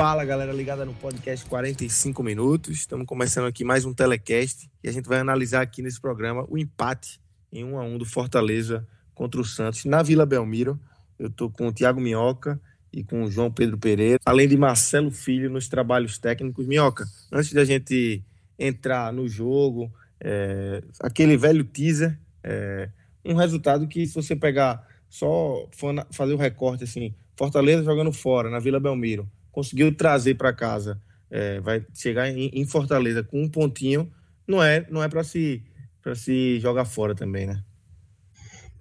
Fala 0.00 0.24
galera 0.24 0.50
ligada 0.50 0.86
no 0.86 0.94
podcast 0.94 1.44
45 1.44 2.22
minutos. 2.22 2.74
Estamos 2.74 3.04
começando 3.04 3.46
aqui 3.46 3.62
mais 3.62 3.84
um 3.84 3.92
telecast 3.92 4.70
e 4.82 4.88
a 4.88 4.92
gente 4.92 5.06
vai 5.06 5.18
analisar 5.18 5.60
aqui 5.60 5.82
nesse 5.82 6.00
programa 6.00 6.46
o 6.48 6.56
empate 6.56 7.20
em 7.52 7.64
1 7.64 7.78
a 7.78 7.82
1 7.82 7.98
do 7.98 8.06
Fortaleza 8.06 8.88
contra 9.14 9.38
o 9.38 9.44
Santos 9.44 9.84
na 9.84 10.02
Vila 10.02 10.24
Belmiro. 10.24 10.80
Eu 11.18 11.26
estou 11.26 11.50
com 11.50 11.68
o 11.68 11.72
Thiago 11.72 12.00
Minhoca 12.00 12.58
e 12.90 13.04
com 13.04 13.24
o 13.24 13.30
João 13.30 13.52
Pedro 13.52 13.76
Pereira, 13.76 14.18
além 14.24 14.48
de 14.48 14.56
Marcelo 14.56 15.10
Filho 15.10 15.50
nos 15.50 15.68
trabalhos 15.68 16.16
técnicos. 16.16 16.66
Minhoca, 16.66 17.04
antes 17.30 17.52
da 17.52 17.66
gente 17.66 18.24
entrar 18.58 19.12
no 19.12 19.28
jogo, 19.28 19.92
é, 20.18 20.82
aquele 20.98 21.36
velho 21.36 21.62
teaser, 21.62 22.18
é, 22.42 22.88
um 23.22 23.34
resultado 23.34 23.86
que 23.86 24.06
se 24.06 24.14
você 24.14 24.34
pegar 24.34 24.82
só 25.10 25.68
fazer 26.10 26.32
o 26.32 26.38
recorte 26.38 26.84
assim, 26.84 27.14
Fortaleza 27.36 27.84
jogando 27.84 28.14
fora 28.14 28.48
na 28.48 28.58
Vila 28.58 28.80
Belmiro 28.80 29.28
conseguiu 29.50 29.94
trazer 29.94 30.34
para 30.34 30.52
casa, 30.52 31.00
é, 31.30 31.60
vai 31.60 31.84
chegar 31.94 32.28
em, 32.28 32.50
em, 32.52 32.66
Fortaleza 32.66 33.22
com 33.22 33.42
um 33.42 33.48
pontinho, 33.48 34.10
não 34.46 34.62
é, 34.62 34.86
não 34.90 35.02
é 35.02 35.08
para 35.08 35.22
se 35.22 35.62
para 36.02 36.14
se 36.14 36.58
jogar 36.60 36.86
fora 36.86 37.14
também, 37.14 37.46
né? 37.46 37.62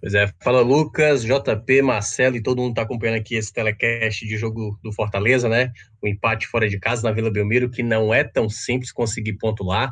Pois 0.01 0.13
é, 0.13 0.33
fala 0.41 0.61
Lucas, 0.61 1.23
JP, 1.23 1.81
Marcelo 1.81 2.37
e 2.37 2.41
todo 2.41 2.61
mundo 2.61 2.69
está 2.69 2.83
acompanhando 2.83 3.17
aqui 3.17 3.35
esse 3.35 3.51
telecast 3.51 4.25
de 4.25 4.37
jogo 4.37 4.79
do 4.81 4.93
Fortaleza, 4.93 5.49
né? 5.49 5.73
O 6.01 6.07
empate 6.07 6.47
fora 6.47 6.69
de 6.69 6.79
casa 6.79 7.03
na 7.03 7.13
Vila 7.13 7.29
Belmiro, 7.29 7.69
que 7.69 7.83
não 7.83 8.13
é 8.13 8.23
tão 8.23 8.49
simples 8.49 8.93
conseguir 8.93 9.33
pontuar. 9.33 9.91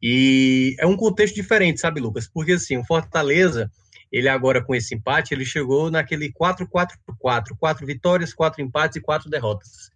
E 0.00 0.76
é 0.78 0.86
um 0.86 0.96
contexto 0.96 1.34
diferente, 1.34 1.80
sabe, 1.80 2.00
Lucas? 2.00 2.28
Porque 2.28 2.52
assim, 2.52 2.76
o 2.76 2.84
Fortaleza, 2.84 3.68
ele 4.12 4.28
agora 4.28 4.62
com 4.62 4.76
esse 4.76 4.94
empate, 4.94 5.34
ele 5.34 5.44
chegou 5.44 5.90
naquele 5.90 6.32
4-4-4, 6.32 7.56
quatro 7.58 7.84
vitórias, 7.84 8.32
quatro 8.32 8.62
empates 8.62 8.96
e 8.96 9.00
quatro 9.00 9.28
derrotas. 9.28 9.90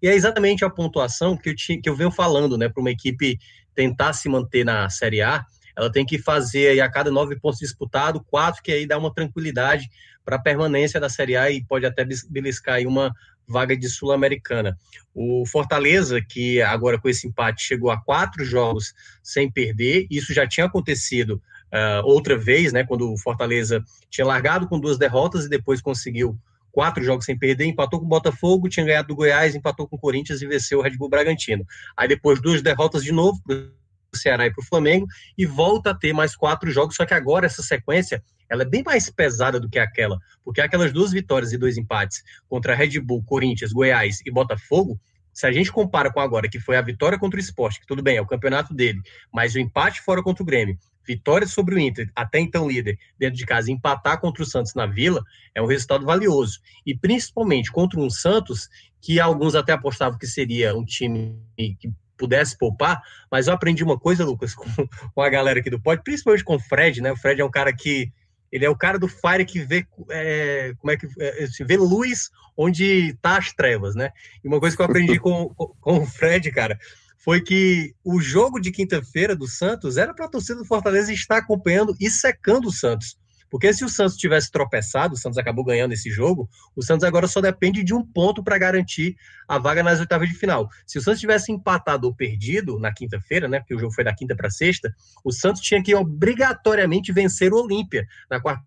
E 0.00 0.08
é 0.08 0.14
exatamente 0.14 0.64
a 0.64 0.70
pontuação 0.70 1.36
que 1.36 1.50
eu, 1.50 1.56
tinha, 1.56 1.80
que 1.80 1.88
eu 1.88 1.96
venho 1.96 2.10
falando, 2.10 2.56
né? 2.56 2.68
Para 2.68 2.80
uma 2.80 2.90
equipe 2.90 3.38
tentar 3.74 4.12
se 4.12 4.28
manter 4.28 4.64
na 4.64 4.88
Série 4.90 5.22
A, 5.22 5.44
ela 5.76 5.90
tem 5.90 6.04
que 6.04 6.18
fazer 6.18 6.68
aí 6.68 6.80
a 6.80 6.90
cada 6.90 7.10
nove 7.10 7.38
pontos 7.38 7.60
disputados, 7.60 8.20
quatro, 8.26 8.62
que 8.62 8.72
aí 8.72 8.86
dá 8.86 8.98
uma 8.98 9.14
tranquilidade 9.14 9.88
para 10.24 10.36
a 10.36 10.40
permanência 10.40 10.98
da 10.98 11.08
Série 11.08 11.36
A 11.36 11.50
e 11.50 11.64
pode 11.64 11.86
até 11.86 12.04
beliscar 12.28 12.76
aí 12.76 12.86
uma 12.86 13.14
vaga 13.46 13.76
de 13.76 13.88
Sul-Americana. 13.88 14.76
O 15.14 15.46
Fortaleza, 15.46 16.20
que 16.20 16.60
agora 16.60 16.98
com 16.98 17.08
esse 17.08 17.26
empate 17.26 17.62
chegou 17.62 17.90
a 17.90 18.00
quatro 18.00 18.44
jogos 18.44 18.92
sem 19.22 19.50
perder, 19.50 20.06
isso 20.10 20.34
já 20.34 20.46
tinha 20.46 20.66
acontecido 20.66 21.40
uh, 21.72 22.04
outra 22.04 22.36
vez, 22.36 22.72
né? 22.72 22.84
Quando 22.84 23.12
o 23.12 23.16
Fortaleza 23.16 23.82
tinha 24.10 24.26
largado 24.26 24.68
com 24.68 24.78
duas 24.78 24.98
derrotas 24.98 25.46
e 25.46 25.48
depois 25.48 25.80
conseguiu 25.80 26.36
quatro 26.78 27.02
jogos 27.02 27.24
sem 27.24 27.36
perder, 27.36 27.64
empatou 27.64 27.98
com 27.98 28.06
o 28.06 28.08
Botafogo, 28.08 28.68
tinha 28.68 28.86
ganhado 28.86 29.08
do 29.08 29.16
Goiás, 29.16 29.52
empatou 29.56 29.88
com 29.88 29.96
o 29.96 29.98
Corinthians 29.98 30.40
e 30.40 30.46
venceu 30.46 30.78
o 30.78 30.80
Red 30.80 30.96
Bull 30.96 31.08
Bragantino. 31.08 31.66
Aí 31.96 32.06
depois 32.06 32.40
duas 32.40 32.62
derrotas 32.62 33.02
de 33.02 33.10
novo 33.10 33.42
para 33.44 33.56
o 33.56 34.16
Ceará 34.16 34.46
e 34.46 34.52
para 34.52 34.62
o 34.62 34.64
Flamengo 34.64 35.04
e 35.36 35.44
volta 35.44 35.90
a 35.90 35.94
ter 35.94 36.12
mais 36.12 36.36
quatro 36.36 36.70
jogos, 36.70 36.94
só 36.94 37.04
que 37.04 37.12
agora 37.12 37.46
essa 37.46 37.64
sequência 37.64 38.22
ela 38.48 38.62
é 38.62 38.64
bem 38.64 38.84
mais 38.84 39.10
pesada 39.10 39.58
do 39.58 39.68
que 39.68 39.76
aquela, 39.76 40.20
porque 40.44 40.60
aquelas 40.60 40.92
duas 40.92 41.10
vitórias 41.10 41.52
e 41.52 41.58
dois 41.58 41.76
empates 41.76 42.22
contra 42.48 42.76
Red 42.76 43.00
Bull, 43.00 43.24
Corinthians, 43.24 43.72
Goiás 43.72 44.20
e 44.24 44.30
Botafogo, 44.30 45.00
se 45.38 45.46
a 45.46 45.52
gente 45.52 45.70
compara 45.70 46.12
com 46.12 46.18
agora, 46.18 46.48
que 46.48 46.58
foi 46.58 46.76
a 46.76 46.82
vitória 46.82 47.16
contra 47.16 47.36
o 47.36 47.40
esporte, 47.40 47.78
que 47.78 47.86
tudo 47.86 48.02
bem, 48.02 48.16
é 48.16 48.20
o 48.20 48.26
campeonato 48.26 48.74
dele, 48.74 49.00
mas 49.32 49.54
o 49.54 49.60
empate 49.60 50.00
fora 50.00 50.20
contra 50.20 50.42
o 50.42 50.46
Grêmio 50.46 50.76
vitória 51.06 51.46
sobre 51.46 51.76
o 51.76 51.78
Inter, 51.78 52.10
até 52.14 52.38
então 52.38 52.68
líder, 52.68 52.98
dentro 53.18 53.38
de 53.38 53.46
casa, 53.46 53.72
empatar 53.72 54.20
contra 54.20 54.42
o 54.42 54.46
Santos 54.46 54.74
na 54.74 54.84
Vila, 54.84 55.24
é 55.54 55.62
um 55.62 55.66
resultado 55.66 56.04
valioso. 56.04 56.58
E 56.84 56.94
principalmente 56.94 57.72
contra 57.72 57.98
um 57.98 58.10
Santos, 58.10 58.68
que 59.00 59.18
alguns 59.18 59.54
até 59.54 59.72
apostavam 59.72 60.18
que 60.18 60.26
seria 60.26 60.76
um 60.76 60.84
time 60.84 61.40
que 61.56 61.90
pudesse 62.14 62.58
poupar, 62.58 63.00
mas 63.30 63.46
eu 63.46 63.54
aprendi 63.54 63.82
uma 63.82 63.98
coisa, 63.98 64.22
Lucas, 64.22 64.54
com, 65.14 65.22
a 65.22 65.30
galera 65.30 65.60
aqui 65.60 65.70
do 65.70 65.80
pod, 65.80 66.02
principalmente 66.02 66.44
com 66.44 66.56
o 66.56 66.60
Fred, 66.60 67.00
né? 67.00 67.10
O 67.10 67.16
Fred 67.16 67.40
é 67.40 67.44
um 67.44 67.50
cara 67.50 67.72
que 67.72 68.12
ele 68.50 68.64
é 68.64 68.70
o 68.70 68.76
cara 68.76 68.98
do 68.98 69.08
Fire 69.08 69.44
que 69.44 69.60
vê 69.60 69.86
é, 70.10 70.72
como 70.78 70.90
é 70.90 70.96
que 70.96 71.06
é, 71.18 71.46
vê 71.60 71.76
luz 71.76 72.30
onde 72.56 73.16
tá 73.22 73.38
as 73.38 73.52
trevas, 73.52 73.94
né? 73.94 74.10
E 74.42 74.48
uma 74.48 74.58
coisa 74.58 74.74
que 74.74 74.82
eu 74.82 74.86
aprendi 74.86 75.18
com, 75.20 75.48
com, 75.54 75.66
com 75.80 75.98
o 75.98 76.06
Fred, 76.06 76.50
cara, 76.50 76.78
foi 77.16 77.40
que 77.40 77.94
o 78.04 78.20
jogo 78.20 78.58
de 78.58 78.70
quinta-feira 78.70 79.36
do 79.36 79.46
Santos 79.46 79.96
era 79.96 80.14
para 80.14 80.26
a 80.26 80.30
torcida 80.30 80.58
do 80.58 80.64
Fortaleza 80.64 81.12
estar 81.12 81.38
acompanhando 81.38 81.94
e 82.00 82.10
secando 82.10 82.68
o 82.68 82.72
Santos. 82.72 83.18
Porque 83.50 83.72
se 83.72 83.84
o 83.84 83.88
Santos 83.88 84.16
tivesse 84.16 84.50
tropeçado, 84.50 85.14
o 85.14 85.16
Santos 85.16 85.38
acabou 85.38 85.64
ganhando 85.64 85.92
esse 85.92 86.10
jogo, 86.10 86.48
o 86.76 86.82
Santos 86.82 87.04
agora 87.04 87.26
só 87.26 87.40
depende 87.40 87.82
de 87.82 87.94
um 87.94 88.04
ponto 88.04 88.42
para 88.42 88.58
garantir 88.58 89.16
a 89.46 89.58
vaga 89.58 89.82
nas 89.82 90.00
oitavas 90.00 90.28
de 90.28 90.34
final. 90.34 90.68
Se 90.86 90.98
o 90.98 91.02
Santos 91.02 91.20
tivesse 91.20 91.50
empatado 91.52 92.06
ou 92.06 92.14
perdido 92.14 92.78
na 92.78 92.92
quinta-feira, 92.92 93.48
né, 93.48 93.60
porque 93.60 93.74
o 93.74 93.78
jogo 93.78 93.92
foi 93.92 94.04
da 94.04 94.14
quinta 94.14 94.36
para 94.36 94.50
sexta, 94.50 94.94
o 95.24 95.32
Santos 95.32 95.62
tinha 95.62 95.82
que 95.82 95.94
obrigatoriamente 95.94 97.12
vencer 97.12 97.52
o 97.52 97.62
Olímpia 97.62 98.06
na 98.30 98.40
quarta 98.40 98.64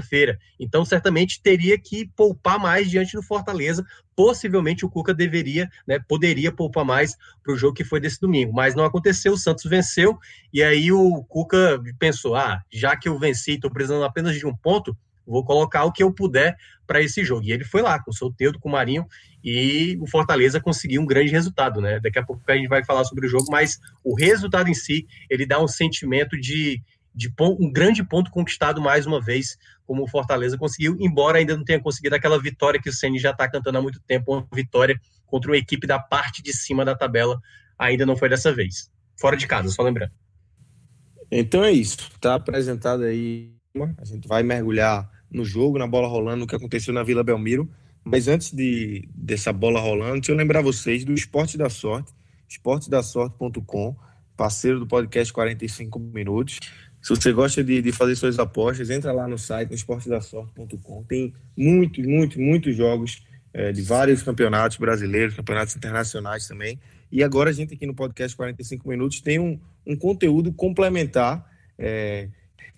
feira 0.00 0.38
Então, 0.58 0.84
certamente 0.84 1.42
teria 1.42 1.76
que 1.76 2.06
poupar 2.16 2.58
mais 2.58 2.88
diante 2.88 3.16
do 3.16 3.22
Fortaleza. 3.22 3.84
Possivelmente 4.14 4.84
o 4.84 4.88
Cuca 4.88 5.12
deveria, 5.12 5.68
né, 5.86 5.98
poderia 5.98 6.52
poupar 6.52 6.84
mais 6.84 7.16
para 7.42 7.52
o 7.52 7.56
jogo 7.56 7.74
que 7.74 7.84
foi 7.84 7.98
desse 7.98 8.20
domingo, 8.20 8.52
mas 8.52 8.74
não 8.74 8.84
aconteceu. 8.84 9.32
O 9.32 9.38
Santos 9.38 9.64
venceu 9.64 10.18
e 10.52 10.62
aí 10.62 10.92
o 10.92 11.24
Cuca 11.24 11.82
pensou: 11.98 12.36
ah, 12.36 12.62
já 12.72 12.96
que 12.96 13.08
eu 13.08 13.18
venci, 13.18 13.52
estou 13.52 13.70
precisando 13.70 14.04
apenas 14.04 14.36
de 14.36 14.46
um 14.46 14.54
ponto, 14.54 14.96
vou 15.26 15.44
colocar 15.44 15.84
o 15.84 15.92
que 15.92 16.02
eu 16.02 16.12
puder 16.12 16.56
para 16.86 17.00
esse 17.00 17.24
jogo. 17.24 17.44
E 17.44 17.52
ele 17.52 17.64
foi 17.64 17.80
lá, 17.80 17.98
com 17.98 18.10
o 18.10 18.14
Solteiro, 18.14 18.58
com 18.58 18.68
o 18.68 18.72
Marinho, 18.72 19.06
e 19.42 19.96
o 20.00 20.06
Fortaleza 20.06 20.60
conseguiu 20.60 21.00
um 21.00 21.06
grande 21.06 21.30
resultado, 21.30 21.80
né? 21.80 21.98
Daqui 22.00 22.18
a 22.18 22.22
pouco 22.22 22.42
a 22.46 22.54
gente 22.54 22.68
vai 22.68 22.84
falar 22.84 23.04
sobre 23.04 23.26
o 23.26 23.28
jogo, 23.28 23.46
mas 23.50 23.80
o 24.04 24.14
resultado 24.14 24.68
em 24.68 24.74
si, 24.74 25.06
ele 25.28 25.46
dá 25.46 25.62
um 25.62 25.68
sentimento 25.68 26.38
de, 26.38 26.82
de 27.14 27.32
um 27.40 27.70
grande 27.70 28.02
ponto 28.02 28.30
conquistado 28.30 28.80
mais 28.80 29.06
uma 29.06 29.20
vez 29.20 29.58
como 29.84 30.04
o 30.04 30.08
Fortaleza 30.08 30.56
conseguiu, 30.56 30.96
embora 31.00 31.38
ainda 31.38 31.56
não 31.56 31.64
tenha 31.64 31.80
conseguido 31.80 32.14
aquela 32.14 32.40
vitória 32.40 32.80
que 32.80 32.88
o 32.88 32.92
Ceni 32.92 33.18
já 33.18 33.30
está 33.30 33.48
cantando 33.48 33.78
há 33.78 33.82
muito 33.82 34.00
tempo, 34.00 34.32
uma 34.32 34.46
vitória 34.54 34.98
contra 35.26 35.50
uma 35.50 35.56
equipe 35.56 35.86
da 35.86 35.98
parte 35.98 36.42
de 36.42 36.52
cima 36.52 36.84
da 36.84 36.94
tabela, 36.94 37.40
ainda 37.78 38.06
não 38.06 38.16
foi 38.16 38.28
dessa 38.28 38.52
vez. 38.52 38.90
Fora 39.18 39.36
de 39.36 39.46
casa, 39.46 39.68
só 39.68 39.82
lembrando. 39.82 40.12
Então 41.30 41.64
é 41.64 41.72
isso, 41.72 42.10
está 42.14 42.34
apresentado 42.34 43.04
aí, 43.04 43.52
a 43.98 44.04
gente 44.04 44.28
vai 44.28 44.42
mergulhar 44.42 45.10
no 45.30 45.44
jogo, 45.44 45.78
na 45.78 45.86
bola 45.86 46.06
rolando, 46.06 46.40
no 46.40 46.46
que 46.46 46.54
aconteceu 46.54 46.92
na 46.92 47.02
Vila 47.02 47.24
Belmiro, 47.24 47.70
mas 48.04 48.28
antes 48.28 48.52
de, 48.52 49.08
dessa 49.14 49.52
bola 49.52 49.80
rolando, 49.80 50.14
deixa 50.14 50.32
eu 50.32 50.36
lembrar 50.36 50.60
vocês 50.60 51.04
do 51.04 51.12
Esporte 51.12 51.56
da 51.56 51.70
Sorte, 51.70 52.12
esportedassorte.com, 52.48 53.96
parceiro 54.36 54.80
do 54.80 54.86
podcast 54.86 55.32
45 55.32 55.98
Minutos. 55.98 56.58
Se 57.02 57.10
você 57.10 57.32
gosta 57.32 57.64
de, 57.64 57.82
de 57.82 57.90
fazer 57.90 58.14
suas 58.14 58.38
apostas, 58.38 58.88
entra 58.88 59.12
lá 59.12 59.26
no 59.26 59.36
site, 59.36 59.70
no 59.70 59.74
esportedassorte.com. 59.74 61.02
Tem 61.02 61.34
muitos, 61.56 62.06
muitos, 62.06 62.36
muitos 62.36 62.76
jogos 62.76 63.24
é, 63.52 63.72
de 63.72 63.82
vários 63.82 64.22
campeonatos 64.22 64.76
brasileiros, 64.76 65.34
campeonatos 65.34 65.74
internacionais 65.74 66.46
também. 66.46 66.78
E 67.10 67.24
agora 67.24 67.50
a 67.50 67.52
gente 67.52 67.74
aqui 67.74 67.86
no 67.86 67.94
podcast 67.94 68.36
45 68.36 68.88
Minutos 68.88 69.20
tem 69.20 69.40
um, 69.40 69.58
um 69.84 69.96
conteúdo 69.96 70.52
complementar 70.52 71.44
é, 71.76 72.28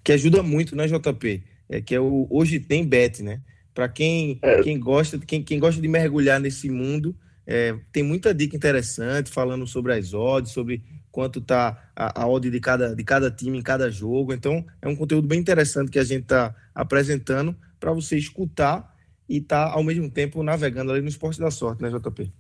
que 0.03 0.13
ajuda 0.13 0.43
muito, 0.43 0.75
né, 0.75 0.87
JP? 0.87 1.43
É, 1.69 1.81
que 1.81 1.95
é 1.95 2.01
o 2.01 2.27
Hoje 2.31 2.59
Tem 2.59 2.87
Bet, 2.87 3.23
né? 3.23 3.41
Para 3.75 3.89
quem, 3.89 4.39
é. 4.41 4.63
quem, 4.63 4.79
gosta, 4.81 5.19
quem, 5.19 5.43
quem 5.43 5.59
gosta 5.59 5.81
de 5.81 5.89
mergulhar 5.89 6.41
nesse 6.41 6.71
mundo, 6.71 7.15
é, 7.47 7.77
tem 7.93 8.03
muita 8.03 8.35
dica 8.35 8.57
interessante 8.57 9.31
falando 9.31 9.67
sobre 9.67 9.93
as 9.93 10.15
odds, 10.15 10.53
sobre 10.53 10.83
quanto 11.15 11.41
tá 11.41 11.81
a, 11.95 12.23
a 12.23 12.29
odd 12.29 12.51
de 12.51 12.59
cada, 12.59 12.93
de 12.93 13.05
cada 13.05 13.31
time 13.31 13.57
em 13.57 13.63
cada 13.63 13.89
jogo. 13.89 14.35
Então, 14.35 14.67
é 14.83 14.89
um 14.89 14.97
conteúdo 14.97 15.29
bem 15.29 15.39
interessante 15.39 15.89
que 15.89 15.99
a 16.01 16.03
gente 16.03 16.23
está 16.23 16.53
apresentando 16.75 17.57
para 17.79 17.93
você 17.93 18.19
escutar 18.19 18.93
e 19.29 19.37
estar 19.39 19.69
tá, 19.69 19.73
ao 19.73 19.85
mesmo 19.85 20.11
tempo 20.11 20.43
navegando 20.43 20.91
ali 20.91 21.01
no 21.01 21.09
esporte 21.09 21.39
da 21.39 21.53
sorte, 21.53 21.81
né, 21.81 21.89
JP? 21.89 22.33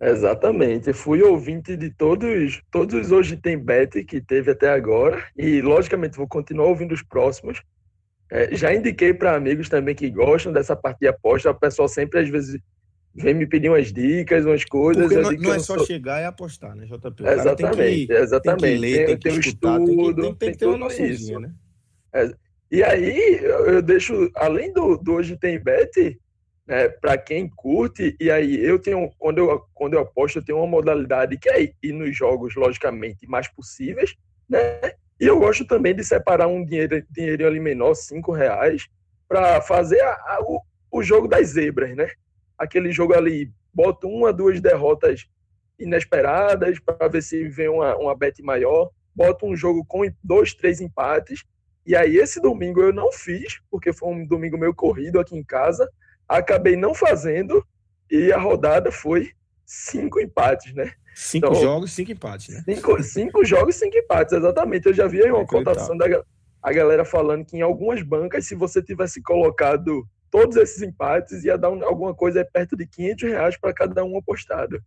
Exatamente. 0.00 0.92
Fui 0.92 1.22
ouvinte 1.22 1.76
de 1.76 1.90
todos, 1.90 2.60
todos 2.72 2.92
os 2.92 3.12
hoje 3.12 3.36
tem 3.36 3.56
bet 3.56 4.02
que 4.02 4.20
teve 4.20 4.50
até 4.50 4.70
agora 4.70 5.24
e 5.36 5.62
logicamente 5.62 6.16
vou 6.16 6.26
continuar 6.26 6.66
ouvindo 6.66 6.92
os 6.92 7.04
próximos. 7.04 7.62
É, 8.28 8.52
já 8.56 8.74
indiquei 8.74 9.14
para 9.14 9.36
amigos 9.36 9.68
também 9.68 9.94
que 9.94 10.10
gostam 10.10 10.52
dessa 10.52 10.74
parte 10.74 10.98
de 10.98 11.06
aposta. 11.06 11.52
O 11.52 11.54
pessoal 11.54 11.86
sempre 11.86 12.18
às 12.18 12.28
vezes 12.28 12.60
vem 13.14 13.34
me 13.34 13.46
pedir 13.46 13.68
umas 13.68 13.92
dicas, 13.92 14.44
umas 14.44 14.64
coisas. 14.64 15.02
Porque 15.02 15.20
não, 15.20 15.32
não 15.32 15.54
é 15.54 15.58
só 15.58 15.76
sou... 15.76 15.86
chegar 15.86 16.20
e 16.20 16.24
apostar, 16.24 16.74
né, 16.74 16.86
JP? 16.86 17.24
exatamente, 17.26 17.76
tem 17.76 18.06
que, 18.06 18.12
exatamente. 18.12 18.60
Tem 18.62 18.74
que 18.74 18.78
ler, 18.78 19.06
tem, 19.06 19.18
tem 19.18 19.32
que, 19.32 19.48
escutar, 19.48 19.80
estudo, 19.80 19.96
tem 19.96 20.14
que, 20.14 20.14
tem, 20.14 20.34
tem 20.34 20.52
que 20.52 20.58
ter 20.58 20.66
uma 20.66 20.78
noçãozinha, 20.78 21.40
né? 21.40 21.54
É, 22.14 22.32
e 22.70 22.82
aí 22.82 23.40
eu 23.42 23.82
deixo, 23.82 24.30
além 24.34 24.72
do, 24.72 24.96
do 24.96 25.12
hoje 25.12 25.36
tem 25.36 25.58
bet, 25.58 26.18
né, 26.66 26.88
para 26.88 27.18
quem 27.18 27.48
curte, 27.48 28.16
e 28.18 28.30
aí 28.30 28.64
eu 28.64 28.78
tenho, 28.78 29.10
quando 29.18 29.38
eu, 29.38 29.62
quando 29.74 29.94
eu 29.94 30.00
aposto, 30.00 30.38
eu 30.38 30.44
tenho 30.44 30.58
uma 30.58 30.66
modalidade 30.66 31.36
que 31.36 31.50
é 31.50 31.70
ir 31.82 31.92
nos 31.92 32.16
jogos, 32.16 32.54
logicamente, 32.54 33.26
mais 33.26 33.46
possíveis, 33.48 34.14
né? 34.48 34.92
E 35.20 35.26
eu 35.26 35.38
gosto 35.38 35.66
também 35.66 35.94
de 35.94 36.02
separar 36.02 36.48
um 36.48 36.64
dinheiro, 36.64 37.04
dinheiro 37.10 37.46
ali 37.46 37.60
menor, 37.60 37.94
cinco 37.94 38.32
reais, 38.32 38.88
para 39.28 39.60
fazer 39.60 40.00
a, 40.00 40.12
a, 40.12 40.38
o, 40.42 40.60
o 40.90 41.02
jogo 41.02 41.28
das 41.28 41.48
zebras, 41.48 41.94
né? 41.94 42.08
Aquele 42.62 42.92
jogo 42.92 43.14
ali, 43.14 43.52
boto 43.74 44.06
uma, 44.06 44.32
duas 44.32 44.60
derrotas 44.60 45.26
inesperadas 45.78 46.78
para 46.78 47.08
ver 47.08 47.22
se 47.22 47.48
vem 47.48 47.68
uma, 47.68 47.96
uma 47.96 48.16
bet 48.16 48.40
maior, 48.42 48.90
boto 49.14 49.46
um 49.46 49.56
jogo 49.56 49.84
com 49.84 50.02
dois, 50.22 50.54
três 50.54 50.80
empates, 50.80 51.42
e 51.84 51.96
aí 51.96 52.16
esse 52.16 52.40
domingo 52.40 52.80
eu 52.80 52.92
não 52.92 53.10
fiz, 53.10 53.60
porque 53.68 53.92
foi 53.92 54.10
um 54.10 54.24
domingo 54.24 54.56
meio 54.56 54.74
corrido 54.74 55.18
aqui 55.18 55.36
em 55.36 55.42
casa, 55.42 55.90
acabei 56.28 56.76
não 56.76 56.94
fazendo 56.94 57.66
e 58.08 58.32
a 58.32 58.38
rodada 58.38 58.92
foi 58.92 59.32
cinco 59.66 60.20
empates, 60.20 60.72
né? 60.74 60.92
Cinco 61.14 61.48
então, 61.48 61.60
jogos, 61.60 61.90
cinco 61.90 62.12
empates, 62.12 62.54
né? 62.54 62.62
Cinco, 62.64 63.02
cinco 63.02 63.44
jogos, 63.44 63.74
cinco 63.74 63.96
empates, 63.96 64.32
exatamente. 64.32 64.86
Eu 64.86 64.94
já 64.94 65.06
vi 65.08 65.22
aí 65.22 65.30
uma 65.30 65.46
cotação 65.46 65.96
da 65.96 66.06
a 66.62 66.72
galera 66.72 67.04
falando 67.04 67.44
que 67.44 67.56
em 67.56 67.60
algumas 67.60 68.00
bancas, 68.02 68.46
se 68.46 68.54
você 68.54 68.80
tivesse 68.80 69.20
colocado 69.20 70.06
todos 70.32 70.56
esses 70.56 70.82
empates, 70.82 71.44
ia 71.44 71.58
dar 71.58 71.70
um, 71.70 71.84
alguma 71.84 72.14
coisa 72.14 72.42
perto 72.42 72.74
de 72.74 72.86
500 72.86 73.30
reais 73.30 73.56
para 73.58 73.74
cada 73.74 74.02
um 74.02 74.16
apostado. 74.16 74.82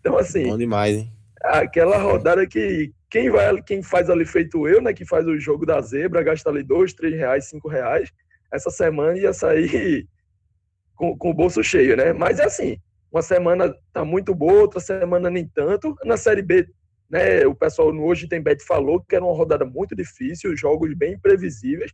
Então, 0.00 0.16
assim. 0.16 0.48
Bom 0.48 0.56
demais, 0.56 0.96
hein? 0.96 1.12
Aquela 1.44 1.98
rodada 1.98 2.46
que 2.46 2.92
quem 3.10 3.30
vai, 3.30 3.62
quem 3.62 3.82
faz 3.82 4.08
ali 4.08 4.24
feito 4.24 4.66
eu, 4.66 4.80
né, 4.80 4.94
que 4.94 5.04
faz 5.04 5.26
o 5.26 5.38
jogo 5.38 5.66
da 5.66 5.80
zebra, 5.82 6.22
gasta 6.22 6.48
ali 6.48 6.62
dois, 6.62 6.94
três 6.94 7.14
reais, 7.14 7.44
cinco 7.44 7.68
reais, 7.68 8.10
essa 8.50 8.70
semana 8.70 9.18
ia 9.18 9.34
sair 9.34 10.08
com, 10.96 11.16
com 11.16 11.30
o 11.30 11.34
bolso 11.34 11.62
cheio, 11.62 11.94
né? 11.94 12.14
Mas 12.14 12.38
é 12.38 12.44
assim, 12.44 12.78
uma 13.12 13.20
semana 13.20 13.72
tá 13.92 14.02
muito 14.02 14.34
boa, 14.34 14.62
outra 14.62 14.80
semana 14.80 15.28
nem 15.28 15.46
tanto. 15.46 15.94
Na 16.06 16.16
Série 16.16 16.42
B, 16.42 16.66
né, 17.10 17.46
o 17.46 17.54
pessoal 17.54 17.92
no 17.92 18.02
Hoje 18.02 18.26
Tem 18.26 18.40
Bet 18.40 18.64
falou 18.64 19.04
que 19.06 19.14
era 19.14 19.24
uma 19.24 19.36
rodada 19.36 19.66
muito 19.66 19.94
difícil, 19.94 20.56
jogos 20.56 20.94
bem 20.94 21.12
imprevisíveis, 21.12 21.92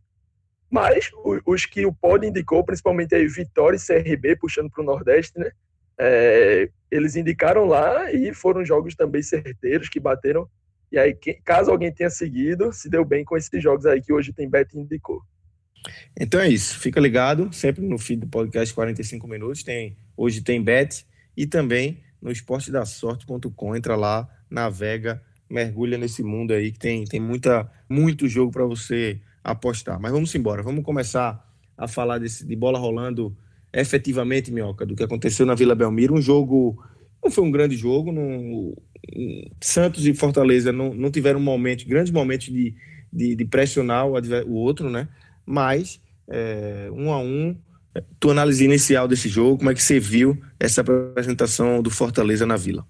mas 0.73 1.11
os 1.45 1.67
que 1.67 1.85
o 1.85 1.93
Pod 1.93 2.25
indicou, 2.25 2.63
principalmente 2.63 3.13
aí 3.13 3.27
Vitória 3.27 3.77
e 3.77 3.79
CRB, 3.79 4.35
puxando 4.37 4.71
para 4.71 4.81
o 4.81 4.83
Nordeste, 4.83 5.37
né? 5.37 5.51
É, 5.99 6.67
eles 6.89 7.15
indicaram 7.15 7.65
lá 7.65 8.11
e 8.11 8.33
foram 8.33 8.65
jogos 8.65 8.95
também 8.95 9.21
certeiros 9.21 9.87
que 9.87 9.99
bateram. 9.99 10.49
E 10.91 10.97
aí, 10.97 11.15
caso 11.45 11.69
alguém 11.69 11.91
tenha 11.91 12.09
seguido, 12.09 12.73
se 12.73 12.89
deu 12.89 13.05
bem 13.05 13.23
com 13.23 13.37
esses 13.37 13.61
jogos 13.61 13.85
aí 13.85 14.01
que 14.01 14.11
hoje 14.11 14.33
tem 14.33 14.49
Bet 14.49 14.75
indicou. 14.75 15.21
Então 16.19 16.39
é 16.39 16.49
isso. 16.49 16.79
Fica 16.79 16.99
ligado, 16.99 17.53
sempre 17.53 17.85
no 17.85 17.99
feed 17.99 18.21
do 18.21 18.27
podcast 18.27 18.73
45 18.73 19.27
minutos. 19.27 19.61
Tem, 19.61 19.95
hoje 20.17 20.41
tem 20.41 20.59
bet 20.59 21.05
e 21.37 21.45
também 21.45 22.01
no 22.19 22.31
esportedasorte.com. 22.31 23.75
Entra 23.75 23.95
lá, 23.95 24.27
navega, 24.49 25.21
mergulha 25.47 25.99
nesse 25.99 26.23
mundo 26.23 26.51
aí 26.51 26.71
que 26.71 26.79
tem, 26.79 27.05
tem 27.05 27.19
muita, 27.19 27.71
muito 27.87 28.27
jogo 28.27 28.51
para 28.51 28.65
você 28.65 29.21
apostar. 29.43 29.99
Mas 29.99 30.11
vamos 30.11 30.33
embora. 30.35 30.63
Vamos 30.63 30.83
começar 30.83 31.43
a 31.77 31.87
falar 31.87 32.19
desse, 32.19 32.45
de 32.45 32.55
bola 32.55 32.79
rolando 32.79 33.35
efetivamente, 33.73 34.51
Minhoca, 34.51 34.85
do 34.85 34.95
que 34.95 35.03
aconteceu 35.03 35.45
na 35.45 35.55
Vila 35.55 35.75
Belmiro. 35.75 36.13
Um 36.13 36.21
jogo. 36.21 36.81
Não 37.23 37.31
foi 37.31 37.43
um 37.43 37.51
grande 37.51 37.75
jogo. 37.75 38.11
Não, 38.11 38.73
Santos 39.61 40.05
e 40.05 40.13
Fortaleza 40.13 40.71
não, 40.71 40.93
não 40.93 41.11
tiveram 41.11 41.39
momentos, 41.39 41.85
grandes 41.85 42.11
momentos 42.11 42.47
de, 42.47 42.75
de, 43.11 43.35
de 43.35 43.45
pressionar 43.45 44.07
o, 44.07 44.13
o 44.47 44.53
outro, 44.53 44.89
né? 44.89 45.07
mas 45.45 46.01
é, 46.27 46.89
um 46.91 47.11
a 47.11 47.19
um, 47.19 47.55
tua 48.19 48.31
análise 48.31 48.63
inicial 48.63 49.07
desse 49.07 49.29
jogo, 49.29 49.57
como 49.57 49.69
é 49.69 49.73
que 49.73 49.83
você 49.83 49.99
viu 49.99 50.41
essa 50.59 50.81
apresentação 50.81 51.81
do 51.81 51.89
Fortaleza 51.89 52.45
na 52.45 52.55
Vila? 52.55 52.85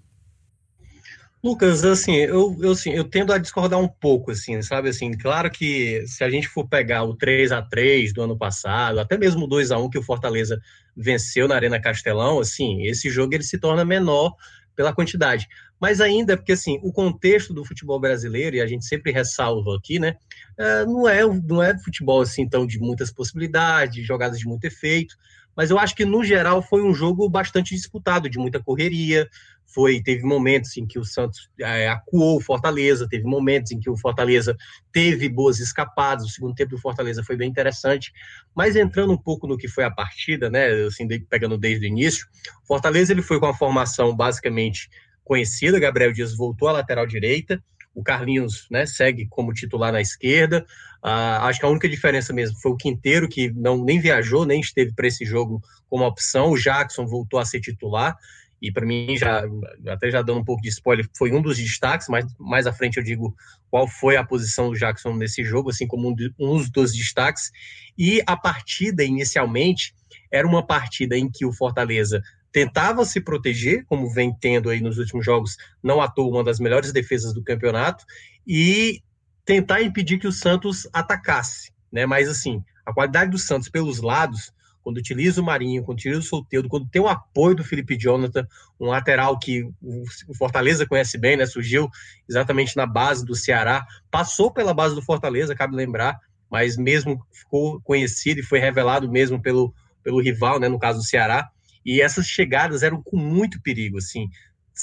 Lucas, 1.44 1.84
assim, 1.84 2.14
eu, 2.14 2.56
eu, 2.62 2.70
assim, 2.70 2.92
eu 2.92 3.04
tendo 3.04 3.30
a 3.30 3.36
discordar 3.36 3.78
um 3.78 3.86
pouco, 3.86 4.30
assim, 4.30 4.62
sabe, 4.62 4.88
assim, 4.88 5.12
claro 5.12 5.50
que 5.50 6.02
se 6.06 6.24
a 6.24 6.30
gente 6.30 6.48
for 6.48 6.66
pegar 6.66 7.04
o 7.04 7.14
3 7.14 7.52
a 7.52 7.60
3 7.60 8.14
do 8.14 8.22
ano 8.22 8.34
passado, 8.34 8.98
até 8.98 9.18
mesmo 9.18 9.44
o 9.44 9.46
2 9.46 9.70
a 9.70 9.76
1 9.76 9.90
que 9.90 9.98
o 9.98 10.02
Fortaleza 10.02 10.58
venceu 10.96 11.46
na 11.46 11.54
Arena 11.54 11.78
Castelão, 11.78 12.40
assim, 12.40 12.86
esse 12.86 13.10
jogo 13.10 13.34
ele 13.34 13.42
se 13.42 13.58
torna 13.58 13.84
menor 13.84 14.32
pela 14.74 14.94
quantidade. 14.94 15.46
Mas 15.78 16.00
ainda, 16.00 16.34
porque 16.34 16.52
assim, 16.52 16.80
o 16.82 16.90
contexto 16.90 17.52
do 17.52 17.62
futebol 17.62 18.00
brasileiro, 18.00 18.56
e 18.56 18.62
a 18.62 18.66
gente 18.66 18.86
sempre 18.86 19.12
ressalva 19.12 19.76
aqui, 19.76 19.98
né? 19.98 20.16
É, 20.56 20.86
não, 20.86 21.06
é, 21.06 21.26
não 21.26 21.62
é 21.62 21.78
futebol 21.78 22.22
assim 22.22 22.48
tão 22.48 22.66
de 22.66 22.78
muitas 22.78 23.12
possibilidades, 23.12 24.06
jogadas 24.06 24.38
de 24.38 24.46
muito 24.46 24.64
efeito. 24.64 25.14
Mas 25.56 25.70
eu 25.70 25.78
acho 25.78 25.94
que, 25.94 26.04
no 26.04 26.24
geral, 26.24 26.62
foi 26.62 26.82
um 26.82 26.92
jogo 26.92 27.28
bastante 27.28 27.74
disputado, 27.74 28.28
de 28.28 28.38
muita 28.38 28.62
correria. 28.62 29.28
Foi, 29.74 30.00
teve 30.00 30.22
momentos 30.22 30.76
em 30.76 30.86
que 30.86 31.00
o 31.00 31.04
Santos 31.04 31.50
é, 31.60 31.88
acuou 31.88 32.36
o 32.36 32.40
Fortaleza, 32.40 33.08
teve 33.08 33.24
momentos 33.24 33.72
em 33.72 33.80
que 33.80 33.90
o 33.90 33.96
Fortaleza 33.96 34.56
teve 34.92 35.28
boas 35.28 35.58
escapadas. 35.58 36.24
O 36.26 36.28
segundo 36.28 36.54
tempo 36.54 36.70
do 36.70 36.80
Fortaleza 36.80 37.24
foi 37.24 37.36
bem 37.36 37.50
interessante. 37.50 38.12
Mas 38.54 38.76
entrando 38.76 39.12
um 39.12 39.18
pouco 39.18 39.48
no 39.48 39.58
que 39.58 39.66
foi 39.66 39.82
a 39.82 39.90
partida, 39.90 40.48
né? 40.48 40.68
Assim, 40.86 41.08
pegando 41.28 41.58
desde 41.58 41.86
o 41.86 41.88
início, 41.88 42.24
o 42.62 42.66
Fortaleza 42.68 43.12
ele 43.12 43.22
foi 43.22 43.40
com 43.40 43.46
a 43.46 43.54
formação 43.54 44.14
basicamente 44.14 44.88
conhecida. 45.24 45.80
Gabriel 45.80 46.12
Dias 46.12 46.36
voltou 46.36 46.68
à 46.68 46.72
lateral 46.72 47.06
direita. 47.06 47.60
O 47.92 48.02
Carlinhos 48.02 48.66
né, 48.70 48.86
segue 48.86 49.26
como 49.28 49.52
titular 49.52 49.92
na 49.92 50.00
esquerda. 50.00 50.66
Uh, 51.04 51.42
acho 51.42 51.60
que 51.60 51.66
a 51.66 51.68
única 51.68 51.88
diferença 51.88 52.32
mesmo 52.32 52.58
foi 52.60 52.72
o 52.72 52.76
Quinteiro, 52.76 53.28
que 53.28 53.50
não 53.52 53.84
nem 53.84 54.00
viajou, 54.00 54.44
nem 54.44 54.60
esteve 54.60 54.92
para 54.92 55.06
esse 55.06 55.24
jogo 55.24 55.60
como 55.88 56.04
opção. 56.04 56.50
O 56.50 56.58
Jackson 56.58 57.06
voltou 57.06 57.38
a 57.38 57.44
ser 57.44 57.60
titular. 57.60 58.16
E 58.60 58.72
para 58.72 58.86
mim, 58.86 59.16
já 59.16 59.42
até 59.88 60.10
já 60.10 60.22
dando 60.22 60.40
um 60.40 60.44
pouco 60.44 60.62
de 60.62 60.68
spoiler, 60.68 61.08
foi 61.16 61.32
um 61.32 61.42
dos 61.42 61.58
destaques, 61.58 62.08
mas 62.08 62.24
mais 62.38 62.66
à 62.66 62.72
frente 62.72 62.96
eu 62.96 63.02
digo 63.02 63.34
qual 63.70 63.86
foi 63.86 64.16
a 64.16 64.24
posição 64.24 64.70
do 64.70 64.78
Jackson 64.78 65.14
nesse 65.14 65.44
jogo, 65.44 65.70
assim 65.70 65.86
como 65.86 66.08
um, 66.08 66.14
de, 66.14 66.32
um 66.38 66.62
dos 66.70 66.92
destaques. 66.92 67.50
E 67.98 68.22
a 68.26 68.36
partida, 68.36 69.04
inicialmente, 69.04 69.94
era 70.30 70.46
uma 70.46 70.66
partida 70.66 71.16
em 71.16 71.30
que 71.30 71.44
o 71.44 71.52
Fortaleza 71.52 72.22
tentava 72.52 73.04
se 73.04 73.20
proteger, 73.20 73.84
como 73.86 74.08
vem 74.08 74.32
tendo 74.32 74.70
aí 74.70 74.80
nos 74.80 74.96
últimos 74.96 75.24
jogos, 75.24 75.56
não 75.82 76.00
à 76.00 76.08
toa 76.08 76.28
uma 76.28 76.44
das 76.44 76.60
melhores 76.60 76.92
defesas 76.92 77.34
do 77.34 77.42
campeonato, 77.42 78.04
e 78.46 79.02
tentar 79.44 79.82
impedir 79.82 80.18
que 80.18 80.28
o 80.28 80.32
Santos 80.32 80.88
atacasse, 80.92 81.72
né? 81.92 82.06
Mas 82.06 82.28
assim, 82.28 82.62
a 82.86 82.92
qualidade 82.92 83.32
do 83.32 83.38
Santos 83.38 83.68
pelos 83.68 84.00
lados, 84.00 84.52
quando 84.84 84.98
utiliza 84.98 85.40
o 85.40 85.44
Marinho, 85.44 85.82
quando 85.82 85.98
utiliza 85.98 86.20
o 86.20 86.22
Solteiro, 86.22 86.68
quando 86.68 86.86
tem 86.86 87.00
o 87.00 87.08
apoio 87.08 87.56
do 87.56 87.64
Felipe 87.64 87.96
Jonathan, 87.96 88.46
um 88.78 88.88
lateral 88.88 89.38
que 89.38 89.64
o 89.82 90.34
Fortaleza 90.36 90.86
conhece 90.86 91.16
bem, 91.16 91.38
né? 91.38 91.46
Surgiu 91.46 91.88
exatamente 92.28 92.76
na 92.76 92.84
base 92.84 93.24
do 93.24 93.34
Ceará, 93.34 93.84
passou 94.10 94.52
pela 94.52 94.74
base 94.74 94.94
do 94.94 95.00
Fortaleza, 95.00 95.54
cabe 95.54 95.74
lembrar, 95.74 96.20
mas 96.50 96.76
mesmo 96.76 97.26
ficou 97.32 97.80
conhecido 97.80 98.40
e 98.40 98.44
foi 98.44 98.58
revelado 98.58 99.10
mesmo 99.10 99.40
pelo, 99.40 99.74
pelo 100.02 100.20
rival, 100.20 100.60
né? 100.60 100.68
No 100.68 100.78
caso 100.78 100.98
do 100.98 101.04
Ceará. 101.04 101.48
E 101.84 102.02
essas 102.02 102.26
chegadas 102.26 102.82
eram 102.82 103.02
com 103.02 103.16
muito 103.16 103.60
perigo, 103.62 103.96
assim. 103.98 104.28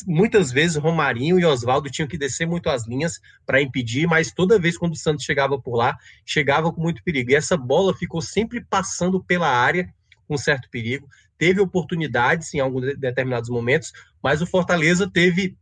Muitas 0.07 0.51
vezes 0.51 0.77
Romarinho 0.77 1.39
e 1.39 1.45
Oswaldo 1.45 1.89
tinham 1.89 2.07
que 2.07 2.17
descer 2.17 2.47
muito 2.47 2.69
as 2.69 2.87
linhas 2.87 3.19
para 3.45 3.61
impedir, 3.61 4.07
mas 4.07 4.31
toda 4.31 4.59
vez 4.59 4.77
quando 4.77 4.93
o 4.93 4.97
Santos 4.97 5.25
chegava 5.25 5.59
por 5.59 5.75
lá, 5.75 5.97
chegava 6.25 6.71
com 6.71 6.81
muito 6.81 7.03
perigo. 7.03 7.31
E 7.31 7.35
essa 7.35 7.57
bola 7.57 7.93
ficou 7.93 8.21
sempre 8.21 8.63
passando 8.63 9.21
pela 9.23 9.49
área 9.49 9.93
com 10.27 10.37
certo 10.37 10.69
perigo. 10.69 11.09
Teve 11.37 11.59
oportunidades 11.59 12.53
em 12.53 12.59
alguns 12.59 12.97
determinados 12.97 13.49
momentos, 13.49 13.91
mas 14.23 14.41
o 14.41 14.45
Fortaleza 14.45 15.09
teve, 15.11 15.57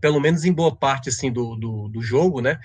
pelo 0.00 0.20
menos 0.20 0.44
em 0.44 0.52
boa 0.52 0.76
parte 0.76 1.08
assim 1.08 1.32
do, 1.32 1.56
do, 1.56 1.88
do 1.88 2.00
jogo, 2.00 2.40
né, 2.40 2.60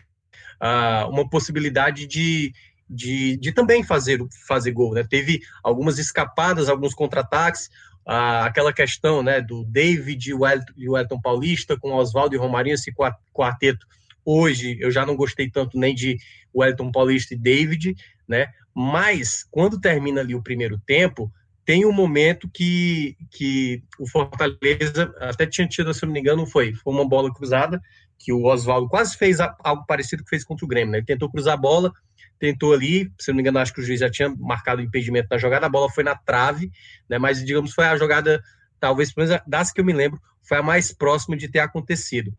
uh, 0.61 1.09
uma 1.09 1.27
possibilidade 1.27 2.05
de, 2.05 2.53
de, 2.87 3.37
de, 3.37 3.51
também 3.51 3.83
fazer, 3.83 4.19
fazer 4.47 4.71
gol. 4.71 4.93
Né? 4.93 5.03
Teve 5.09 5.41
algumas 5.63 5.97
escapadas, 5.97 6.69
alguns 6.69 6.93
contra-ataques 6.93 7.69
ah, 8.11 8.45
aquela 8.45 8.73
questão 8.73 9.21
né, 9.21 9.39
do 9.39 9.63
David 9.63 10.31
e 10.31 10.89
o 10.89 10.97
Elton 10.97 11.21
Paulista 11.21 11.77
com 11.77 11.93
Oswaldo 11.93 12.33
e 12.33 12.39
Romarinho, 12.39 12.73
esse 12.73 12.91
quarteto. 13.31 13.85
Hoje 14.25 14.79
eu 14.81 14.89
já 14.89 15.05
não 15.05 15.15
gostei 15.15 15.47
tanto 15.47 15.77
nem 15.77 15.93
de 15.93 16.17
Wellington 16.55 16.91
Paulista 16.91 17.35
e 17.35 17.37
David, 17.37 17.95
né? 18.27 18.47
Mas, 18.73 19.45
quando 19.51 19.79
termina 19.79 20.21
ali 20.21 20.33
o 20.33 20.41
primeiro 20.41 20.79
tempo, 20.87 21.31
tem 21.63 21.85
um 21.85 21.91
momento 21.91 22.49
que, 22.51 23.15
que 23.29 23.83
o 23.99 24.09
Fortaleza 24.09 25.13
até 25.19 25.45
tinha 25.45 25.67
tido, 25.67 25.93
se 25.93 26.03
não 26.03 26.11
me 26.11 26.19
engano, 26.19 26.47
foi, 26.47 26.73
foi 26.73 26.91
uma 26.91 27.07
bola 27.07 27.31
cruzada, 27.31 27.79
que 28.17 28.33
o 28.33 28.45
Oswaldo 28.45 28.89
quase 28.89 29.15
fez 29.17 29.37
algo 29.39 29.85
parecido 29.85 30.23
que 30.23 30.29
fez 30.31 30.43
contra 30.43 30.65
o 30.65 30.67
Grêmio, 30.67 30.93
né? 30.93 30.97
Ele 30.97 31.05
tentou 31.05 31.29
cruzar 31.29 31.53
a 31.53 31.57
bola, 31.57 31.93
tentou 32.39 32.73
ali, 32.73 33.11
se 33.19 33.29
não 33.29 33.35
me 33.35 33.41
engano, 33.41 33.59
acho 33.59 33.73
que 33.73 33.81
o 33.81 33.83
juiz 33.83 33.99
já 33.99 34.09
tinha 34.09 34.33
marcado 34.37 34.81
o 34.81 34.83
impedimento 34.83 35.27
na 35.29 35.37
jogada, 35.37 35.65
a 35.65 35.69
bola 35.69 35.89
foi 35.89 36.03
na 36.03 36.15
trave, 36.15 36.71
né? 37.09 37.17
Mas, 37.17 37.43
digamos, 37.43 37.73
foi 37.73 37.85
a 37.85 37.97
jogada, 37.97 38.41
talvez, 38.79 39.13
pelo 39.13 39.27
menos 39.27 39.41
das 39.45 39.71
que 39.71 39.81
eu 39.81 39.85
me 39.85 39.93
lembro, 39.93 40.19
foi 40.41 40.57
a 40.57 40.63
mais 40.63 40.93
próxima 40.93 41.35
de 41.35 41.49
ter 41.49 41.59
acontecido. 41.59 42.33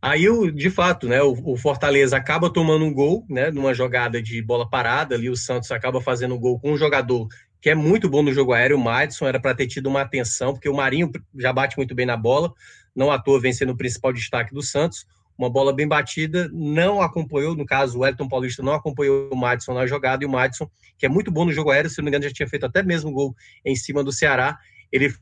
Aí, 0.00 0.26
de 0.52 0.68
fato, 0.68 1.08
né, 1.08 1.22
o, 1.22 1.56
Fortaleza 1.56 2.14
acaba 2.14 2.52
tomando 2.52 2.84
um 2.84 2.92
gol, 2.92 3.24
né, 3.28 3.50
numa 3.50 3.72
jogada 3.72 4.20
de 4.20 4.42
bola 4.42 4.68
parada, 4.68 5.14
ali 5.14 5.30
o 5.30 5.36
Santos 5.36 5.70
acaba 5.70 5.98
fazendo 5.98 6.34
um 6.34 6.38
gol 6.38 6.60
com 6.60 6.72
um 6.72 6.76
jogador 6.76 7.26
que 7.58 7.70
é 7.70 7.74
muito 7.74 8.10
bom 8.10 8.22
no 8.22 8.30
jogo 8.30 8.52
aéreo, 8.52 8.76
o 8.76 8.78
Madison, 8.78 9.26
era 9.26 9.40
para 9.40 9.54
ter 9.54 9.66
tido 9.66 9.86
uma 9.86 10.02
atenção, 10.02 10.52
porque 10.52 10.68
o 10.68 10.76
Marinho 10.76 11.10
já 11.38 11.50
bate 11.50 11.78
muito 11.78 11.94
bem 11.94 12.04
na 12.04 12.14
bola, 12.14 12.52
não 12.94 13.10
à 13.10 13.18
toa 13.18 13.40
vencendo 13.40 13.70
o 13.70 13.76
principal 13.76 14.12
destaque 14.12 14.52
do 14.52 14.60
Santos, 14.60 15.06
uma 15.36 15.50
bola 15.50 15.72
bem 15.72 15.86
batida, 15.86 16.48
não 16.52 17.02
acompanhou, 17.02 17.56
no 17.56 17.66
caso, 17.66 17.98
o 17.98 18.06
Elton 18.06 18.28
Paulista 18.28 18.62
não 18.62 18.72
acompanhou 18.72 19.28
o 19.32 19.36
Madison 19.36 19.74
na 19.74 19.86
jogada, 19.86 20.22
e 20.22 20.26
o 20.26 20.30
Madison, 20.30 20.70
que 20.96 21.06
é 21.06 21.08
muito 21.08 21.30
bom 21.30 21.44
no 21.44 21.52
jogo 21.52 21.70
aéreo, 21.70 21.90
se 21.90 21.98
não 21.98 22.04
me 22.04 22.10
engano, 22.10 22.24
já 22.24 22.32
tinha 22.32 22.48
feito 22.48 22.66
até 22.66 22.82
mesmo 22.82 23.10
gol 23.10 23.34
em 23.64 23.74
cima 23.74 24.04
do 24.04 24.12
Ceará, 24.12 24.58
ele 24.92 25.12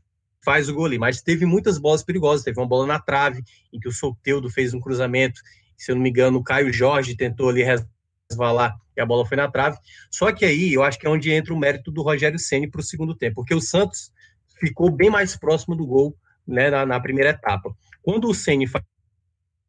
faz 0.45 0.69
o 0.69 0.75
gol 0.75 0.87
ali. 0.87 0.99
Mas 0.99 1.23
teve 1.23 1.47
muitas 1.47 1.79
bolas 1.79 2.03
perigosas. 2.03 2.45
Teve 2.45 2.61
uma 2.61 2.67
bola 2.67 2.87
na 2.87 2.99
trave, 2.99 3.43
em 3.73 3.79
que 3.79 3.89
o 3.89 3.93
Soteudo 3.93 4.51
fez 4.51 4.75
um 4.75 4.81
cruzamento. 4.81 5.41
Se 5.77 5.91
eu 5.91 5.97
não 5.97 6.03
me 6.03 6.11
engano, 6.11 6.39
o 6.39 6.45
Caio 6.45 6.73
Jorge 6.73 7.17
tentou 7.17 7.49
ali 7.49 7.65
resvalar 8.31 8.77
e 8.97 9.01
a 9.01 9.07
bola 9.07 9.27
foi 9.27 9.37
na 9.37 9.51
trave. 9.51 9.79
Só 10.11 10.33
que 10.33 10.45
aí 10.45 10.75
eu 10.75 10.83
acho 10.83 10.99
que 10.99 11.07
é 11.07 11.11
onde 11.11 11.33
entra 11.33 11.55
o 11.55 11.59
mérito 11.59 11.91
do 11.91 12.03
Rogério 12.03 12.39
Ceni 12.39 12.71
para 12.71 12.81
o 12.81 12.85
segundo 12.85 13.15
tempo, 13.15 13.37
porque 13.37 13.55
o 13.55 13.61
Santos 13.61 14.13
ficou 14.61 14.91
bem 14.91 15.11
mais 15.11 15.35
próximo 15.37 15.75
do 15.75 15.87
gol 15.87 16.17
né, 16.47 16.71
na, 16.71 16.85
na 16.85 17.01
primeira 17.01 17.31
etapa. 17.31 17.75
Quando 18.03 18.29
o 18.29 18.35
Ceni 18.35 18.67
faz 18.67 18.85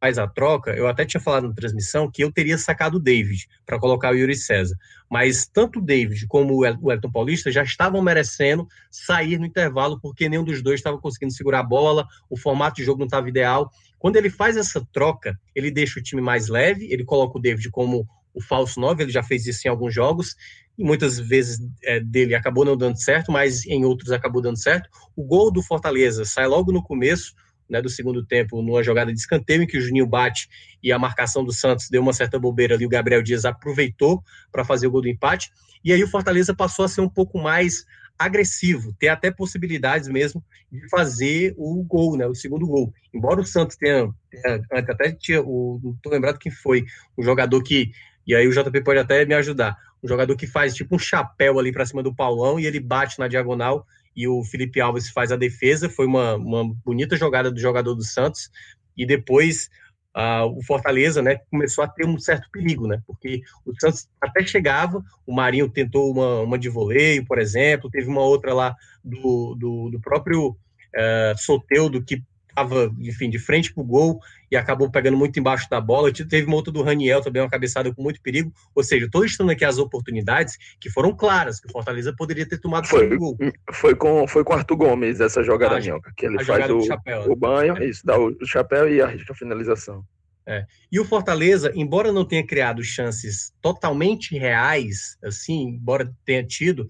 a 0.04 0.28
troca, 0.28 0.72
eu 0.72 0.88
até 0.88 1.06
tinha 1.06 1.22
falado 1.22 1.48
na 1.48 1.54
transmissão 1.54 2.12
que 2.12 2.24
eu 2.24 2.32
teria 2.32 2.58
sacado 2.58 2.96
o 2.96 3.00
David 3.00 3.48
para 3.66 3.80
colocar 3.80 4.12
o 4.12 4.16
Yuri 4.16 4.36
César. 4.36 4.78
Mas 5.10 5.48
tanto 5.48 5.80
o 5.80 5.82
David 5.82 6.28
como 6.28 6.58
o 6.58 6.92
Elton 6.92 7.10
Paulista 7.10 7.52
já 7.52 7.64
estavam 7.64 8.02
merecendo 8.02 8.68
sair 8.92 9.40
no 9.40 9.46
intervalo, 9.46 10.00
porque 10.02 10.28
nenhum 10.28 10.44
dos 10.44 10.62
dois 10.62 10.80
estava 10.80 10.98
conseguindo 10.98 11.34
segurar 11.34 11.60
a 11.60 11.64
bola, 11.64 12.06
o 12.30 12.38
formato 12.38 12.76
de 12.76 12.84
jogo 12.84 13.00
não 13.00 13.06
estava 13.06 13.30
ideal. 13.30 13.72
Quando 13.98 14.18
ele 14.18 14.30
faz 14.30 14.58
essa 14.58 14.86
troca, 14.92 15.40
ele 15.56 15.72
deixa 15.72 16.00
o 16.00 16.04
time 16.04 16.22
mais 16.22 16.50
leve, 16.50 16.92
ele 16.92 17.06
coloca 17.06 17.38
o 17.38 17.42
David 17.42 17.70
como 17.70 18.06
o 18.34 18.42
falso 18.42 18.80
9, 18.80 19.04
ele 19.04 19.12
já 19.12 19.24
fez 19.24 19.46
isso 19.46 19.68
em 19.68 19.70
alguns 19.70 19.94
jogos, 19.94 20.36
e 20.78 20.84
muitas 20.84 21.20
vezes 21.20 21.60
é, 21.84 22.00
dele 22.00 22.36
acabou 22.36 22.66
não 22.66 22.76
dando 22.76 22.98
certo, 22.98 23.32
mas 23.32 23.66
em 23.66 23.86
outros 23.86 24.12
acabou 24.12 24.42
dando 24.42 24.58
certo. 24.58 24.90
O 25.16 25.24
gol 25.24 25.52
do 25.52 25.62
Fortaleza 25.62 26.26
sai 26.26 26.48
logo 26.48 26.72
no 26.72 26.84
começo, 26.84 27.34
né, 27.74 27.82
do 27.82 27.90
segundo 27.90 28.24
tempo, 28.24 28.62
numa 28.62 28.84
jogada 28.84 29.12
de 29.12 29.20
escanteio 29.20 29.64
em 29.64 29.68
que 29.68 29.78
o 29.78 29.82
Juninho 29.82 30.06
bate 30.06 30.48
e 30.82 30.92
a 30.92 31.00
marcação 31.00 31.44
do 31.44 31.52
Santos 31.52 31.90
deu 31.90 32.04
uma 32.04 32.14
certa 32.14 32.38
bobeira 32.38 32.76
ali, 32.76 32.86
o 32.86 32.90
Gabriel 32.90 33.24
Dias 33.24 33.46
aproveitou 33.46 34.24
para 34.52 34.64
fazer 34.64 34.86
o 34.86 34.92
gol 34.92 35.02
do 35.02 35.10
empate, 35.10 35.52
e 35.84 35.92
aí 35.92 36.04
o 36.04 36.08
Fortaleza 36.08 36.54
passou 36.54 36.86
a 36.86 36.88
ser 36.88 37.02
um 37.02 37.10
pouco 37.10 37.40
mais 37.40 37.84
agressivo, 38.18 38.94
ter 39.00 39.08
até 39.08 39.32
possibilidades 39.32 40.08
mesmo 40.08 40.44
de 40.72 40.88
fazer 40.88 41.56
o 41.58 41.84
gol, 41.84 42.16
né, 42.16 42.28
o 42.28 42.36
segundo 42.36 42.68
gol. 42.68 42.94
Embora 43.12 43.42
o 43.42 43.46
Santos 43.46 43.76
tenha, 43.76 44.14
tenha 44.30 44.64
até 44.72 45.12
tinha, 45.12 45.42
o, 45.42 45.80
não 45.84 45.94
estou 45.94 46.12
lembrado 46.12 46.38
quem 46.38 46.52
foi, 46.52 46.86
o 47.18 47.24
jogador 47.24 47.62
que, 47.64 47.92
e 48.26 48.36
aí 48.36 48.48
o 48.48 48.52
JP 48.52 48.82
pode 48.84 49.00
até 49.00 49.26
me 49.26 49.34
ajudar, 49.34 49.76
um 50.04 50.08
jogador 50.08 50.36
que 50.36 50.46
faz 50.46 50.76
tipo 50.76 50.96
um 50.96 51.00
chapéu 51.00 51.58
ali 51.58 51.72
para 51.72 51.88
cima 51.88 52.04
do 52.04 52.14
Paulão 52.14 52.60
e 52.60 52.68
ele 52.68 52.80
bate 52.80 53.18
na 53.18 53.28
diagonal 53.28 53.84
e 54.16 54.28
o 54.28 54.44
Felipe 54.44 54.80
Alves 54.80 55.10
faz 55.10 55.32
a 55.32 55.36
defesa. 55.36 55.90
Foi 55.90 56.06
uma, 56.06 56.36
uma 56.36 56.74
bonita 56.86 57.16
jogada 57.16 57.52
do 57.52 57.60
jogador 57.60 57.96
do 57.96 58.04
Santos. 58.04 58.50
E 58.96 59.06
depois 59.06 59.70
uh, 60.16 60.46
o 60.58 60.64
Fortaleza 60.64 61.22
né, 61.22 61.40
começou 61.50 61.84
a 61.84 61.88
ter 61.88 62.06
um 62.06 62.20
certo 62.20 62.50
perigo, 62.52 62.88
né? 62.88 63.02
Porque 63.06 63.42
o 63.66 63.74
Santos 63.80 64.08
até 64.22 64.46
chegava, 64.46 65.04
o 65.26 65.34
Marinho 65.34 65.70
tentou 65.70 66.12
uma, 66.12 66.42
uma 66.42 66.58
de 66.58 66.70
voleio, 66.70 67.26
por 67.26 67.40
exemplo, 67.40 67.90
teve 67.90 68.08
uma 68.08 68.22
outra 68.22 68.54
lá 68.54 68.76
do, 69.04 69.56
do, 69.56 69.90
do 69.90 70.00
próprio 70.00 70.50
uh, 70.50 71.38
Soteudo 71.38 72.04
que 72.04 72.24
estava, 72.54 72.94
enfim, 73.00 73.30
de 73.30 73.40
frente 73.40 73.74
para 73.74 73.82
o 73.82 73.86
gol 73.86 74.20
e 74.50 74.56
acabou 74.56 74.90
pegando 74.90 75.18
muito 75.18 75.40
embaixo 75.40 75.68
da 75.70 75.82
bola. 75.82 76.12
Teve 76.14 76.46
uma 76.46 76.56
outra 76.56 76.72
do 76.72 76.84
Raniel 76.84 77.22
também, 77.22 77.42
uma 77.42 77.50
cabeçada 77.50 77.94
com 77.94 78.02
muito 78.02 78.22
perigo. 78.22 78.54
Ou 78.74 78.84
seja, 78.84 79.06
estou 79.06 79.24
listando 79.24 79.52
aqui 79.52 79.66
as 79.66 79.78
oportunidades 79.78 80.58
que 80.80 80.90
foram 80.90 81.16
claras, 81.16 81.60
que 81.60 81.68
o 81.68 81.72
Fortaleza 81.72 82.14
poderia 82.16 82.48
ter 82.48 82.60
tomado 82.60 82.88
foi, 82.88 83.14
o 83.14 83.20
gol. 83.20 83.38
Foi 83.72 83.96
com, 83.96 84.28
foi 84.28 84.44
com 84.44 84.54
Arthur 84.54 84.78
Gomes 84.78 85.20
essa 85.20 85.44
jogada, 85.44 85.78
ah, 85.78 86.12
que 86.16 86.26
ele 86.26 86.44
faz 86.44 86.70
o, 86.70 86.82
chapéu, 86.82 87.32
o 87.32 87.36
banho, 87.36 87.78
é. 87.78 87.86
isso, 87.86 88.06
dá 88.06 88.18
o 88.18 88.34
chapéu 88.46 88.92
e 88.92 89.02
arrisca 89.02 89.34
a 89.34 89.36
finalização. 89.36 90.06
É. 90.46 90.66
E 90.92 91.00
o 91.00 91.06
Fortaleza, 91.06 91.72
embora 91.74 92.12
não 92.12 92.26
tenha 92.26 92.46
criado 92.46 92.84
chances 92.84 93.54
totalmente 93.62 94.38
reais, 94.38 95.18
assim, 95.24 95.70
embora 95.70 96.14
tenha 96.26 96.44
tido, 96.44 96.82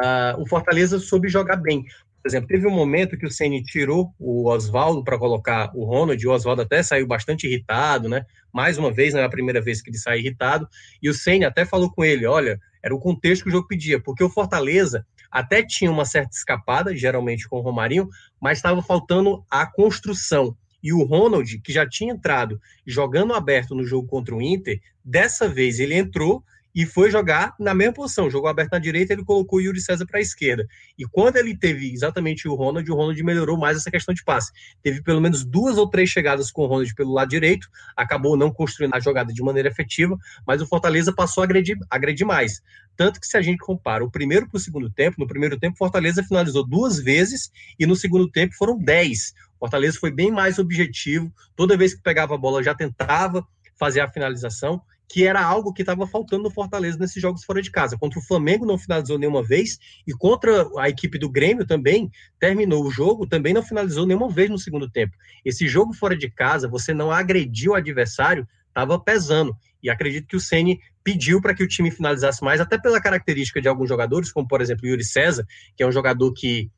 uh, 0.00 0.40
o 0.40 0.46
Fortaleza 0.46 0.98
soube 0.98 1.28
jogar 1.28 1.56
bem. 1.56 1.84
Por 2.24 2.28
exemplo, 2.28 2.48
teve 2.48 2.66
um 2.66 2.70
momento 2.70 3.18
que 3.18 3.26
o 3.26 3.30
Ceni 3.30 3.62
tirou 3.62 4.14
o 4.18 4.48
Oswaldo 4.48 5.04
para 5.04 5.18
colocar 5.18 5.70
o 5.74 5.84
Ronald, 5.84 6.22
e 6.22 6.26
o 6.26 6.32
Oswaldo 6.32 6.62
até 6.62 6.82
saiu 6.82 7.06
bastante 7.06 7.46
irritado, 7.46 8.08
né? 8.08 8.24
Mais 8.50 8.78
uma 8.78 8.90
vez, 8.90 9.12
não 9.12 9.20
é 9.20 9.24
a 9.24 9.28
primeira 9.28 9.60
vez 9.60 9.82
que 9.82 9.90
ele 9.90 9.98
sai 9.98 10.20
irritado, 10.20 10.66
e 11.02 11.10
o 11.10 11.12
Ceni 11.12 11.44
até 11.44 11.66
falou 11.66 11.92
com 11.92 12.02
ele, 12.02 12.24
olha, 12.24 12.58
era 12.82 12.94
o 12.94 12.98
contexto 12.98 13.42
que 13.42 13.50
o 13.50 13.52
jogo 13.52 13.68
pedia, 13.68 14.00
porque 14.00 14.24
o 14.24 14.30
Fortaleza 14.30 15.06
até 15.30 15.62
tinha 15.62 15.90
uma 15.90 16.06
certa 16.06 16.34
escapada, 16.34 16.96
geralmente 16.96 17.46
com 17.46 17.58
o 17.58 17.60
Romarinho, 17.60 18.08
mas 18.40 18.56
estava 18.56 18.80
faltando 18.80 19.44
a 19.50 19.66
construção. 19.66 20.56
E 20.82 20.94
o 20.94 21.04
Ronald, 21.04 21.60
que 21.60 21.74
já 21.74 21.86
tinha 21.86 22.14
entrado 22.14 22.58
jogando 22.86 23.34
aberto 23.34 23.74
no 23.74 23.84
jogo 23.84 24.08
contra 24.08 24.34
o 24.34 24.40
Inter, 24.40 24.80
dessa 25.04 25.46
vez 25.46 25.78
ele 25.78 25.94
entrou 25.94 26.42
e 26.74 26.84
foi 26.84 27.10
jogar 27.10 27.54
na 27.58 27.72
mesma 27.72 27.94
posição. 27.94 28.28
Jogou 28.28 28.48
aberto 28.48 28.72
na 28.72 28.78
direita, 28.78 29.12
ele 29.12 29.24
colocou 29.24 29.58
o 29.58 29.62
Yuri 29.62 29.80
César 29.80 30.04
para 30.06 30.18
a 30.18 30.22
esquerda. 30.22 30.66
E 30.98 31.04
quando 31.04 31.36
ele 31.36 31.56
teve 31.56 31.92
exatamente 31.92 32.48
o 32.48 32.54
Ronald, 32.54 32.90
o 32.90 32.94
Ronald 32.94 33.22
melhorou 33.22 33.56
mais 33.56 33.76
essa 33.76 33.90
questão 33.90 34.12
de 34.12 34.24
passe. 34.24 34.52
Teve 34.82 35.02
pelo 35.02 35.20
menos 35.20 35.44
duas 35.44 35.78
ou 35.78 35.88
três 35.88 36.10
chegadas 36.10 36.50
com 36.50 36.62
o 36.62 36.66
Ronald 36.66 36.92
pelo 36.94 37.12
lado 37.12 37.28
direito, 37.28 37.68
acabou 37.96 38.36
não 38.36 38.50
construindo 38.50 38.94
a 38.94 39.00
jogada 39.00 39.32
de 39.32 39.42
maneira 39.42 39.68
efetiva, 39.68 40.18
mas 40.46 40.60
o 40.60 40.66
Fortaleza 40.66 41.12
passou 41.12 41.42
a 41.42 41.44
agredir, 41.44 41.78
agredir 41.88 42.26
mais. 42.26 42.60
Tanto 42.96 43.20
que 43.20 43.26
se 43.26 43.36
a 43.36 43.42
gente 43.42 43.58
compara 43.58 44.04
o 44.04 44.10
primeiro 44.10 44.48
para 44.48 44.56
o 44.56 44.60
segundo 44.60 44.90
tempo, 44.90 45.16
no 45.18 45.26
primeiro 45.26 45.58
tempo 45.58 45.76
Fortaleza 45.76 46.24
finalizou 46.24 46.66
duas 46.66 46.98
vezes 46.98 47.52
e 47.78 47.86
no 47.86 47.94
segundo 47.94 48.28
tempo 48.28 48.54
foram 48.54 48.78
dez. 48.78 49.32
Fortaleza 49.58 49.98
foi 49.98 50.10
bem 50.10 50.30
mais 50.30 50.58
objetivo, 50.58 51.32
toda 51.56 51.76
vez 51.76 51.94
que 51.94 52.02
pegava 52.02 52.34
a 52.34 52.38
bola 52.38 52.62
já 52.62 52.74
tentava 52.74 53.46
fazer 53.76 54.00
a 54.00 54.08
finalização 54.08 54.80
que 55.08 55.26
era 55.26 55.42
algo 55.42 55.72
que 55.72 55.82
estava 55.82 56.06
faltando 56.06 56.44
no 56.44 56.50
Fortaleza 56.50 56.98
nesses 56.98 57.20
jogos 57.20 57.44
fora 57.44 57.60
de 57.60 57.70
casa. 57.70 57.96
Contra 57.98 58.18
o 58.18 58.22
Flamengo 58.22 58.66
não 58.66 58.78
finalizou 58.78 59.18
nenhuma 59.18 59.42
vez 59.42 59.78
e 60.06 60.12
contra 60.12 60.68
a 60.78 60.88
equipe 60.88 61.18
do 61.18 61.28
Grêmio 61.28 61.66
também 61.66 62.10
terminou 62.38 62.84
o 62.84 62.90
jogo, 62.90 63.26
também 63.26 63.52
não 63.52 63.62
finalizou 63.62 64.06
nenhuma 64.06 64.28
vez 64.28 64.50
no 64.50 64.58
segundo 64.58 64.90
tempo. 64.90 65.16
Esse 65.44 65.68
jogo 65.68 65.92
fora 65.92 66.16
de 66.16 66.30
casa, 66.30 66.68
você 66.68 66.94
não 66.94 67.10
agrediu 67.10 67.72
o 67.72 67.74
adversário, 67.74 68.46
estava 68.68 68.98
pesando. 68.98 69.56
E 69.82 69.90
acredito 69.90 70.26
que 70.26 70.36
o 70.36 70.40
Ceni 70.40 70.80
pediu 71.04 71.40
para 71.40 71.54
que 71.54 71.62
o 71.62 71.68
time 71.68 71.90
finalizasse 71.90 72.42
mais, 72.42 72.60
até 72.60 72.78
pela 72.78 73.00
característica 73.00 73.60
de 73.60 73.68
alguns 73.68 73.88
jogadores, 73.88 74.32
como 74.32 74.48
por 74.48 74.62
exemplo 74.62 74.86
o 74.86 74.88
Yuri 74.88 75.04
César, 75.04 75.46
que 75.76 75.82
é 75.82 75.86
um 75.86 75.92
jogador 75.92 76.32
que 76.32 76.70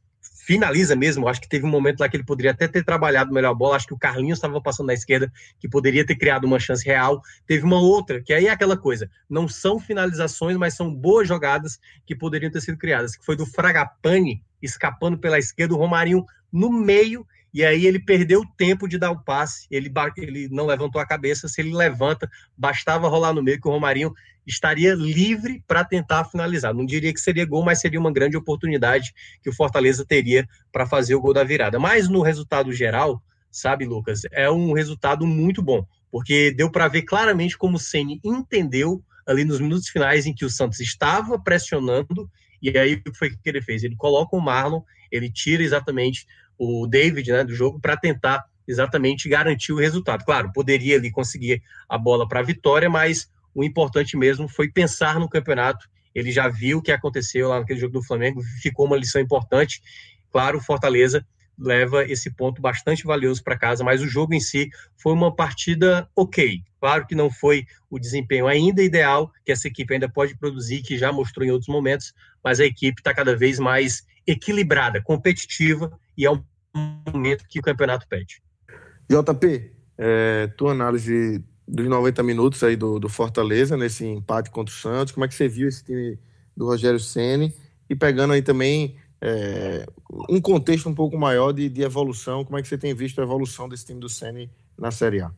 finaliza 0.47 0.95
mesmo. 0.95 1.27
Acho 1.27 1.41
que 1.41 1.49
teve 1.49 1.67
um 1.67 1.69
momento 1.69 1.99
lá 1.99 2.09
que 2.09 2.17
ele 2.17 2.25
poderia 2.25 2.53
até 2.53 2.69
ter 2.69 2.85
trabalhado 2.85 3.35
melhor 3.35 3.51
a 3.51 3.55
bola. 3.55 3.75
Acho 3.75 3.89
que 3.89 3.95
o 3.95 3.99
Carlinhos 3.99 4.39
estava 4.39 4.61
passando 4.61 4.87
na 4.87 4.95
esquerda, 4.95 5.31
que 5.59 5.69
poderia 5.69 6.07
ter 6.07 6.15
criado 6.15 6.45
uma 6.45 6.61
chance 6.61 6.87
real. 6.87 7.21
Teve 7.47 7.65
uma 7.65 7.81
outra, 7.81 8.23
que 8.23 8.33
aí 8.33 8.47
é 8.47 8.51
aquela 8.51 8.77
coisa: 8.77 9.11
não 9.29 9.49
são 9.49 9.81
finalizações, 9.81 10.57
mas 10.57 10.75
são 10.75 10.95
boas 10.95 11.27
jogadas 11.27 11.81
que 12.07 12.15
poderiam 12.15 12.51
ter 12.51 12.61
sido 12.61 12.79
criadas. 12.79 13.17
Que 13.17 13.25
foi 13.25 13.35
do 13.35 13.45
Fragapane 13.45 14.41
escapando 14.63 15.19
pela 15.19 15.39
esquerda, 15.39 15.75
o 15.75 15.77
Romarinho 15.77 16.25
no 16.53 16.71
meio 16.71 17.27
e 17.53 17.65
aí 17.65 17.87
ele 17.87 17.99
perdeu 17.99 18.43
o 18.43 18.47
tempo 18.47 18.87
de 18.87 18.99
dar 18.99 19.11
o 19.11 19.23
passe, 19.23 19.67
ele, 19.71 19.91
ele 20.19 20.47
não 20.51 20.67
levantou 20.67 21.01
a 21.01 21.07
cabeça, 21.07 21.49
se 21.49 21.63
ele 21.63 21.75
levanta, 21.75 22.31
bastava 22.55 23.09
rolar 23.09 23.33
no 23.33 23.43
meio 23.43 23.59
que 23.59 23.67
o 23.67 23.71
Romarinho 23.71 24.13
estaria 24.47 24.95
livre 24.95 25.63
para 25.67 25.85
tentar 25.85 26.25
finalizar. 26.25 26.73
Não 26.73 26.87
diria 26.87 27.13
que 27.13 27.21
seria 27.21 27.45
gol, 27.45 27.65
mas 27.65 27.81
seria 27.81 27.99
uma 27.99 28.13
grande 28.13 28.37
oportunidade 28.37 29.13
que 29.43 29.51
o 29.51 29.55
Fortaleza 29.55 30.05
teria 30.07 30.47
para 30.71 30.87
fazer 30.87 31.15
o 31.15 31.21
gol 31.21 31.35
da 31.35 31.43
virada. 31.43 31.79
Mas 31.79 32.09
no 32.09 32.23
resultado 32.23 32.73
geral, 32.73 33.23
sabe, 33.51 33.85
Lucas, 33.85 34.23
é 34.31 34.51
um 34.51 34.73
resultado 34.73 35.27
muito 35.27 35.63
bom, 35.63 35.85
porque 36.11 36.53
deu 36.53 36.71
para 36.71 36.89
ver 36.89 37.03
claramente 37.03 37.59
como 37.59 37.77
o 37.77 37.81
Ceni 37.81 38.21
entendeu 38.25 39.03
ali 39.27 39.45
nos 39.45 39.61
minutos 39.61 39.89
finais 39.89 40.27
em 40.27 40.35
que 40.35 40.45
o 40.45 40.51
Santos 40.51 40.79
estava 40.79 41.39
pressionando 41.39 42.31
e 42.63 42.77
aí 42.79 42.95
o 42.95 43.03
que 43.03 43.15
foi 43.15 43.31
que 43.31 43.49
ele 43.49 43.61
fez? 43.61 43.83
Ele 43.83 43.97
coloca 43.97 44.37
o 44.37 44.41
Marlon, 44.41 44.83
ele 45.11 45.31
tira 45.31 45.63
exatamente 45.63 46.27
o 46.59 46.87
David 46.87 47.31
né, 47.31 47.45
do 47.45 47.55
jogo 47.55 47.79
para 47.81 47.97
tentar 47.97 48.45
exatamente 48.67 49.29
garantir 49.29 49.73
o 49.73 49.79
resultado. 49.79 50.25
Claro, 50.25 50.53
poderia 50.53 50.97
ali 50.97 51.11
conseguir 51.11 51.63
a 51.89 51.97
bola 51.97 52.27
para 52.27 52.41
a 52.41 52.43
vitória, 52.43 52.91
mas 52.91 53.31
o 53.57 53.65
importante 53.65 54.17
mesmo 54.17 54.47
foi 54.47 54.71
pensar 54.71 55.19
no 55.19 55.29
campeonato 55.29 55.89
ele 56.17 56.33
já 56.33 56.49
viu 56.49 56.79
o 56.79 56.83
que 56.83 56.91
aconteceu 56.91 57.51
lá 57.51 57.61
naquele 57.61 57.79
jogo 57.79 57.93
do 57.93 58.03
Flamengo, 58.03 58.43
ficou 58.63 58.87
uma 58.87 58.97
lição 58.97 59.21
importante. 59.21 59.83
Claro, 60.33 60.57
o 60.57 60.63
Fortaleza 60.63 61.23
leva 61.59 62.05
esse 62.05 62.31
ponto 62.31 62.61
bastante 62.61 63.05
valioso 63.05 63.45
para 63.45 63.59
casa, 63.59 63.85
mas 63.85 64.01
o 64.01 64.09
jogo 64.09 64.33
em 64.33 64.41
si 64.41 64.71
foi 64.97 65.13
uma 65.13 65.35
partida 65.35 66.09
ok. 66.17 66.63
Claro 66.81 67.07
que 67.07 67.15
não 67.15 67.31
foi 67.31 67.67
o 67.91 67.99
desempenho 67.99 68.47
ainda 68.47 68.83
ideal 68.83 69.31
que 69.45 69.53
essa 69.53 69.69
equipe 69.69 69.93
ainda 69.93 70.09
pode 70.09 70.35
produzir, 70.39 70.81
que 70.81 70.97
já 70.97 71.13
mostrou 71.13 71.47
em 71.47 71.51
outros 71.51 71.69
momentos, 71.69 72.15
mas 72.43 72.61
a 72.61 72.65
equipe 72.65 72.99
está 72.99 73.13
cada 73.13 73.37
vez 73.37 73.59
mais 73.59 74.03
equilibrada, 74.27 75.03
competitiva 75.03 75.93
e 76.17 76.25
é 76.25 76.31
um 76.31 76.43
momento 77.13 77.45
que 77.47 77.59
o 77.59 77.63
campeonato 77.63 78.09
pede. 78.09 78.41
JP, 79.11 79.71
é, 79.99 80.47
tua 80.57 80.73
análise 80.73 81.45
dos 81.67 81.87
90 81.87 82.23
minutos 82.23 82.63
aí 82.63 82.77
do, 82.77 82.99
do, 82.99 83.09
Fortaleza 83.09 83.77
nesse 83.77 84.07
empate 84.07 84.51
contra 84.51 84.73
o 84.73 84.77
Santos, 84.77 85.13
como 85.13 85.25
é 85.25 85.29
que 85.29 85.35
você 85.35 85.49
viu 85.49 85.69
esse 85.69 85.85
time 85.85 86.19
do 86.57 86.67
Rogério 86.67 87.01
Ceni 87.01 87.53
e 87.91 87.97
pegando 87.97 88.33
aí 88.33 88.43
também 88.43 88.97
é, 89.21 89.87
um 90.29 90.41
contexto 90.41 90.89
um 90.89 90.95
pouco 90.95 91.19
maior 91.19 91.53
de, 91.53 91.69
de, 91.69 91.83
evolução, 91.83 92.45
como 92.45 92.59
é 92.59 92.63
que 92.63 92.69
você 92.69 92.79
tem 92.79 92.95
visto 92.95 93.21
a 93.21 93.25
evolução 93.25 93.69
desse 93.69 93.87
time 93.87 93.99
do 93.99 94.09
Ceni 94.09 94.51
na 94.79 94.91
Série 94.91 95.21
A? 95.21 95.31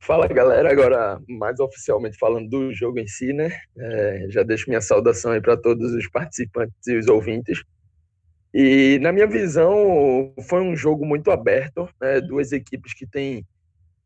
Fala 0.00 0.26
galera, 0.28 0.70
agora 0.70 1.20
mais 1.28 1.58
oficialmente 1.58 2.16
falando 2.16 2.48
do 2.48 2.72
jogo 2.72 2.98
em 2.98 3.08
si, 3.08 3.32
né? 3.32 3.50
É, 3.76 4.26
já 4.28 4.42
deixo 4.42 4.68
minha 4.68 4.80
saudação 4.80 5.32
aí 5.32 5.40
para 5.40 5.56
todos 5.56 5.92
os 5.92 6.08
participantes 6.08 6.86
e 6.86 6.96
os 6.96 7.08
ouvintes. 7.08 7.62
E 8.54 8.98
na 9.02 9.12
minha 9.12 9.26
visão, 9.26 10.32
foi 10.48 10.62
um 10.62 10.76
jogo 10.76 11.04
muito 11.04 11.30
aberto, 11.30 11.88
né? 12.00 12.20
duas 12.20 12.52
equipes 12.52 12.94
que 12.94 13.06
têm 13.06 13.44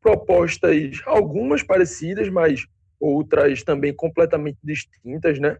propostas, 0.00 1.00
algumas 1.04 1.62
parecidas, 1.62 2.28
mas 2.28 2.66
outras 2.98 3.62
também 3.62 3.94
completamente 3.94 4.58
distintas, 4.62 5.38
né? 5.38 5.58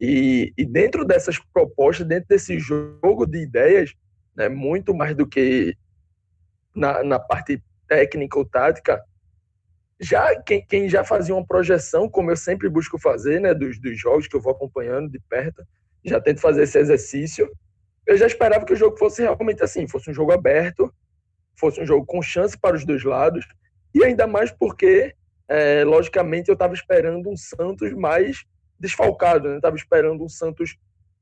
E, 0.00 0.52
e 0.56 0.64
dentro 0.64 1.04
dessas 1.04 1.38
propostas, 1.52 2.06
dentro 2.06 2.28
desse 2.28 2.58
jogo 2.58 3.26
de 3.26 3.42
ideias, 3.42 3.94
né, 4.34 4.48
muito 4.48 4.94
mais 4.94 5.14
do 5.14 5.26
que 5.26 5.76
na, 6.74 7.04
na 7.04 7.18
parte 7.18 7.62
técnica 7.86 8.38
ou 8.38 8.44
tática, 8.44 9.02
já 10.00 10.40
quem, 10.40 10.64
quem, 10.64 10.88
já 10.88 11.04
fazia 11.04 11.34
uma 11.34 11.46
projeção, 11.46 12.08
como 12.08 12.30
eu 12.30 12.36
sempre 12.36 12.68
busco 12.68 12.98
fazer, 12.98 13.40
né, 13.40 13.52
dos, 13.52 13.78
dos 13.78 14.00
jogos 14.00 14.26
que 14.26 14.34
eu 14.34 14.40
vou 14.40 14.52
acompanhando 14.52 15.10
de 15.10 15.20
perto, 15.28 15.62
já 16.02 16.18
tento 16.18 16.40
fazer 16.40 16.62
esse 16.62 16.78
exercício 16.78 17.50
eu 18.10 18.16
já 18.16 18.26
esperava 18.26 18.64
que 18.64 18.72
o 18.72 18.76
jogo 18.76 18.96
fosse 18.96 19.22
realmente 19.22 19.62
assim, 19.62 19.86
fosse 19.86 20.10
um 20.10 20.14
jogo 20.14 20.32
aberto, 20.32 20.92
fosse 21.56 21.80
um 21.80 21.86
jogo 21.86 22.04
com 22.04 22.20
chance 22.20 22.58
para 22.58 22.74
os 22.74 22.84
dois 22.84 23.04
lados, 23.04 23.46
e 23.94 24.04
ainda 24.04 24.26
mais 24.26 24.50
porque, 24.50 25.14
é, 25.48 25.84
logicamente, 25.84 26.48
eu 26.48 26.54
estava 26.54 26.74
esperando 26.74 27.28
um 27.28 27.36
Santos 27.36 27.92
mais 27.92 28.44
desfalcado, 28.78 29.48
né? 29.48 29.56
Estava 29.56 29.76
esperando 29.76 30.24
um 30.24 30.28
Santos 30.28 30.76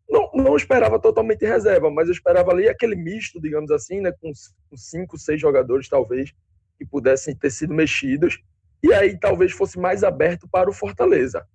não, 0.09 0.31
não 0.35 0.57
esperava 0.57 0.99
totalmente 0.99 1.45
reserva, 1.45 1.91
mas 1.91 2.09
eu 2.09 2.15
esperava 2.15 2.51
ali 2.51 2.69
aquele 2.69 2.97
misto, 2.97 3.41
digamos 3.41 3.71
assim, 3.71 4.01
né, 4.01 4.11
com, 4.11 4.33
com 4.71 4.77
cinco, 4.77 5.19
seis 5.19 5.39
jogadores 5.39 5.87
talvez 5.87 6.33
que 6.79 6.87
pudessem 6.87 7.37
ter 7.37 7.51
sido 7.51 7.75
mexidos, 7.75 8.39
e 8.83 8.93
aí 8.95 9.19
talvez 9.19 9.53
fosse 9.53 9.79
mais 9.79 10.03
aberto 10.03 10.49
para 10.49 10.71
o 10.71 10.73
Fortaleza. 10.73 11.47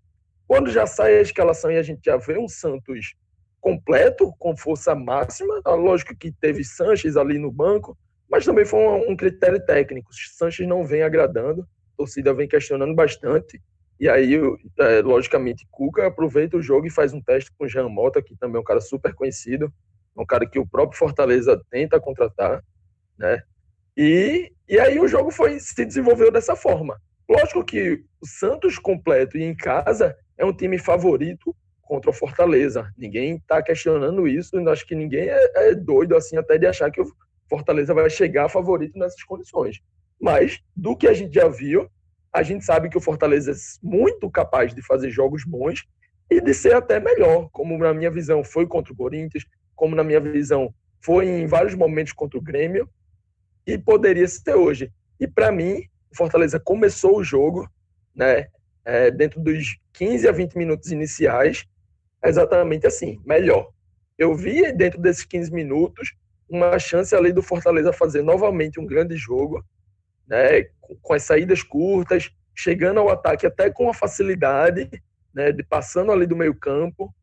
Quando 0.45 0.69
já 0.69 0.85
sai 0.85 1.17
a 1.17 1.21
escalação 1.21 1.71
e 1.71 1.77
a 1.77 1.83
gente 1.83 2.01
já 2.05 2.17
vê 2.17 2.37
um 2.37 2.47
Santos 2.47 3.15
completo, 3.63 4.33
com 4.37 4.55
força 4.55 4.93
máxima. 4.93 5.61
Tá, 5.63 5.73
lógico 5.73 6.15
que 6.15 6.31
teve 6.31 6.65
Sanches 6.65 7.15
ali 7.15 7.39
no 7.39 7.49
banco, 7.49 7.97
mas 8.33 8.45
também 8.45 8.65
foi 8.65 8.79
um, 9.07 9.15
critério 9.15 9.63
técnico. 9.63 10.09
Sanches 10.11 10.67
não 10.67 10.83
vem 10.83 11.03
agradando, 11.03 11.61
a 11.61 11.97
torcida 11.97 12.33
vem 12.33 12.47
questionando 12.47 12.95
bastante. 12.95 13.61
E 13.99 14.09
aí, 14.09 14.33
é, 14.79 15.01
logicamente, 15.01 15.67
Cuca 15.69 16.07
aproveita 16.07 16.57
o 16.57 16.61
jogo 16.61 16.87
e 16.87 16.89
faz 16.89 17.13
um 17.13 17.21
teste 17.21 17.51
com 17.55 17.65
o 17.65 17.67
Jean 17.69 17.87
Mota, 17.89 18.23
que 18.23 18.35
também 18.35 18.57
é 18.57 18.59
um 18.59 18.63
cara 18.63 18.81
super 18.81 19.13
conhecido, 19.13 19.71
um 20.17 20.25
cara 20.25 20.49
que 20.49 20.57
o 20.57 20.67
próprio 20.67 20.97
Fortaleza 20.97 21.61
tenta 21.69 21.99
contratar, 21.99 22.63
né? 23.19 23.43
E, 23.95 24.51
e 24.67 24.79
aí 24.79 24.99
o 24.99 25.07
jogo 25.07 25.29
foi 25.29 25.59
se 25.59 25.85
desenvolveu 25.85 26.31
dessa 26.31 26.55
forma. 26.55 26.99
Lógico 27.29 27.63
que 27.63 28.03
o 28.19 28.27
Santos 28.27 28.79
completo 28.79 29.37
e 29.37 29.43
em 29.43 29.55
casa 29.55 30.17
é 30.39 30.43
um 30.43 30.51
time 30.51 30.79
favorito 30.79 31.55
contra 31.83 32.09
o 32.09 32.13
Fortaleza. 32.13 32.91
Ninguém 32.97 33.35
está 33.35 33.61
questionando 33.61 34.27
isso, 34.27 34.57
acho 34.69 34.87
que 34.87 34.95
ninguém 34.95 35.29
é, 35.29 35.51
é, 35.55 35.75
doido 35.75 36.15
assim 36.15 36.35
até 36.35 36.57
de 36.57 36.65
achar 36.65 36.89
que 36.89 36.99
o 36.99 37.05
Fortaleza 37.49 37.93
vai 37.93 38.09
chegar 38.09 38.49
favorito 38.49 38.97
nessas 38.97 39.23
condições. 39.23 39.81
Mas, 40.19 40.61
do 40.75 40.95
que 40.95 41.07
a 41.07 41.13
gente 41.13 41.33
já 41.33 41.47
viu, 41.47 41.89
a 42.31 42.41
gente 42.41 42.65
sabe 42.65 42.89
que 42.89 42.97
o 42.97 43.01
Fortaleza 43.01 43.51
é 43.51 43.55
muito 43.81 44.29
capaz 44.29 44.73
de 44.73 44.81
fazer 44.81 45.11
jogos 45.11 45.43
bons 45.43 45.85
e 46.29 46.41
de 46.41 46.53
ser 46.53 46.73
até 46.73 46.99
melhor, 46.99 47.49
como 47.51 47.77
na 47.77 47.93
minha 47.93 48.09
visão 48.09 48.43
foi 48.43 48.65
contra 48.65 48.91
o 48.91 48.95
Corinthians, 48.95 49.45
como 49.75 49.95
na 49.95 50.03
minha 50.03 50.19
visão 50.19 50.73
foi 50.99 51.27
em 51.27 51.45
vários 51.45 51.75
momentos 51.75 52.13
contra 52.13 52.39
o 52.39 52.41
Grêmio 52.41 52.89
e 53.67 53.77
poderia 53.77 54.27
ser 54.27 54.55
hoje. 54.55 54.91
E 55.19 55.27
para 55.27 55.51
mim, 55.51 55.83
o 56.11 56.15
Fortaleza 56.15 56.59
começou 56.59 57.17
o 57.17 57.23
jogo, 57.23 57.69
né, 58.15 58.47
é, 58.85 59.11
dentro 59.11 59.41
dos 59.41 59.77
15 59.93 60.27
a 60.27 60.31
20 60.31 60.55
minutos 60.55 60.91
iniciais, 60.91 61.65
exatamente 62.23 62.87
assim, 62.87 63.21
melhor. 63.25 63.69
Eu 64.17 64.33
vi 64.33 64.71
dentro 64.71 65.01
desses 65.01 65.25
15 65.25 65.51
minutos 65.51 66.15
uma 66.55 66.77
chance 66.79 67.15
ali 67.15 67.31
do 67.31 67.41
Fortaleza 67.41 67.93
fazer 67.93 68.21
novamente 68.21 68.79
um 68.79 68.85
grande 68.85 69.15
jogo, 69.15 69.63
né, 70.27 70.63
com 71.01 71.13
as 71.13 71.23
saídas 71.23 71.63
curtas, 71.63 72.31
chegando 72.55 72.99
ao 72.99 73.09
ataque 73.09 73.45
até 73.45 73.69
com 73.69 73.89
a 73.89 73.93
facilidade, 73.93 74.89
né, 75.33 75.51
de 75.51 75.63
passando 75.63 76.11
ali 76.11 76.25
do 76.25 76.35
meio 76.35 76.55
campo, 76.55 77.13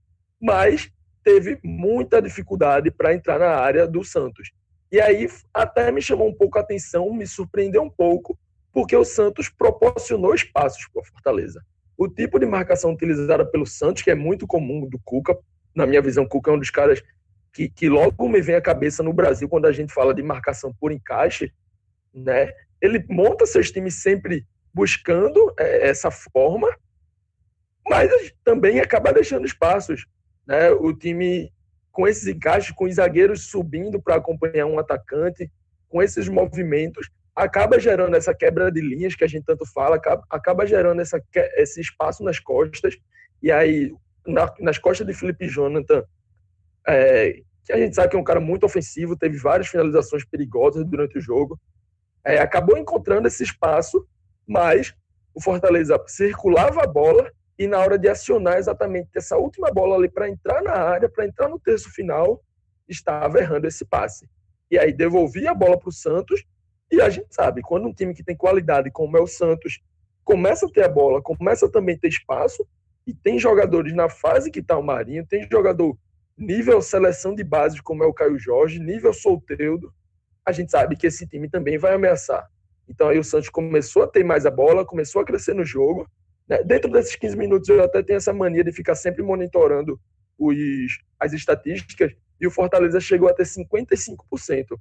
mas 0.41 0.91
teve 1.23 1.59
muita 1.63 2.21
dificuldade 2.21 2.91
para 2.91 3.15
entrar 3.15 3.39
na 3.39 3.57
área 3.57 3.87
do 3.87 4.03
Santos. 4.03 4.51
E 4.91 5.01
aí 5.01 5.29
até 5.55 5.93
me 5.93 6.03
chamou 6.03 6.29
um 6.29 6.35
pouco 6.35 6.59
a 6.59 6.63
atenção, 6.63 7.13
me 7.13 7.27
surpreendeu 7.27 7.83
um 7.83 7.91
pouco, 7.91 8.39
porque 8.73 8.97
o 8.97 9.05
Santos 9.05 9.49
proporcionou 9.49 10.35
espaços 10.35 10.87
para 10.93 11.03
o 11.03 11.05
Fortaleza 11.05 11.63
o 12.01 12.09
tipo 12.09 12.39
de 12.39 12.47
marcação 12.47 12.93
utilizada 12.95 13.45
pelo 13.45 13.67
Santos, 13.67 14.03
que 14.03 14.11
é 14.11 14.15
muito 14.15 14.47
comum 14.47 14.89
do 14.89 14.99
Cuca, 15.05 15.37
na 15.75 15.87
minha 15.87 16.01
visão, 16.01 16.27
Cuca 16.27 16.51
é 16.51 16.55
um 16.55 16.59
dos 16.59 16.71
caras 16.71 17.03
que, 17.53 17.69
que 17.69 17.89
logo 17.89 18.29
me 18.29 18.41
vem 18.41 18.55
à 18.55 18.61
cabeça 18.61 19.03
no 19.03 19.13
Brasil 19.13 19.49
quando 19.49 19.67
a 19.67 19.73
gente 19.73 19.93
fala 19.93 20.15
de 20.15 20.23
marcação 20.23 20.73
por 20.79 20.93
encaixe, 20.93 21.53
né? 22.15 22.53
Ele 22.81 23.05
monta 23.09 23.47
seus 23.47 23.71
times 23.71 24.03
sempre 24.03 24.47
buscando 24.73 25.53
é, 25.59 25.89
essa 25.89 26.11
forma, 26.11 26.69
mas 27.89 28.11
também 28.45 28.81
acaba 28.81 29.13
deixando 29.13 29.47
espaços, 29.47 30.07
né? 30.47 30.71
O 30.71 30.93
time 30.93 31.53
com 31.91 32.07
esses 32.07 32.27
encaixes, 32.27 32.73
com 32.73 32.85
os 32.85 32.95
zagueiros 32.95 33.51
subindo 33.51 34.01
para 34.01 34.15
acompanhar 34.15 34.67
um 34.67 34.79
atacante, 34.79 35.51
com 35.89 36.01
esses 36.01 36.29
movimentos, 36.29 37.11
acaba 37.35 37.81
gerando 37.81 38.17
essa 38.17 38.35
quebra 38.35 38.71
de 38.71 38.81
linhas 38.81 39.15
que 39.15 39.25
a 39.25 39.27
gente 39.27 39.45
tanto 39.45 39.67
fala, 39.67 39.97
acaba, 39.97 40.25
acaba 40.31 40.67
gerando 40.67 41.01
essa, 41.01 41.21
esse 41.57 41.81
espaço 41.81 42.23
nas 42.23 42.39
costas, 42.39 42.97
e 43.43 43.51
aí 43.51 43.93
na, 44.27 44.53
nas 44.61 44.79
costas 44.79 45.07
de 45.07 45.13
Felipe 45.13 45.49
Jonathan, 45.49 46.05
é, 46.87 47.41
que 47.65 47.73
a 47.73 47.79
gente 47.79 47.95
sabe 47.95 48.11
que 48.11 48.17
é 48.17 48.19
um 48.19 48.25
cara 48.25 48.41
muito 48.41 48.65
ofensivo, 48.65 49.17
teve 49.17 49.39
várias 49.39 49.69
finalizações 49.69 50.25
perigosas 50.25 50.85
durante 50.85 51.19
o 51.19 51.21
jogo, 51.21 51.59
é, 52.25 52.39
acabou 52.39 52.77
encontrando 52.77 53.29
esse 53.29 53.43
espaço, 53.43 54.07
mas 54.47 54.95
o 55.35 55.41
Fortaleza 55.41 56.03
circulava 56.07 56.83
a 56.83 56.87
bola 56.87 57.31
e 57.59 57.67
na 57.67 57.79
hora 57.79 57.99
de 57.99 58.09
acionar 58.09 58.59
exatamente 58.59 59.11
essa 59.15 59.37
última 59.37 59.71
bola 59.71 59.97
ali 59.97 60.09
para 60.09 60.29
entrar 60.29 60.63
na 60.63 60.73
área, 60.73 61.09
para 61.09 61.27
entrar 61.27 61.49
no 61.49 61.59
terço 61.59 61.91
final, 61.91 62.43
estava 62.89 63.39
errando 63.39 63.67
esse 63.67 63.85
passe. 63.85 64.29
E 64.71 64.79
aí 64.79 64.93
devolvia 64.93 65.51
a 65.51 65.55
bola 65.55 65.79
para 65.79 65.89
o 65.89 65.93
Santos 65.93 66.45
e 66.91 67.01
a 67.01 67.09
gente 67.09 67.33
sabe, 67.33 67.63
quando 67.63 67.87
um 67.87 67.93
time 67.93 68.13
que 68.13 68.25
tem 68.25 68.37
qualidade, 68.37 68.91
como 68.91 69.17
é 69.17 69.21
o 69.21 69.27
Santos, 69.27 69.81
começa 70.25 70.67
a 70.67 70.71
ter 70.71 70.85
a 70.85 70.89
bola, 70.89 71.23
começa 71.23 71.71
também 71.71 71.95
a 71.95 71.99
ter 71.99 72.09
espaço, 72.09 72.67
e 73.07 73.15
tem 73.15 73.39
jogadores 73.39 73.95
na 73.95 74.09
fase 74.09 74.51
que 74.51 74.59
está 74.59 74.77
o 74.77 74.83
Marinho, 74.83 75.27
tem 75.27 75.47
jogador 75.51 75.97
nível 76.41 76.81
seleção 76.81 77.35
de 77.35 77.45
base, 77.45 77.83
como 77.83 78.03
é 78.03 78.07
o 78.07 78.15
Caio 78.15 78.39
Jorge, 78.39 78.81
nível 78.81 79.13
Solteudo, 79.13 79.93
a 80.45 80.53
gente 80.53 80.71
sabe 80.71 80.97
que 80.97 81.07
esse 81.07 81.27
time 81.27 81.49
também 81.49 81.79
vai 81.79 81.95
ameaçar. 81.95 82.49
Então 82.89 83.09
aí 83.09 83.19
o 83.19 83.25
Santos 83.25 83.49
começou 83.49 84.03
a 84.03 84.09
ter 84.09 84.25
mais 84.25 84.47
a 84.47 84.51
bola, 84.51 84.85
começou 84.85 85.23
a 85.23 85.25
crescer 85.25 85.55
no 85.55 85.65
jogo. 85.65 86.11
Né? 86.49 86.63
Dentro 86.65 86.91
desses 86.91 87.15
15 87.15 87.37
minutos 87.37 87.69
eu 87.69 87.85
até 87.85 88.03
tenho 88.03 88.17
essa 88.17 88.33
mania 88.33 88.65
de 88.65 88.73
ficar 88.73 88.95
sempre 88.95 89.23
monitorando 89.23 90.01
os, 90.39 90.57
as 91.21 91.33
estatísticas, 91.33 92.13
e 92.41 92.47
o 92.47 92.51
Fortaleza 92.51 92.99
chegou 92.99 93.29
a 93.29 93.35
ter 93.35 93.45
55% 93.45 94.79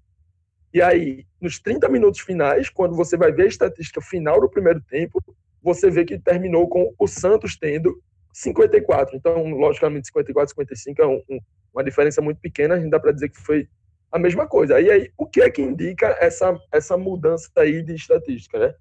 e 0.72 0.82
aí, 0.84 1.26
nos 1.42 1.60
30 1.60 1.90
minutos 1.90 2.20
finais, 2.20 2.70
quando 2.70 2.96
você 2.96 3.18
vai 3.18 3.32
ver 3.32 3.44
a 3.44 3.48
estatística 3.48 4.00
final 4.02 4.40
do 4.40 4.50
primeiro 4.50 4.80
tempo, 4.82 5.20
você 5.62 5.90
vê 5.90 6.06
que 6.06 6.20
terminou 6.20 6.70
com 6.70 6.94
o 6.98 7.08
Santos 7.08 7.58
tendo 7.58 8.00
54. 8.40 9.16
Então, 9.16 9.44
logicamente, 9.52 10.08
54 10.08 10.52
55 10.52 11.02
é 11.02 11.08
um, 11.08 11.22
um, 11.30 11.40
uma 11.74 11.84
diferença 11.84 12.22
muito 12.22 12.40
pequena, 12.40 12.76
a 12.76 12.80
gente 12.80 12.90
dá 12.90 13.00
para 13.00 13.12
dizer 13.12 13.30
que 13.30 13.40
foi 13.40 13.68
a 14.12 14.18
mesma 14.18 14.48
coisa. 14.48 14.80
E 14.80 14.90
aí, 14.90 15.12
o 15.18 15.26
que 15.26 15.42
é 15.42 15.50
que 15.50 15.62
indica 15.62 16.18
essa, 16.20 16.58
essa 16.72 16.98
mudança 16.98 17.50
aí 17.58 17.84
de 17.84 17.94
estatística, 17.94 18.58
né? 18.58 18.74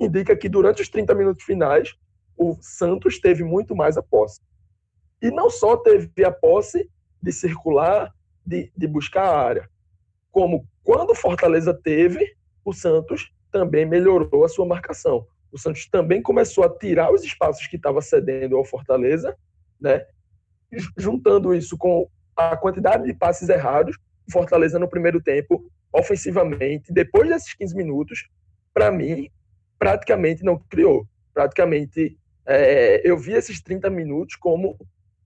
Indica 0.00 0.36
que 0.36 0.48
durante 0.48 0.80
os 0.80 0.88
30 0.88 1.14
minutos 1.14 1.44
finais, 1.44 1.94
o 2.36 2.56
Santos 2.60 3.18
teve 3.18 3.42
muito 3.42 3.74
mais 3.74 3.96
a 3.96 4.02
posse. 4.02 4.40
E 5.20 5.30
não 5.30 5.50
só 5.50 5.76
teve 5.76 6.24
a 6.24 6.30
posse 6.30 6.88
de 7.20 7.32
circular, 7.32 8.14
de, 8.46 8.72
de 8.76 8.86
buscar 8.86 9.24
a 9.24 9.38
área, 9.38 9.68
como 10.30 10.66
quando 10.84 11.14
Fortaleza 11.14 11.74
teve, 11.74 12.36
o 12.64 12.72
Santos 12.72 13.32
também 13.50 13.84
melhorou 13.84 14.44
a 14.44 14.48
sua 14.48 14.64
marcação. 14.64 15.26
O 15.52 15.58
Santos 15.58 15.88
também 15.88 16.20
começou 16.22 16.64
a 16.64 16.78
tirar 16.78 17.12
os 17.12 17.24
espaços 17.24 17.66
que 17.66 17.76
estava 17.76 18.00
cedendo 18.00 18.56
ao 18.56 18.64
Fortaleza, 18.64 19.36
né? 19.80 20.04
juntando 20.96 21.54
isso 21.54 21.76
com 21.76 22.08
a 22.36 22.56
quantidade 22.56 23.04
de 23.04 23.14
passes 23.14 23.48
errados, 23.48 23.96
o 24.28 24.32
Fortaleza 24.32 24.78
no 24.78 24.88
primeiro 24.88 25.20
tempo, 25.20 25.64
ofensivamente, 25.92 26.92
depois 26.92 27.28
desses 27.28 27.54
15 27.54 27.74
minutos, 27.74 28.28
para 28.72 28.90
mim, 28.92 29.30
praticamente 29.78 30.44
não 30.44 30.58
criou. 30.58 31.06
Praticamente, 31.32 32.18
é, 32.46 33.00
eu 33.08 33.16
vi 33.16 33.32
esses 33.32 33.62
30 33.62 33.88
minutos 33.90 34.36
como 34.36 34.78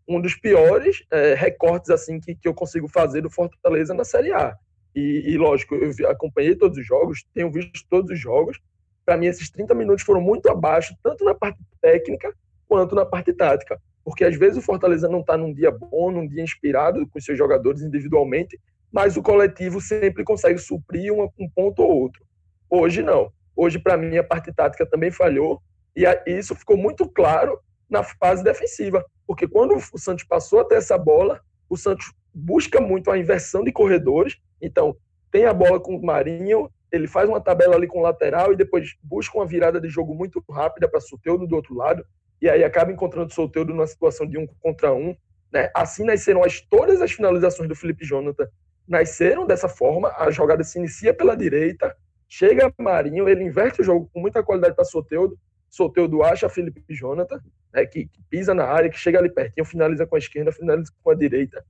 um 0.09 0.21
dos 0.21 0.35
piores 0.35 1.05
é, 1.11 1.35
recortes 1.35 1.91
assim 1.91 2.21
que, 2.21 2.35
que 2.35 2.47
eu 2.47 2.55
consigo 2.55 2.89
fazer 2.89 3.23
do 3.23 3.31
Fortaleza 3.31 3.95
na 3.95 4.05
Série 4.05 4.33
A. 4.33 4.57
E, 4.95 5.33
e 5.33 5.39
lógico, 5.39 5.75
eu 5.75 6.11
acompanhei 6.11 6.55
todos 6.55 6.79
os 6.79 6.87
jogos, 6.87 7.25
tenho 7.35 7.51
visto 7.51 7.87
todos 7.89 8.11
os 8.11 8.19
jogos. 8.19 8.59
Para 9.05 9.17
mim, 9.17 9.27
esses 9.27 9.51
30 9.51 9.75
minutos 9.75 10.05
foram 10.05 10.21
muito 10.21 10.49
abaixo, 10.49 10.95
tanto 11.03 11.25
na 11.25 11.35
parte 11.35 11.59
técnica 11.81 12.33
quanto 12.69 12.95
na 12.95 13.05
parte 13.05 13.33
tática. 13.33 13.81
Porque 14.05 14.25
às 14.25 14.37
vezes 14.37 14.59
o 14.59 14.63
Fortaleza 14.63 15.09
não 15.09 15.21
está 15.21 15.37
num 15.37 15.53
dia 15.53 15.71
bom, 15.71 16.11
num 16.11 16.27
dia 16.27 16.43
inspirado 16.43 17.07
com 17.09 17.21
seus 17.21 17.39
jogadores 17.39 17.83
individualmente, 17.83 18.59
mas 18.91 19.17
o 19.17 19.23
coletivo 19.23 19.81
sempre 19.81 20.25
consegue 20.25 20.59
suprir 20.59 21.13
um, 21.13 21.29
um 21.39 21.49
ponto 21.49 21.83
ou 21.83 21.91
outro. 21.91 22.25
Hoje 22.69 23.03
não. 23.03 23.33
Hoje, 23.55 23.79
para 23.79 23.97
mim, 23.97 24.17
a 24.17 24.25
parte 24.25 24.53
tática 24.53 24.87
também 24.87 25.11
falhou. 25.11 25.63
E 25.95 26.05
isso 26.27 26.55
ficou 26.55 26.77
muito 26.77 27.09
claro 27.09 27.59
na 27.89 28.03
fase 28.03 28.43
defensiva. 28.43 29.05
Porque 29.27 29.47
quando 29.47 29.77
o 29.77 29.99
Santos 29.99 30.25
passou 30.25 30.61
até 30.61 30.77
essa 30.77 30.97
bola, 30.97 31.41
o 31.69 31.77
Santos 31.77 32.13
busca 32.35 32.81
muito 32.81 33.11
a 33.11 33.19
inversão 33.19 33.63
de 33.63 33.73
corredores. 33.73 34.39
Então, 34.61 34.97
tem 35.31 35.45
a 35.45 35.55
bola 35.55 35.81
com 35.81 35.97
o 35.97 36.05
Marinho, 36.05 36.71
ele 36.93 37.09
faz 37.09 37.29
uma 37.29 37.41
tabela 37.41 37.75
ali 37.75 37.87
com 37.87 38.01
o 38.01 38.03
lateral 38.03 38.53
e 38.53 38.57
depois 38.57 38.95
busca 39.03 39.39
uma 39.39 39.47
virada 39.47 39.81
de 39.81 39.89
jogo 39.89 40.15
muito 40.15 40.45
rápida 40.51 40.87
para 40.87 41.01
Soteudo 41.01 41.47
do 41.47 41.57
outro 41.57 41.75
lado 41.75 42.05
e 42.43 42.51
aí 42.51 42.63
acaba 42.65 42.91
encontrando 42.93 43.33
Solteiro 43.33 43.71
numa 43.71 43.87
situação 43.87 44.27
de 44.27 44.37
um 44.37 44.47
contra 44.61 44.93
um. 44.93 45.17
Né? 45.53 45.71
Assim 45.75 46.05
nasceram 46.05 46.43
as, 46.43 46.61
todas 46.61 47.01
as 47.01 47.13
finalizações 47.13 47.69
do 47.69 47.77
Felipe 47.77 48.05
Jonathan, 48.05 48.49
nasceram 48.87 49.47
dessa 49.47 49.69
forma, 49.69 50.13
a 50.19 50.29
jogada 50.31 50.65
se 50.65 50.77
inicia 50.77 51.15
pela 51.15 51.37
direita, 51.37 51.97
chega 52.29 52.73
Marinho, 52.79 53.29
ele 53.29 53.45
inverte 53.45 53.81
o 53.81 53.85
jogo 53.85 54.11
com 54.13 54.21
muita 54.21 54.43
qualidade 54.43 54.75
para 54.75 54.85
Soteudo, 54.85 55.39
Soteudo 55.71 56.23
acha 56.25 56.49
Felipe 56.49 56.83
Jonathan, 56.91 57.41
né, 57.73 57.87
que, 57.87 58.07
que, 58.07 58.21
pisa 58.29 58.53
na 58.53 58.65
área, 58.65 58.91
que 58.91 58.99
chega 58.99 59.19
ali 59.19 59.31
pertinho, 59.31 59.65
finaliza 59.65 60.05
com 60.05 60.17
a 60.17 60.19
esquerda, 60.19 60.51
finaliza 60.51 60.93
com 61.03 61.11
a 61.11 61.15
direita. 61.15 61.65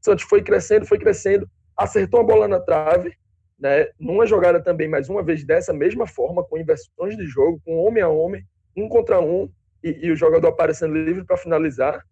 Santos 0.00 0.24
foi 0.24 0.40
crescendo, 0.40 0.86
foi 0.86 0.98
crescendo, 0.98 1.50
acertou 1.76 2.20
a 2.20 2.24
bola 2.24 2.46
na 2.46 2.60
trave, 2.60 3.12
né, 3.62 3.86
numa 3.96 4.26
jogada 4.26 4.60
também, 4.60 4.88
mais 4.88 5.08
uma 5.08 5.22
vez, 5.22 5.44
dessa 5.44 5.72
mesma 5.72 6.04
forma, 6.04 6.42
com 6.42 6.58
inversões 6.58 7.16
de 7.16 7.24
jogo, 7.26 7.62
com 7.64 7.76
homem 7.76 8.02
a 8.02 8.08
homem, 8.08 8.44
um 8.76 8.88
contra 8.88 9.20
um, 9.20 9.48
e, 9.84 10.06
e 10.06 10.10
o 10.10 10.16
jogador 10.16 10.48
aparecendo 10.48 10.96
livre 10.96 11.24
para 11.24 11.36
finalizar. 11.36 12.04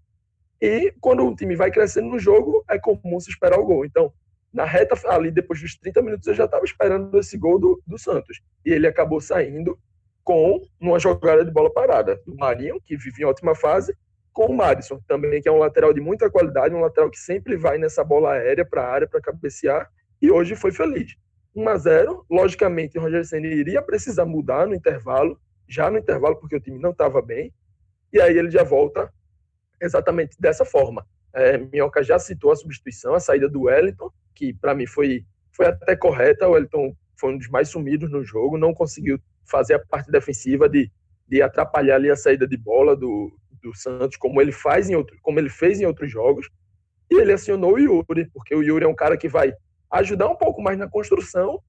E 0.62 0.94
quando 1.00 1.26
o 1.26 1.34
time 1.34 1.56
vai 1.56 1.72
crescendo 1.72 2.06
no 2.06 2.20
jogo, 2.20 2.64
é 2.70 2.78
comum 2.78 3.18
se 3.18 3.30
esperar 3.30 3.58
o 3.58 3.66
gol. 3.66 3.84
Então, 3.84 4.12
na 4.52 4.64
reta 4.64 4.94
ali, 5.08 5.32
depois 5.32 5.60
dos 5.60 5.76
30 5.76 6.00
minutos, 6.02 6.28
eu 6.28 6.34
já 6.34 6.44
estava 6.44 6.64
esperando 6.64 7.18
esse 7.18 7.36
gol 7.36 7.58
do, 7.58 7.82
do 7.84 7.98
Santos. 7.98 8.40
E 8.64 8.70
ele 8.70 8.86
acabou 8.86 9.20
saindo 9.20 9.76
com 10.22 10.64
uma 10.80 11.00
jogada 11.00 11.44
de 11.44 11.50
bola 11.50 11.72
parada 11.72 12.20
do 12.24 12.36
Marinho, 12.36 12.80
que 12.80 12.96
vive 12.96 13.22
em 13.22 13.26
ótima 13.26 13.56
fase, 13.56 13.92
com 14.32 14.46
o 14.46 14.56
Madison, 14.56 15.00
também, 15.08 15.42
que 15.42 15.48
é 15.48 15.52
um 15.52 15.58
lateral 15.58 15.92
de 15.92 16.00
muita 16.00 16.30
qualidade, 16.30 16.76
um 16.76 16.80
lateral 16.80 17.10
que 17.10 17.18
sempre 17.18 17.56
vai 17.56 17.76
nessa 17.76 18.04
bola 18.04 18.34
aérea 18.34 18.64
para 18.64 18.84
a 18.84 18.88
área 18.88 19.08
para 19.08 19.20
cabecear, 19.20 19.90
e 20.22 20.30
hoje 20.30 20.54
foi 20.54 20.70
feliz. 20.70 21.16
1 21.54 21.68
a 21.68 21.76
0 21.76 22.26
logicamente, 22.30 22.98
o 22.98 23.02
Roger 23.02 23.24
Senna 23.24 23.46
iria 23.46 23.82
precisar 23.82 24.24
mudar 24.24 24.66
no 24.66 24.74
intervalo, 24.74 25.40
já 25.68 25.90
no 25.90 25.98
intervalo, 25.98 26.36
porque 26.36 26.56
o 26.56 26.60
time 26.60 26.78
não 26.78 26.90
estava 26.90 27.20
bem, 27.20 27.52
e 28.12 28.20
aí 28.20 28.36
ele 28.36 28.50
já 28.50 28.62
volta 28.62 29.12
exatamente 29.80 30.36
dessa 30.38 30.64
forma. 30.64 31.06
É, 31.32 31.56
Minhoca 31.58 32.02
já 32.02 32.18
citou 32.18 32.50
a 32.50 32.56
substituição, 32.56 33.14
a 33.14 33.20
saída 33.20 33.48
do 33.48 33.62
Wellington, 33.62 34.10
que 34.34 34.52
para 34.52 34.74
mim 34.74 34.86
foi, 34.86 35.24
foi 35.52 35.66
até 35.66 35.94
correta. 35.96 36.48
O 36.48 36.52
Wellington 36.52 36.94
foi 37.18 37.32
um 37.32 37.38
dos 37.38 37.48
mais 37.48 37.68
sumidos 37.68 38.10
no 38.10 38.24
jogo, 38.24 38.58
não 38.58 38.74
conseguiu 38.74 39.18
fazer 39.44 39.74
a 39.74 39.78
parte 39.78 40.10
defensiva 40.10 40.68
de, 40.68 40.90
de 41.28 41.42
atrapalhar 41.42 41.96
ali 41.96 42.10
a 42.10 42.16
saída 42.16 42.46
de 42.46 42.56
bola 42.56 42.96
do, 42.96 43.32
do 43.62 43.74
Santos, 43.74 44.16
como 44.16 44.40
ele 44.40 44.52
faz 44.52 44.90
em 44.90 44.96
outro, 44.96 45.16
como 45.22 45.38
ele 45.38 45.48
fez 45.50 45.80
em 45.80 45.86
outros 45.86 46.10
jogos. 46.10 46.48
E 47.10 47.14
ele 47.14 47.32
acionou 47.32 47.74
o 47.74 47.78
Yuri, 47.78 48.28
porque 48.32 48.54
o 48.54 48.62
Yuri 48.62 48.84
é 48.84 48.88
um 48.88 48.94
cara 48.94 49.16
que 49.16 49.28
vai 49.28 49.52
ajudar 49.92 50.29
um 50.29 50.37
pouco 50.37 50.62
mais 50.62 50.79
na 50.79 50.88
construção, 50.88 51.61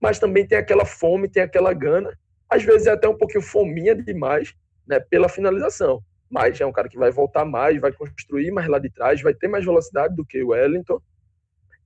mas 0.00 0.18
também 0.18 0.46
tem 0.46 0.58
aquela 0.58 0.84
fome, 0.84 1.28
tem 1.28 1.42
aquela 1.42 1.72
gana, 1.72 2.16
às 2.48 2.62
vezes 2.62 2.86
é 2.86 2.90
até 2.90 3.08
um 3.08 3.16
pouquinho 3.16 3.42
fominha 3.42 3.94
demais, 3.94 4.54
né, 4.86 4.98
pela 4.98 5.28
finalização. 5.28 6.02
Mas 6.28 6.60
é 6.60 6.66
um 6.66 6.72
cara 6.72 6.88
que 6.88 6.98
vai 6.98 7.10
voltar 7.10 7.44
mais, 7.44 7.80
vai 7.80 7.92
construir 7.92 8.50
mais 8.50 8.68
lá 8.68 8.78
de 8.78 8.90
trás, 8.90 9.20
vai 9.20 9.34
ter 9.34 9.48
mais 9.48 9.64
velocidade 9.64 10.14
do 10.14 10.24
que 10.24 10.42
o 10.42 10.48
Wellington. 10.48 11.00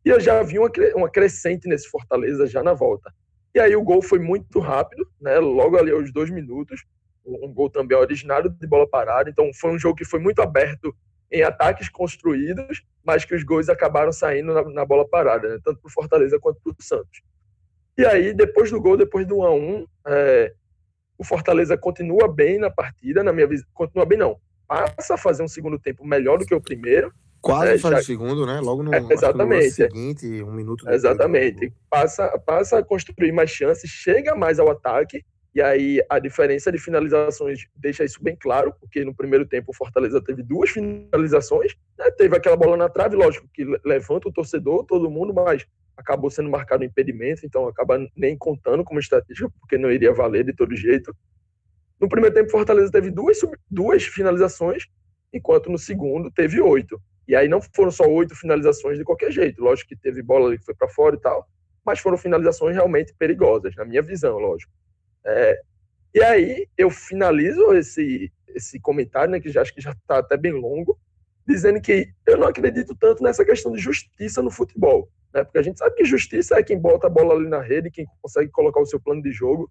E 0.05 0.11
eu 0.11 0.20
já 0.20 0.42
vi 0.42 0.59
uma, 0.59 0.70
uma 0.94 1.11
crescente 1.11 1.68
nesse 1.68 1.88
Fortaleza 1.88 2.47
já 2.47 2.62
na 2.62 2.75
volta. 2.75 3.12
E 3.55 3.61
aí 3.61 3.75
o 3.75 3.83
gol 3.83 4.03
foi 4.03 4.18
muito 4.18 4.59
rápido, 4.59 5.09
né? 5.20 5.38
Logo 5.38 5.79
ali 5.79 5.92
aos 5.92 6.12
dois 6.12 6.29
minutos, 6.29 6.85
um 7.25 7.53
gol 7.53 7.70
também 7.70 7.97
originário 7.97 8.51
de 8.51 8.66
bola 8.66 8.88
parada. 8.88 9.31
Então 9.31 9.51
foi 9.55 9.70
um 9.70 9.79
jogo 9.79 9.97
que 9.97 10.05
foi 10.05 10.20
muito 10.20 10.42
aberto 10.42 10.94
em 11.31 11.43
ataques 11.43 11.89
construídos, 11.89 12.83
mas 13.05 13.25
que 13.25 13.35
os 13.35 13.43
gols 13.43 13.69
acabaram 13.69 14.13
saindo 14.13 14.55
na, 14.55 14.63
na 14.63 14.85
bola 14.85 15.09
parada, 15.09 15.49
né? 15.49 15.59
tanto 15.65 15.81
para 15.81 15.89
o 15.89 15.93
Fortaleza 15.93 16.39
quanto 16.39 16.61
para 16.61 16.73
o 16.73 16.83
Santos. 16.83 17.23
E 17.97 18.05
aí 18.05 18.33
depois 18.33 18.71
do 18.71 18.81
gol, 18.81 18.97
depois 18.97 19.27
do 19.27 19.39
1 19.39 19.43
a 19.45 19.55
1, 19.55 19.87
é, 20.07 20.55
o 21.19 21.25
Fortaleza 21.25 21.77
continua 21.77 22.27
bem 22.27 22.59
na 22.59 22.71
partida, 22.71 23.23
na 23.23 23.33
minha 23.33 23.47
visão. 23.47 23.67
Continua 23.73 24.05
bem, 24.05 24.19
não. 24.19 24.37
Passa 24.67 25.15
a 25.15 25.19
fazer 25.19 25.43
um 25.43 25.49
segundo 25.49 25.79
tempo 25.79 26.05
melhor 26.05 26.39
do 26.39 26.47
que 26.47 26.55
o 26.55 26.61
primeiro. 26.61 27.13
Quase 27.41 27.75
é, 27.75 27.79
faz 27.79 27.95
já... 27.95 28.01
o 28.01 28.05
segundo, 28.05 28.47
né? 28.47 28.59
Logo 28.61 28.83
no, 28.83 28.95
é, 28.95 29.05
exatamente. 29.11 29.67
no 29.67 29.73
seguinte, 29.73 30.43
um 30.43 30.53
minuto 30.53 30.85
depois. 30.85 30.97
Exatamente. 30.97 31.73
Passa, 31.91 32.39
passa 32.39 32.79
a 32.79 32.83
construir 32.83 33.33
mais 33.33 33.51
chances, 33.51 33.91
chega 33.91 34.35
mais 34.35 34.59
ao 34.59 34.71
ataque. 34.71 35.25
E 35.55 35.62
aí 35.62 36.05
a 36.11 36.19
diferença 36.19 36.73
de 36.73 36.79
finalizações 36.79 37.67
deixa 37.77 38.05
isso 38.05 38.21
bem 38.21 38.35
claro, 38.35 38.75
porque 38.81 39.05
no 39.05 39.14
primeiro 39.14 39.47
tempo 39.47 39.71
o 39.71 39.75
Fortaleza 39.75 40.21
teve 40.21 40.43
duas 40.43 40.71
finalizações, 40.71 41.77
né? 41.97 42.11
teve 42.11 42.37
aquela 42.37 42.57
bola 42.57 42.77
na 42.77 42.88
trave, 42.88 43.14
lógico 43.14 43.49
que 43.55 43.64
levanta 43.85 44.29
o 44.29 44.33
torcedor, 44.33 44.85
todo 44.85 45.09
mundo, 45.09 45.33
mas 45.33 45.64
acabou 45.97 46.29
sendo 46.29 46.51
marcado 46.51 46.83
um 46.83 46.87
impedimento, 46.87 47.47
então 47.47 47.69
acaba 47.69 48.05
nem 48.17 48.37
contando 48.37 48.83
como 48.83 48.99
estatística, 48.99 49.49
porque 49.61 49.79
não 49.79 49.93
iria 49.93 50.12
valer 50.12 50.45
de 50.45 50.53
todo 50.53 50.75
jeito. 50.75 51.14
No 52.01 52.09
primeiro 52.09 52.35
tempo, 52.35 52.51
Fortaleza 52.51 52.90
teve 52.90 53.11
duas, 53.11 53.38
duas 53.71 54.03
finalizações, 54.03 54.87
enquanto 55.33 55.71
no 55.71 55.79
segundo 55.79 56.33
teve 56.33 56.61
oito. 56.61 57.01
E 57.29 57.37
aí 57.37 57.49
não 57.49 57.61
foram 57.62 57.93
só 57.93 58.05
oito 58.05 58.35
finalizações 58.35 58.99
de 58.99 59.05
qualquer 59.05 59.31
jeito. 59.31 59.62
Lógico 59.62 59.90
que 59.90 59.97
teve 59.97 60.21
bola 60.21 60.49
ali 60.49 60.59
que 60.59 60.64
foi 60.64 60.75
para 60.75 60.88
fora 60.88 61.14
e 61.14 61.21
tal, 61.21 61.49
mas 61.87 62.01
foram 62.01 62.19
finalizações 62.19 62.75
realmente 62.75 63.14
perigosas, 63.17 63.75
na 63.77 63.85
minha 63.85 64.03
visão, 64.03 64.37
lógico. 64.38 64.73
É, 65.27 65.61
e 66.15 66.23
aí 66.23 66.69
eu 66.77 66.91
finalizo 66.91 67.73
esse, 67.73 68.33
esse 68.49 68.79
comentário, 68.81 69.31
né, 69.31 69.41
que 69.41 69.51
já 69.51 69.63
acho 69.63 69.75
que 69.75 69.81
já 69.81 69.93
está 69.93 70.19
até 70.19 70.37
bem 70.37 70.53
longo, 70.53 70.99
dizendo 71.47 71.81
que 71.81 72.09
eu 72.27 72.39
não 72.39 72.47
acredito 72.47 72.95
tanto 72.95 73.23
nessa 73.23 73.45
questão 73.45 73.73
de 73.73 73.81
justiça 73.81 74.41
no 74.43 74.51
futebol. 74.51 75.09
Né? 75.33 75.45
Porque 75.45 75.59
a 75.59 75.63
gente 75.63 75.79
sabe 75.79 75.97
que 75.97 76.05
justiça 76.05 76.57
é 76.57 76.63
quem 76.63 76.79
bota 76.79 77.07
a 77.07 77.11
bola 77.11 77.35
ali 77.35 77.49
na 77.49 77.61
rede, 77.61 77.91
quem 77.91 78.07
consegue 78.23 78.51
colocar 78.51 78.81
o 78.81 78.87
seu 78.87 79.01
plano 79.01 79.23
de 79.23 79.33
jogo. 79.33 79.71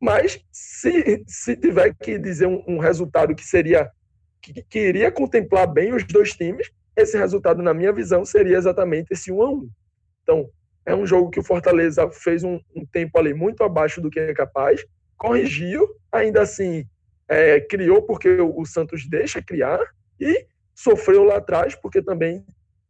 Mas 0.00 0.40
se, 0.50 1.24
se 1.26 1.56
tiver 1.56 1.94
que 1.94 2.18
dizer 2.18 2.46
um, 2.46 2.62
um 2.66 2.78
resultado 2.78 3.34
que 3.34 3.44
seria 3.44 3.90
que, 4.40 4.62
que, 4.62 4.78
iria 4.78 5.12
contemplar 5.12 5.66
bem 5.66 5.94
os 5.94 6.04
dois 6.04 6.32
times, 6.34 6.70
esse 6.96 7.16
resultado, 7.16 7.62
na 7.62 7.72
minha 7.72 7.92
visão, 7.92 8.24
seria 8.24 8.56
exatamente 8.56 9.12
esse 9.12 9.30
1 9.30 9.42
a 9.42 9.50
1 9.50 9.70
Então, 10.22 10.50
é 10.84 10.94
um 10.94 11.06
jogo 11.06 11.30
que 11.30 11.40
o 11.40 11.44
Fortaleza 11.44 12.10
fez 12.10 12.42
um, 12.42 12.60
um 12.74 12.84
tempo 12.84 13.18
ali 13.18 13.32
muito 13.32 13.62
abaixo 13.62 14.00
do 14.00 14.10
que 14.10 14.18
é 14.18 14.34
capaz, 14.34 14.84
corrigiu, 15.16 15.88
ainda 16.10 16.42
assim 16.42 16.86
é, 17.28 17.60
criou 17.60 18.02
porque 18.02 18.28
o, 18.40 18.64
Santos 18.66 19.08
deixa 19.08 19.40
criar 19.40 19.80
e 20.20 20.46
sofreu 20.74 21.24
lá 21.24 21.36
atrás 21.36 21.74
porque 21.74 22.02
também 22.02 22.44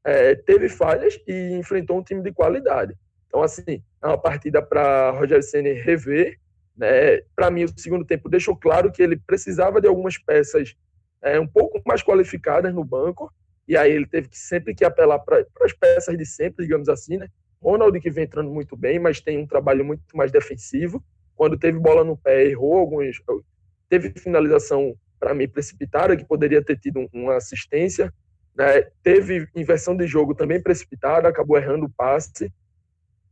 é, 0.04 0.34
teve 0.34 0.68
falhas 0.68 1.18
e 1.26 1.52
enfrentou 1.52 1.98
um 1.98 2.02
time 2.02 2.22
de 2.22 2.32
qualidade. 2.32 2.96
Então, 3.26 3.42
assim, 3.42 3.82
é 4.02 4.06
uma 4.06 4.18
partida 4.18 4.60
para 4.60 5.10
Roger 5.10 5.42
Senna 5.42 5.72
rever. 5.72 6.38
Né? 6.76 7.22
Para 7.36 7.50
mim, 7.50 7.64
o 7.64 7.80
segundo 7.80 8.04
tempo 8.04 8.28
deixou 8.28 8.56
claro 8.56 8.90
que 8.90 9.02
ele 9.02 9.16
precisava 9.16 9.80
de 9.80 9.86
algumas 9.86 10.18
peças 10.18 10.74
é, 11.22 11.38
um 11.38 11.46
pouco 11.46 11.80
mais 11.86 12.02
qualificadas 12.02 12.74
no 12.74 12.84
banco, 12.84 13.32
e 13.66 13.76
aí 13.76 13.92
ele 13.92 14.06
teve 14.06 14.28
que 14.28 14.38
sempre 14.38 14.74
que 14.74 14.84
apelar 14.84 15.20
para 15.20 15.46
as 15.60 15.72
peças 15.72 16.18
de 16.18 16.26
sempre, 16.26 16.64
digamos 16.64 16.88
assim, 16.88 17.16
né? 17.16 17.28
Ronald 17.62 17.98
que 18.00 18.10
vem 18.10 18.24
entrando 18.24 18.50
muito 18.50 18.76
bem, 18.76 18.98
mas 18.98 19.20
tem 19.20 19.38
um 19.38 19.46
trabalho 19.46 19.84
muito 19.84 20.02
mais 20.16 20.32
defensivo. 20.32 21.02
Quando 21.34 21.58
teve 21.58 21.78
bola 21.78 22.04
no 22.04 22.16
pé, 22.16 22.46
errou 22.46 22.78
alguns. 22.78 23.22
Teve 23.88 24.10
finalização, 24.18 24.94
para 25.20 25.34
mim, 25.34 25.48
precipitada, 25.48 26.16
que 26.16 26.24
poderia 26.24 26.62
ter 26.62 26.78
tido 26.78 27.08
uma 27.12 27.36
assistência 27.36 28.12
né? 28.54 28.82
teve 29.02 29.48
inversão 29.54 29.96
de 29.96 30.06
jogo 30.06 30.34
também 30.34 30.62
precipitada, 30.62 31.28
acabou 31.28 31.56
errando 31.56 31.86
o 31.86 31.90
passe, 31.90 32.52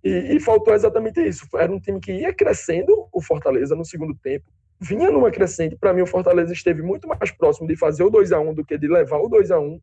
e, 0.03 0.37
e, 0.37 0.41
faltou 0.41 0.73
exatamente 0.73 1.21
isso. 1.21 1.47
Era 1.55 1.71
um 1.71 1.79
time 1.79 2.01
que 2.01 2.11
ia 2.11 2.33
crescendo, 2.33 3.07
o 3.13 3.21
Fortaleza, 3.21 3.77
no 3.77 3.85
segundo 3.85 4.15
tempo, 4.15 4.47
vinha 4.81 5.11
numa 5.11 5.31
crescente. 5.31 5.77
Para 5.77 5.93
mim, 5.93 6.01
o 6.01 6.07
Fortaleza 6.07 6.55
esteve 6.55 6.81
muito 6.81 7.07
mais 7.07 7.31
próximo 7.31 7.69
de 7.69 7.77
fazer 7.77 8.03
o 8.03 8.09
2 8.09 8.33
a 8.33 8.41
1 8.41 8.55
do 8.55 8.65
que 8.65 8.79
de 8.79 8.89
levar 8.89 9.19
o 9.19 9.29
2 9.29 9.51
a 9.51 9.61
1 9.61 9.79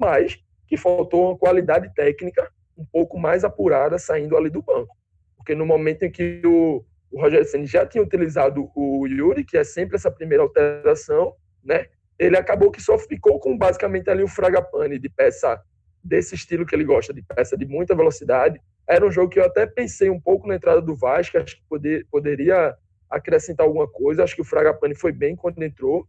mas 0.00 0.38
que 0.66 0.76
faltou 0.76 1.30
uma 1.30 1.36
qualidade 1.36 1.92
técnica 1.92 2.50
um 2.78 2.84
pouco 2.84 3.18
mais 3.18 3.44
apurada 3.44 3.98
saindo 3.98 4.36
ali 4.36 4.48
do 4.48 4.62
banco. 4.62 4.96
Porque 5.36 5.54
no 5.54 5.66
momento 5.66 6.04
em 6.04 6.10
que 6.10 6.40
o, 6.44 6.84
o 7.10 7.20
Roger 7.20 7.44
Senna 7.44 7.66
já 7.66 7.84
tinha 7.84 8.02
utilizado 8.02 8.70
o 8.74 9.06
Yuri, 9.06 9.44
que 9.44 9.58
é 9.58 9.64
sempre 9.64 9.96
essa 9.96 10.10
primeira 10.10 10.42
alteração, 10.42 11.34
né? 11.64 11.86
Ele 12.18 12.36
acabou 12.36 12.70
que 12.70 12.80
só 12.80 12.98
ficou 12.98 13.38
com 13.38 13.56
basicamente 13.56 14.08
ali 14.08 14.22
o 14.22 14.28
Fragapane 14.28 14.98
de 14.98 15.08
peça 15.08 15.60
desse 16.02 16.34
estilo 16.34 16.64
que 16.64 16.74
ele 16.74 16.84
gosta, 16.84 17.12
de 17.12 17.22
peça 17.22 17.56
de 17.56 17.66
muita 17.66 17.94
velocidade. 17.94 18.60
Era 18.86 19.06
um 19.06 19.10
jogo 19.10 19.30
que 19.30 19.38
eu 19.38 19.44
até 19.44 19.66
pensei 19.66 20.08
um 20.08 20.20
pouco 20.20 20.46
na 20.48 20.54
entrada 20.56 20.80
do 20.80 20.96
Vasco, 20.96 21.38
acho 21.38 21.56
que 21.56 21.62
poder, 21.68 22.06
poderia 22.10 22.74
acrescentar 23.10 23.66
alguma 23.66 23.88
coisa. 23.88 24.24
Acho 24.24 24.34
que 24.34 24.42
o 24.42 24.44
Fragapane 24.44 24.94
foi 24.94 25.12
bem 25.12 25.36
quando 25.36 25.62
entrou, 25.62 26.06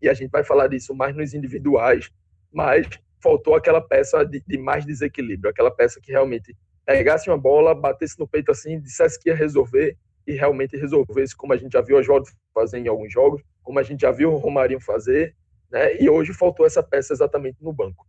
e 0.00 0.08
a 0.08 0.14
gente 0.14 0.30
vai 0.30 0.44
falar 0.44 0.66
disso 0.66 0.94
mais 0.94 1.14
nos 1.14 1.32
individuais, 1.32 2.10
mas 2.52 2.88
faltou 3.22 3.54
aquela 3.54 3.80
peça 3.80 4.24
de, 4.24 4.42
de 4.46 4.58
mais 4.58 4.84
desequilíbrio, 4.84 5.50
aquela 5.50 5.70
peça 5.70 6.00
que 6.00 6.10
realmente 6.10 6.56
pegasse 6.84 7.30
uma 7.30 7.38
bola, 7.38 7.74
batesse 7.74 8.18
no 8.18 8.26
peito 8.26 8.50
assim, 8.50 8.80
dissesse 8.80 9.18
que 9.18 9.28
ia 9.28 9.34
resolver 9.34 9.96
e 10.26 10.32
realmente 10.32 10.76
resolvesse, 10.76 11.36
como 11.36 11.52
a 11.52 11.56
gente 11.56 11.72
já 11.72 11.80
viu 11.80 11.96
o 11.96 12.00
Oswaldo 12.00 12.28
fazer 12.54 12.78
em 12.78 12.88
alguns 12.88 13.12
jogos, 13.12 13.42
como 13.62 13.78
a 13.78 13.82
gente 13.82 14.00
já 14.00 14.10
viu 14.10 14.32
o 14.32 14.36
Romarinho 14.36 14.80
fazer, 14.80 15.34
né? 15.70 16.00
E 16.00 16.08
hoje 16.08 16.32
faltou 16.32 16.66
essa 16.66 16.82
peça 16.82 17.12
exatamente 17.12 17.62
no 17.62 17.72
banco. 17.72 18.06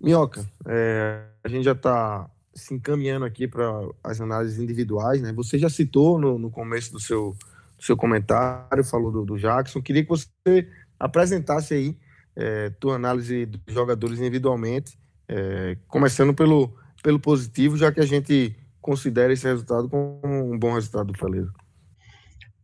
Minhoca, 0.00 0.46
é, 0.66 1.22
a 1.44 1.48
gente 1.48 1.64
já 1.64 1.72
está 1.72 2.30
se 2.54 2.74
encaminhando 2.74 3.24
aqui 3.24 3.46
para 3.46 3.88
as 4.02 4.20
análises 4.20 4.58
individuais, 4.58 5.22
né? 5.22 5.32
Você 5.32 5.58
já 5.58 5.68
citou 5.68 6.18
no, 6.18 6.38
no 6.38 6.50
começo 6.50 6.92
do 6.92 7.00
seu, 7.00 7.36
do 7.76 7.82
seu 7.82 7.96
comentário, 7.96 8.84
falou 8.84 9.10
do, 9.10 9.24
do 9.24 9.38
Jackson. 9.38 9.80
Queria 9.80 10.02
que 10.02 10.08
você 10.08 10.68
apresentasse 10.98 11.74
aí 11.74 11.96
é, 12.38 12.70
tua 12.78 12.94
análise 12.94 13.46
dos 13.46 13.74
jogadores 13.74 14.20
individualmente, 14.20 14.96
é, 15.28 15.76
começando 15.88 16.32
pelo, 16.32 16.72
pelo 17.02 17.18
positivo, 17.18 17.76
já 17.76 17.90
que 17.90 18.00
a 18.00 18.06
gente 18.06 18.54
considera 18.80 19.32
esse 19.32 19.46
resultado 19.46 19.88
como 19.88 20.54
um 20.54 20.56
bom 20.56 20.72
resultado 20.72 21.12
do 21.12 21.18
Fortaleza. 21.18 21.52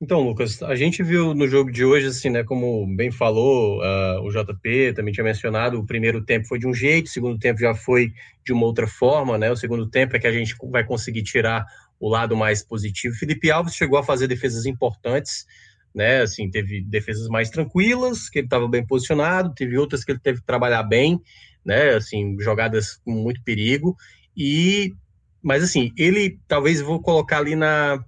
Então, 0.01 0.21
Lucas, 0.21 0.63
a 0.63 0.75
gente 0.75 1.03
viu 1.03 1.35
no 1.35 1.49
jogo 1.49 1.73
de 1.73 1.85
hoje, 1.85 2.07
assim, 2.07 2.29
né, 2.29 2.45
como 2.45 2.87
bem 2.95 3.11
falou 3.11 3.81
uh, 3.81 4.21
o 4.23 4.31
JP, 4.31 4.93
também 4.95 5.13
tinha 5.13 5.25
mencionado, 5.25 5.79
o 5.79 5.87
primeiro 5.87 6.25
tempo 6.25 6.47
foi 6.47 6.59
de 6.59 6.67
um 6.67 6.75
jeito, 6.75 7.07
o 7.07 7.11
segundo 7.11 7.39
tempo 7.39 7.61
já 7.61 7.75
foi 7.75 8.13
de 8.45 8.53
uma 8.53 8.67
outra 8.67 8.87
forma, 8.87 9.39
né, 9.39 9.51
o 9.51 9.57
segundo 9.57 9.89
tempo 9.89 10.15
é 10.15 10.19
que 10.19 10.27
a 10.27 10.33
gente 10.33 10.55
vai 10.71 10.85
conseguir 10.85 11.23
tirar 11.23 11.65
o 11.99 12.09
lado 12.09 12.37
mais 12.37 12.63
positivo. 12.63 13.15
Felipe 13.15 13.51
Alves 13.51 13.75
chegou 13.75 13.99
a 13.99 14.03
fazer 14.03 14.27
defesas 14.27 14.67
importantes, 14.67 15.47
né, 15.95 16.23
assim, 16.23 16.51
teve 16.51 16.81
defesas 16.83 17.29
mais 17.29 17.51
tranquilas, 17.51 18.29
que 18.29 18.41
ele 18.41 18.47
estava 18.47 18.67
bem 18.67 18.85
posicionado, 18.85 19.55
teve 19.55 19.79
outras 19.79 20.05
que 20.05 20.13
ele 20.13 20.19
teve 20.19 20.41
que 20.41 20.47
trabalhar 20.47 20.83
bem, 20.83 21.21
né, 21.65 21.95
assim, 21.95 22.37
jogadas 22.41 22.97
com 23.05 23.13
muito 23.13 23.43
perigo, 23.43 23.97
e, 24.37 24.93
mas 25.41 25.63
assim, 25.63 25.93
ele, 25.97 26.39
talvez 26.49 26.81
vou 26.81 27.01
colocar 27.01 27.39
ali 27.39 27.55
na 27.55 28.05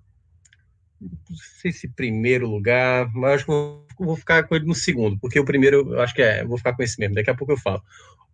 não 1.01 1.37
sei 1.61 1.73
se 1.73 1.89
primeiro 1.89 2.49
lugar, 2.49 3.11
mas 3.15 3.35
acho 3.35 3.45
que 3.45 3.51
vou, 3.51 3.87
vou 3.99 4.17
ficar 4.17 4.43
com 4.45 4.57
ele 4.57 4.67
no 4.67 4.75
segundo, 4.75 5.19
porque 5.19 5.39
o 5.39 5.45
primeiro, 5.45 5.95
eu 5.95 6.01
acho 6.01 6.15
que 6.15 6.23
é, 6.23 6.45
vou 6.45 6.59
ficar 6.59 6.75
com 6.75 6.83
esse 6.83 6.99
mesmo, 6.99 7.15
daqui 7.15 7.31
a 7.31 7.35
pouco 7.35 7.53
eu 7.53 7.59
falo. 7.59 7.83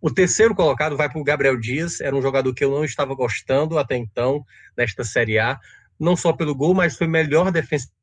O 0.01 0.11
terceiro 0.11 0.55
colocado 0.55 0.97
vai 0.97 1.09
para 1.09 1.19
o 1.19 1.23
Gabriel 1.23 1.57
Dias, 1.57 2.01
era 2.01 2.15
um 2.15 2.21
jogador 2.21 2.53
que 2.53 2.63
eu 2.63 2.71
não 2.71 2.83
estava 2.83 3.13
gostando 3.15 3.77
até 3.77 3.95
então, 3.95 4.45
nesta 4.75 5.03
Série 5.03 5.39
A, 5.39 5.59
não 5.99 6.15
só 6.15 6.33
pelo 6.33 6.55
gol, 6.55 6.73
mas 6.73 6.97
foi 6.97 7.07
melhor 7.07 7.51
defensivamente, 7.51 8.02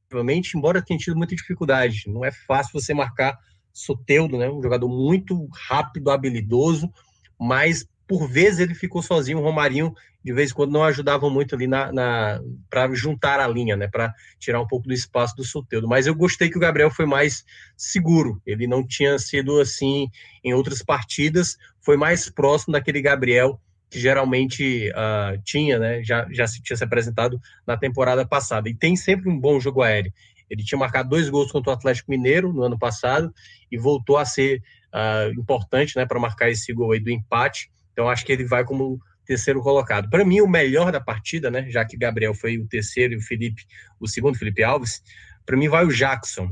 embora 0.55 0.83
tenha 0.83 0.99
tido 0.99 1.17
muita 1.17 1.37
dificuldade. 1.37 2.05
Não 2.09 2.25
é 2.25 2.33
fácil 2.33 2.73
você 2.73 2.93
marcar 2.93 3.39
Soteudo, 3.73 4.37
né? 4.37 4.51
um 4.51 4.63
jogador 4.63 4.89
muito 4.89 5.49
rápido, 5.53 6.11
habilidoso, 6.11 6.93
mas 7.39 7.89
por 8.07 8.29
vezes 8.29 8.59
ele 8.59 8.75
ficou 8.75 9.01
sozinho, 9.03 9.39
o 9.39 9.43
Romarinho 9.43 9.95
de 10.23 10.33
vez 10.33 10.51
em 10.51 10.55
quando 10.55 10.73
não 10.73 10.85
ajudavam 10.85 11.31
muito 11.31 11.55
ali 11.55 11.67
na, 11.67 11.93
na 11.93 12.41
para 12.69 12.93
juntar 12.95 13.41
a 13.41 13.49
linha, 13.49 13.77
né, 13.77 13.89
para 13.89 14.13
tirar 14.39 14.61
um 14.61 14.67
pouco 14.67 14.87
do 14.87 14.93
espaço 14.93 15.35
do 15.35 15.45
Soteudo. 15.45 15.89
Mas 15.89 16.07
eu 16.07 16.15
gostei 16.15 16.51
que 16.51 16.59
o 16.59 16.61
Gabriel 16.61 16.91
foi 16.91 17.07
mais 17.07 17.45
seguro. 17.77 18.41
Ele 18.47 18.67
não 18.67 18.87
tinha 18.87 19.19
sido 19.19 19.61
assim 19.61 20.11
em 20.45 20.53
outras 20.53 20.83
partidas, 20.83 21.57
foi 21.81 21.97
mais 21.97 22.29
próximo 22.29 22.73
daquele 22.73 23.01
Gabriel 23.01 23.61
que 23.91 23.99
geralmente 23.99 24.91
uh, 24.91 25.41
tinha, 25.45 25.79
né, 25.79 26.03
já, 26.03 26.27
já 26.31 26.47
se 26.47 26.63
tinha 26.63 26.77
se 26.77 26.85
apresentado 26.85 27.41
na 27.67 27.77
temporada 27.77 28.25
passada. 28.27 28.69
E 28.69 28.75
tem 28.75 28.95
sempre 28.95 29.29
um 29.29 29.39
bom 29.39 29.59
jogo 29.59 29.83
aéreo. 29.83 30.13
Ele 30.49 30.65
tinha 30.65 30.79
marcado 30.79 31.09
dois 31.09 31.29
gols 31.29 31.51
contra 31.51 31.71
o 31.71 31.75
Atlético 31.75 32.11
Mineiro 32.11 32.53
no 32.53 32.63
ano 32.63 32.79
passado 32.79 33.33
e 33.71 33.77
voltou 33.77 34.17
a 34.17 34.25
ser 34.25 34.63
uh, 34.95 35.33
importante, 35.39 35.97
né, 35.97 36.07
para 36.07 36.21
marcar 36.21 36.49
esse 36.49 36.73
gol 36.73 36.93
aí 36.93 37.01
do 37.01 37.11
empate 37.11 37.71
então 37.93 38.09
acho 38.09 38.25
que 38.25 38.33
ele 38.33 38.45
vai 38.45 38.65
como 38.65 38.99
terceiro 39.27 39.61
colocado. 39.61 40.09
Para 40.09 40.25
mim, 40.25 40.41
o 40.41 40.49
melhor 40.49 40.91
da 40.91 41.01
partida, 41.01 41.51
né? 41.51 41.67
Já 41.69 41.85
que 41.85 41.97
Gabriel 41.97 42.35
foi 42.35 42.59
o 42.59 42.67
terceiro 42.67 43.13
e 43.13 43.17
o 43.19 43.21
Felipe, 43.21 43.63
o 44.01 44.09
segundo, 44.09 44.39
Felipe 44.39 44.63
Alves, 44.63 45.03
para 45.45 45.57
mim 45.57 45.69
vai 45.69 45.85
o 45.85 45.93
Jackson. 45.93 46.51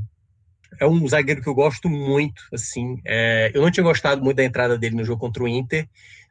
É 0.79 0.87
um 0.87 1.09
zagueiro 1.09 1.41
que 1.41 1.49
eu 1.49 1.55
gosto 1.55 1.89
muito, 1.89 2.43
assim. 2.53 3.01
É, 3.05 3.51
eu 3.55 3.63
não 3.63 3.71
tinha 3.71 3.83
gostado 3.83 4.23
muito 4.23 4.37
da 4.37 4.45
entrada 4.45 4.77
dele 4.77 4.95
no 4.95 5.05
jogo 5.05 5.21
contra 5.21 5.43
o 5.43 5.49
Inter. 5.49 5.89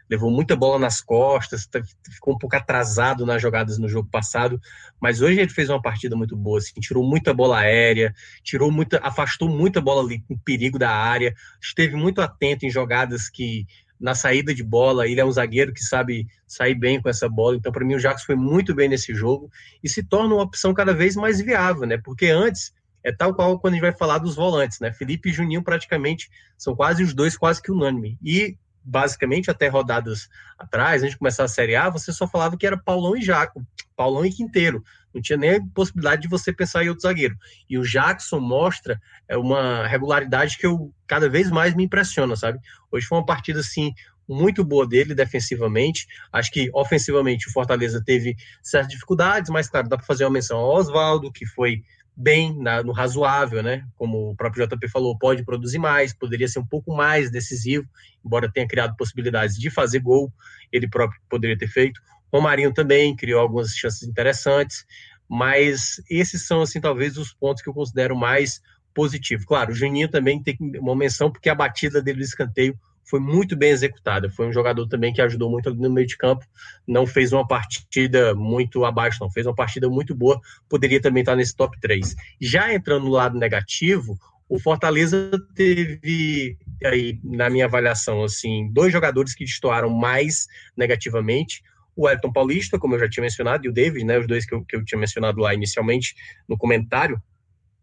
Levou 0.10 0.32
muita 0.32 0.56
bola 0.56 0.80
nas 0.80 1.02
costas, 1.02 1.65
tá, 1.65 1.82
ficou 2.12 2.36
um 2.36 2.38
pouco 2.38 2.56
atrasado 2.56 3.26
nas 3.26 3.41
jogadas 3.41 3.78
no 3.78 3.89
jogo 3.89 4.10
passado, 4.10 4.60
mas 5.02 5.22
hoje 5.22 5.39
ele 5.39 5.50
fez 5.50 5.70
uma 5.70 5.82
partida 5.82 6.15
muito 6.15 6.36
boa, 6.36 6.60
assim, 6.60 6.80
tirou 6.80 7.04
muita 7.04 7.34
bola 7.34 7.60
aérea, 7.60 8.13
tirou 8.43 8.72
muita, 8.72 9.00
afastou 9.04 9.50
muita 9.50 9.82
bola 9.82 10.02
ali 10.02 10.22
com 10.22 10.38
perigo 10.38 10.80
da 10.80 10.91
área, 10.91 11.34
esteve 11.62 11.96
muito 11.96 12.22
atento 12.22 12.65
em 12.65 12.70
jogadas 12.70 13.30
que 13.30 13.65
na 14.00 14.13
saída 14.13 14.54
de 14.54 14.63
bola, 14.63 15.08
ele 15.08 15.20
é 15.20 15.26
um 15.26 15.32
zagueiro 15.32 15.74
que 15.74 15.84
sabe 15.84 16.28
sair 16.46 16.76
bem 16.76 17.02
com 17.02 17.10
essa 17.10 17.28
bola. 17.28 17.56
Então, 17.56 17.72
para 17.72 17.84
mim, 17.84 17.96
o 17.96 18.00
Jacques 18.00 18.24
foi 18.24 18.36
muito 18.36 18.74
bem 18.76 18.88
nesse 18.88 19.13
jogo 19.13 19.50
e 19.84 19.89
se 19.89 20.04
torna 20.04 20.36
uma 20.36 20.43
opção 20.43 20.74
cada 20.74 20.93
vez 20.93 21.15
mais 21.15 21.41
viável, 21.41 21.88
né? 21.88 21.98
Porque 21.98 22.28
antes 22.28 22.74
é 23.04 23.12
tal 23.12 23.34
qual 23.34 23.60
quando 23.60 23.74
a 23.74 23.78
gente 23.78 23.84
vai 23.84 23.98
falar 23.98 24.20
dos 24.20 24.36
volantes, 24.36 24.80
né? 24.80 24.93
Felipe 24.93 25.30
e 25.30 25.34
Juninho 25.34 25.63
praticamente 25.63 26.30
são 26.58 26.76
quase 26.76 27.04
os 27.04 27.13
dois 27.13 27.38
quase 27.38 27.62
que 27.62 27.72
unânime. 27.72 28.17
E 28.22 28.58
basicamente 28.88 29.52
até 29.52 29.67
rodadas 29.67 30.30
atrás, 30.58 31.02
antes 31.02 31.13
de 31.13 31.19
começar 31.19 31.43
a 31.43 31.47
Série 31.50 31.76
A, 31.76 31.89
você 31.89 32.13
só 32.13 32.28
falava 32.28 32.58
que 32.58 32.65
era 32.65 32.78
Paulão 32.78 33.17
e 33.17 33.21
Jaco, 33.21 33.65
Paulão 33.95 34.26
e 34.26 34.32
Quinteiro. 34.32 34.82
Não 35.13 35.21
tinha 35.21 35.38
nem 35.38 35.65
possibilidade 35.69 36.21
de 36.21 36.28
você 36.28 36.54
pensar 36.54 36.86
em 36.86 36.89
outro 36.89 37.02
zagueiro. 37.02 37.36
E 37.69 37.78
o 37.78 37.84
Jackson 37.84 38.39
mostra 38.39 39.02
é, 39.28 39.36
uma 39.38 39.86
regularidade 39.88 40.58
que 40.58 40.65
eu 40.65 40.93
cada 41.06 41.28
vez 41.28 41.52
mais 41.52 41.76
me 41.76 41.84
impressiona, 41.84 42.36
sabe? 42.36 42.60
Hoje 42.91 43.06
foi 43.06 43.17
uma 43.17 43.26
partida 43.26 43.60
assim 43.60 43.93
muito 44.28 44.63
boa 44.63 44.88
dele 44.88 45.13
defensivamente. 45.13 46.08
Acho 46.32 46.52
que 46.52 46.69
ofensivamente 46.73 47.47
o 47.47 47.52
Fortaleza 47.52 48.02
teve 48.04 48.36
certas 48.62 48.91
dificuldades, 48.91 49.50
mas 49.50 49.69
claro, 49.69 49.89
dá 49.89 49.97
para 49.97 50.06
fazer 50.06 50.26
uma 50.26 50.32
menção 50.32 50.58
ao 50.58 50.76
Oswaldo, 50.76 51.32
que 51.32 51.45
foi 51.45 51.82
bem 52.19 52.58
na, 52.58 52.82
no 52.82 52.91
razoável, 52.91 53.62
né? 53.62 53.86
Como 53.95 54.32
o 54.32 54.36
próprio 54.36 54.67
JP 54.67 54.89
falou, 54.89 55.15
pode 55.15 55.45
produzir 55.45 55.77
mais, 55.77 56.13
poderia 56.13 56.47
ser 56.47 56.58
um 56.58 56.65
pouco 56.65 56.95
mais 56.95 57.30
decisivo, 57.30 57.88
embora 58.25 58.51
tenha 58.51 58.67
criado 58.67 58.97
possibilidades 58.97 59.56
de 59.56 59.69
fazer 59.69 59.99
gol, 59.99 60.34
ele 60.71 60.89
próprio 60.89 61.21
poderia 61.30 61.56
ter 61.56 61.67
feito. 61.67 62.01
O 62.32 62.38
Romarinho 62.38 62.73
também 62.73 63.15
criou 63.15 63.39
algumas 63.39 63.69
chances 63.69 64.01
interessantes, 64.01 64.84
mas 65.30 66.01
esses 66.10 66.47
são, 66.47 66.62
assim, 66.62 66.82
talvez 66.82 67.17
os 67.17 67.32
pontos 67.32 67.62
que 67.62 67.69
eu 67.69 67.73
considero 67.73 68.15
mais 68.15 68.62
positivos. 68.95 69.45
Claro, 69.45 69.71
o 69.71 69.75
Juninho 69.75 70.10
também 70.10 70.41
tem 70.41 70.58
uma 70.80 70.95
menção, 70.95 71.32
porque 71.32 71.49
a 71.49 71.56
batida 71.56 72.01
dele 72.01 72.17
do 72.17 72.23
escanteio 72.25 72.75
foi 73.08 73.20
muito 73.22 73.56
bem 73.56 73.70
executada. 73.70 74.30
Foi 74.30 74.48
um 74.48 74.52
jogador 74.52 74.86
também 74.88 75.13
que 75.13 75.22
ajudou 75.22 75.50
muito 75.50 75.70
ali 75.70 75.80
no 75.80 75.89
meio 75.89 76.06
de 76.06 76.17
campo. 76.17 76.46
Não 76.86 77.08
fez 77.08 77.32
uma 77.32 77.48
partida 77.48 78.36
muito 78.36 78.84
abaixo, 78.84 79.20
não. 79.22 79.32
Fez 79.32 79.46
uma 79.46 79.56
partida 79.56 79.89
muito 79.89 80.13
boa. 80.13 80.39
Poderia 80.67 81.02
também 81.02 81.22
estar 81.22 81.36
nesse 81.36 81.56
top 81.56 81.80
3. 81.80 82.15
Já 82.39 82.74
entrando 82.74 83.06
no 83.06 83.12
lado 83.12 83.39
negativo, 83.39 84.20
o 84.50 84.60
Fortaleza 84.60 85.32
teve, 85.56 86.58
aí, 86.84 87.17
na 87.24 87.50
minha 87.50 87.65
avaliação, 87.65 88.24
assim, 88.24 88.70
dois 88.74 88.91
jogadores 88.91 89.34
que 89.34 89.46
destoaram 89.46 89.89
mais 89.89 90.48
negativamente. 90.76 91.63
O 91.96 92.10
Elton 92.10 92.32
Paulista, 92.32 92.78
como 92.78 92.96
eu 92.96 93.00
já 93.00 93.10
tinha 93.10 93.24
mencionado, 93.24 93.65
e 93.65 93.70
o 93.70 93.74
David, 93.74 94.06
né, 94.06 94.20
os 94.20 94.28
dois 94.28 94.46
que 94.46 94.54
eu, 94.54 94.63
que 94.63 94.76
eu 94.76 94.84
tinha 94.84 95.00
mencionado 95.00 95.39
lá 95.39 95.54
inicialmente 95.54 96.13
no 96.48 96.58
comentário, 96.58 97.22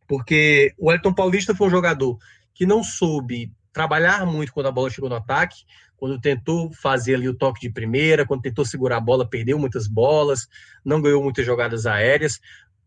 porque 0.07 0.73
o 0.79 0.93
Elton 0.93 1.15
Paulista 1.15 1.55
foi 1.55 1.67
um 1.67 1.71
jogador 1.71 2.19
que 2.55 2.67
não 2.67 2.85
soube 2.85 3.51
trabalhar 3.75 4.25
muito 4.25 4.53
quando 4.53 4.67
a 4.67 4.73
bola 4.73 4.89
chegou 4.89 5.11
no 5.11 5.17
ataque, 5.17 5.65
quando 5.97 6.21
tentou 6.21 6.73
fazer 6.73 7.17
ali 7.17 7.29
o 7.29 7.35
toque 7.35 7.61
de 7.61 7.71
primeira, 7.71 8.25
quando 8.25 8.43
tentou 8.43 8.65
segurar 8.65 8.99
a 8.99 9.01
bola, 9.01 9.29
perdeu 9.29 9.59
muitas 9.59 9.87
bolas, 9.87 10.47
não 10.85 11.03
ganhou 11.03 11.23
muitas 11.23 11.45
jogadas 11.45 11.85
aéreas. 11.85 12.41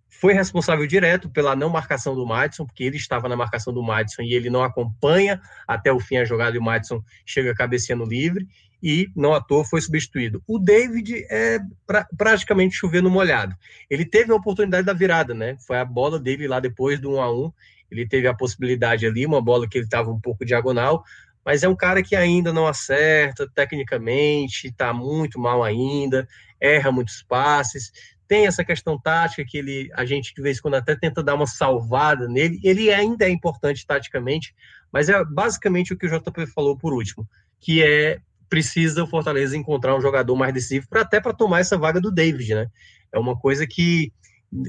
foi 0.10 0.34
responsável 0.34 0.88
direto 0.88 1.30
pela 1.30 1.56
não 1.56 1.69
marcação 1.69 2.15
do 2.15 2.26
Madison, 2.26 2.65
porque 2.65 2.84
ele 2.84 2.97
estava 2.97 3.30
na 3.30 3.36
marcação 3.36 3.71
do 3.71 3.84
Madison 3.84 4.23
e 4.23 4.34
ele 4.34 4.50
não 4.50 4.63
acompanha 4.63 5.39
até 5.67 5.91
o 5.91 6.00
fim 6.00 6.17
a 6.17 6.26
jogada 6.26 6.56
e 6.56 6.60
o 6.60 6.63
Madison 6.63 7.04
chega 7.23 7.54
cabeceando 7.54 8.04
livre 8.04 8.47
e 8.82 9.10
não 9.15 9.34
à 9.34 9.41
toa 9.41 9.65
foi 9.65 9.82
substituído. 9.82 10.41
O 10.47 10.60
David 10.60 11.26
é 11.30 11.60
pra, 11.86 12.08
praticamente 12.17 12.76
chovendo 12.76 13.10
molhado. 13.10 13.56
Ele 13.89 14.06
teve 14.06 14.32
a 14.32 14.36
oportunidade 14.36 14.86
da 14.86 14.93
virada, 14.93 15.34
né? 15.34 15.58
Foi 15.65 15.78
a 15.78 15.86
bola 15.86 16.19
dele 16.19 16.47
lá 16.47 16.60
depois 16.60 17.00
do 17.00 17.12
1 17.12 17.21
a 17.21 17.32
1 17.32 17.54
ele 17.89 18.08
teve 18.08 18.28
a 18.28 18.34
possibilidade 18.34 19.06
ali, 19.06 19.26
uma 19.26 19.41
bola 19.41 19.67
que 19.67 19.78
ele 19.78 19.86
estava 19.86 20.12
um 20.12 20.19
pouco 20.19 20.45
diagonal, 20.45 21.04
mas 21.45 21.63
é 21.63 21.67
um 21.69 21.76
cara 21.76 22.04
que 22.04 22.15
ainda 22.15 22.52
não 22.52 22.67
acerta 22.67 23.50
tecnicamente, 23.54 24.67
está 24.67 24.91
muito 24.93 25.39
mal 25.39 25.63
ainda, 25.63 26.28
erra 26.60 26.91
muitos 26.91 27.23
passes. 27.23 27.91
Tem 28.28 28.45
essa 28.45 28.65
questão 28.65 29.00
tática 29.00 29.45
que 29.47 29.58
ele, 29.58 29.89
a 29.93 30.04
gente 30.04 30.34
de 30.36 30.41
vez 30.41 30.58
em 30.58 30.62
quando 30.62 30.73
até 30.73 30.93
tenta 30.93 31.23
dar 31.23 31.36
uma 31.36 31.47
salvada 31.47 32.28
nele. 32.28 32.60
Ele 32.63 32.91
ainda 32.91 33.26
é 33.26 33.30
importante 33.30 33.88
taticamente, 33.88 34.54
mas 34.91 35.08
é 35.08 35.23
basicamente 35.23 35.93
o 35.93 35.97
que 35.97 36.06
o 36.06 36.10
JP 36.10 36.47
falou 36.47 36.78
por 36.78 36.93
último, 36.93 37.26
que 37.62 37.82
é 37.82 38.19
precisa 38.50 39.04
o 39.04 39.08
Fortaleza 39.08 39.58
encontrar 39.58 39.95
um 39.95 40.02
jogador 40.02 40.36
mais 40.36 40.54
decisivo 40.54 40.88
para 40.89 41.02
até 41.02 41.19
para 41.19 41.34
tomar 41.34 41.60
essa 41.60 41.78
vaga 41.78 42.00
do 42.00 42.12
David, 42.12 42.56
né? 42.56 42.67
É 43.12 43.19
uma 43.19 43.38
coisa 43.38 43.65
que 43.65 44.12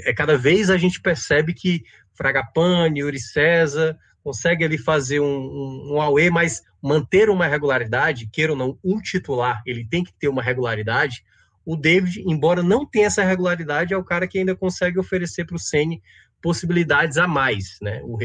é 0.05 0.13
cada 0.13 0.37
vez 0.37 0.71
a 0.71 0.77
gente 0.77 1.01
percebe 1.01 1.55
que 1.55 1.83
Fragapane, 2.19 3.01
Yuri 3.01 3.21
César 3.21 3.97
consegue 4.29 4.65
ali 4.65 4.77
fazer 4.77 5.21
um, 5.21 5.25
um, 5.25 5.95
um 5.95 6.03
AUE, 6.03 6.31
mas 6.31 6.63
manter 6.83 7.31
uma 7.31 7.47
regularidade, 7.47 8.29
queira 8.31 8.53
ou 8.53 8.59
não, 8.59 8.79
um 8.85 9.01
titular, 9.01 9.63
ele 9.65 9.87
tem 9.87 10.05
que 10.05 10.13
ter 10.13 10.29
uma 10.29 10.43
regularidade. 10.43 11.25
O 11.65 11.77
David, 11.77 12.23
embora 12.27 12.63
não 12.63 12.85
tenha 12.85 13.07
essa 13.07 13.25
regularidade, 13.25 13.95
é 13.95 13.97
o 13.97 14.05
cara 14.05 14.27
que 14.27 14.39
ainda 14.39 14.55
consegue 14.55 14.99
oferecer 14.99 15.47
para 15.47 15.57
o 15.57 15.59
Ceni 15.59 16.03
possibilidades 16.43 17.17
a 17.17 17.27
mais, 17.27 17.79
né? 17.81 18.01
O, 18.05 18.19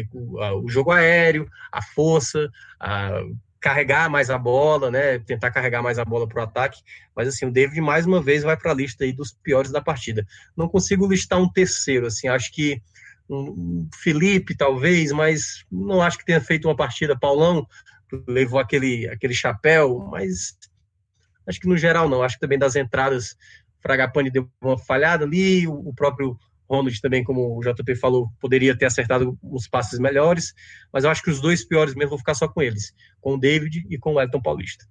o, 0.63 0.69
jogo 0.69 0.91
aéreo, 0.91 1.47
a 1.71 1.81
força, 1.81 2.49
a 2.79 3.21
carregar 3.59 4.09
mais 4.09 4.29
a 4.29 4.37
bola, 4.37 4.91
né? 4.91 5.19
Tentar 5.19 5.51
carregar 5.51 5.81
mais 5.81 5.97
a 5.97 6.05
bola 6.05 6.27
para 6.27 6.41
o 6.41 6.43
ataque. 6.43 6.81
Mas 7.15 7.27
assim, 7.29 7.45
o 7.45 7.51
David 7.51 7.79
mais 7.81 8.05
uma 8.05 8.21
vez 8.21 8.43
vai 8.43 8.57
para 8.57 8.71
a 8.71 8.75
lista 8.75 9.03
aí 9.03 9.13
dos 9.13 9.31
piores 9.31 9.71
da 9.71 9.81
partida. 9.81 10.27
Não 10.55 10.67
consigo 10.67 11.07
listar 11.07 11.39
um 11.39 11.49
terceiro, 11.49 12.07
assim, 12.07 12.27
acho 12.27 12.51
que 12.51 12.81
um 13.29 13.87
Felipe 13.95 14.55
talvez, 14.55 15.11
mas 15.11 15.63
não 15.71 16.01
acho 16.01 16.17
que 16.17 16.25
tenha 16.25 16.41
feito 16.41 16.67
uma 16.67 16.75
partida. 16.75 17.17
Paulão 17.17 17.65
levou 18.27 18.59
aquele, 18.59 19.07
aquele 19.07 19.33
chapéu, 19.33 19.99
mas 20.11 20.57
acho 21.47 21.59
que 21.59 21.67
no 21.67 21.77
geral 21.77 22.09
não. 22.09 22.21
Acho 22.21 22.35
que 22.35 22.41
também 22.41 22.59
das 22.59 22.75
entradas, 22.75 23.35
Fragapane 23.81 24.29
deu 24.29 24.49
uma 24.61 24.77
falhada 24.77 25.25
ali, 25.25 25.67
o, 25.67 25.93
próprio 25.93 26.37
Ronald 26.69 26.99
também, 27.01 27.23
como 27.23 27.57
o 27.57 27.61
JP 27.61 27.95
falou, 27.95 28.29
poderia 28.39 28.77
ter 28.77 28.85
acertado 28.85 29.37
os 29.41 29.67
passes 29.67 29.99
melhores, 29.99 30.53
mas 30.91 31.03
eu 31.03 31.09
acho 31.09 31.23
que 31.23 31.29
os 31.29 31.41
dois 31.41 31.65
piores 31.65 31.93
mesmo 31.95 32.11
vou 32.11 32.17
ficar 32.17 32.33
só 32.33 32.47
com 32.47 32.61
eles, 32.61 32.93
com 33.19 33.33
o 33.33 33.37
David 33.37 33.85
e 33.89 33.97
com 33.97 34.13
o 34.13 34.21
Elton 34.21 34.41
Paulista. 34.41 34.85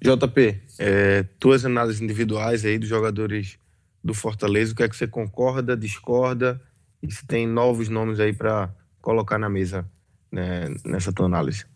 JP, 0.00 0.62
é, 0.78 1.22
tuas 1.38 1.64
análises 1.64 2.00
individuais 2.00 2.64
aí 2.64 2.78
dos 2.78 2.88
jogadores 2.88 3.58
do 4.02 4.12
Fortaleza, 4.12 4.72
o 4.72 4.76
que 4.76 4.82
é 4.82 4.88
que 4.88 4.96
você 4.96 5.06
concorda, 5.06 5.76
discorda 5.76 6.60
e 7.02 7.10
se 7.10 7.26
tem 7.26 7.46
novos 7.46 7.88
nomes 7.88 8.20
aí 8.20 8.32
para 8.32 8.72
colocar 9.00 9.38
na 9.38 9.48
mesa 9.48 9.90
né, 10.30 10.68
nessa 10.84 11.12
tua 11.12 11.26
análise? 11.26 11.66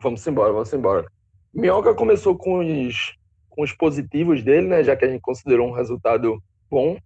Vamos 0.00 0.26
embora, 0.26 0.52
vamos 0.52 0.72
embora. 0.72 1.06
Minhoca 1.52 1.94
começou 1.94 2.36
com 2.36 2.58
os, 2.58 3.16
com 3.48 3.62
os 3.62 3.72
positivos 3.72 4.42
dele, 4.44 4.68
né, 4.68 4.84
já 4.84 4.94
que 4.94 5.04
a 5.04 5.08
gente 5.08 5.20
considerou 5.20 5.68
um 5.68 5.72
resultado 5.72 6.42
bom. 6.70 6.98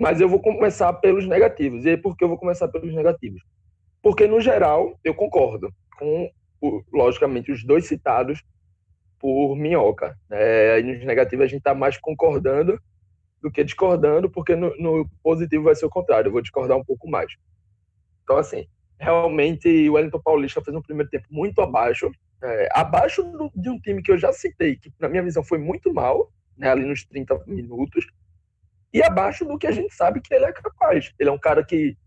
Mas 0.00 0.20
eu 0.20 0.28
vou 0.28 0.40
começar 0.40 0.92
pelos 0.94 1.26
negativos. 1.26 1.84
E 1.84 1.90
aí, 1.90 1.96
por 1.96 2.16
que 2.16 2.24
eu 2.24 2.28
vou 2.28 2.38
começar 2.38 2.66
pelos 2.68 2.92
negativos? 2.92 3.42
Porque, 4.02 4.26
no 4.26 4.40
geral, 4.40 4.98
eu 5.04 5.14
concordo 5.14 5.72
com, 5.96 6.28
logicamente, 6.92 7.52
os 7.52 7.64
dois 7.64 7.86
citados 7.86 8.42
por 9.20 9.54
Minhoca. 9.54 10.18
É, 10.30 10.82
nos 10.82 11.04
negativos, 11.04 11.44
a 11.44 11.48
gente 11.48 11.58
está 11.58 11.74
mais 11.74 11.96
concordando 11.96 12.78
do 13.44 13.50
que 13.50 13.62
discordando, 13.62 14.30
porque 14.30 14.56
no, 14.56 14.74
no, 14.78 15.06
positivo 15.22 15.64
vai 15.64 15.74
ser 15.74 15.84
o 15.84 15.90
contrário. 15.90 16.28
Eu 16.28 16.32
vou 16.32 16.40
discordar 16.40 16.78
um 16.78 16.82
pouco 16.82 17.06
mais. 17.06 17.30
Então, 18.22 18.38
assim, 18.38 18.66
realmente 18.98 19.68
o 19.86 19.92
Wellington 19.92 20.18
Paulista 20.18 20.62
fez 20.62 20.74
um 20.74 20.80
primeiro 20.80 21.10
tempo 21.10 21.26
muito 21.30 21.60
abaixo, 21.60 22.10
é, 22.42 22.68
abaixo 22.72 23.22
do, 23.22 23.52
de 23.54 23.68
um 23.68 23.78
time 23.78 24.02
que 24.02 24.10
eu 24.10 24.16
já 24.16 24.32
citei, 24.32 24.76
que 24.76 24.90
na 24.98 25.10
minha 25.10 25.22
visão 25.22 25.44
foi 25.44 25.58
muito 25.58 25.92
mal, 25.92 26.32
né, 26.56 26.70
ali 26.70 26.86
nos 26.86 27.04
30 27.04 27.44
minutos, 27.46 28.06
e 28.94 29.02
abaixo 29.02 29.44
do 29.44 29.58
que 29.58 29.66
a 29.66 29.72
gente 29.72 29.94
sabe 29.94 30.22
que 30.22 30.32
ele 30.32 30.46
é 30.46 30.52
capaz. 30.52 31.12
Ele 31.18 31.28
é 31.28 31.32
um 31.32 31.38
cara 31.38 31.62
que 31.62 31.98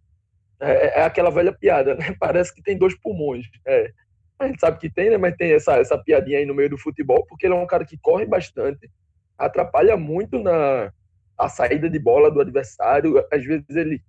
é, 0.60 1.02
é 1.02 1.04
aquela 1.04 1.30
velha 1.30 1.54
piada, 1.54 1.94
né? 1.94 2.16
Parece 2.20 2.52
que 2.52 2.64
tem 2.64 2.76
dois 2.76 3.00
pulmões. 3.00 3.46
É, 3.64 3.92
a 4.40 4.48
gente 4.48 4.60
sabe 4.60 4.80
que 4.80 4.90
tem, 4.90 5.12
né? 5.12 5.18
Mas 5.18 5.36
tem 5.36 5.54
essa, 5.54 5.76
essa 5.76 6.00
piadinha 6.00 6.40
aí 6.40 6.48
no 6.48 6.56
meio 6.56 6.72
do 6.72 6.80
futebol, 6.80 7.24
porque 7.28 7.46
ele 7.46 7.54
é 7.54 7.58
um 7.58 7.68
cara 7.68 7.86
que 7.86 7.98
corre 8.00 8.26
bastante, 8.26 8.90
atrapalha 9.38 9.96
muito 9.96 10.40
na 10.40 10.92
a 11.38 11.48
saída 11.50 11.90
de 11.90 12.00
bola 12.00 12.32
do 12.32 12.42
adversário. 12.42 13.24
Às 13.32 13.46
vezes 13.46 13.70
ele 13.70 14.02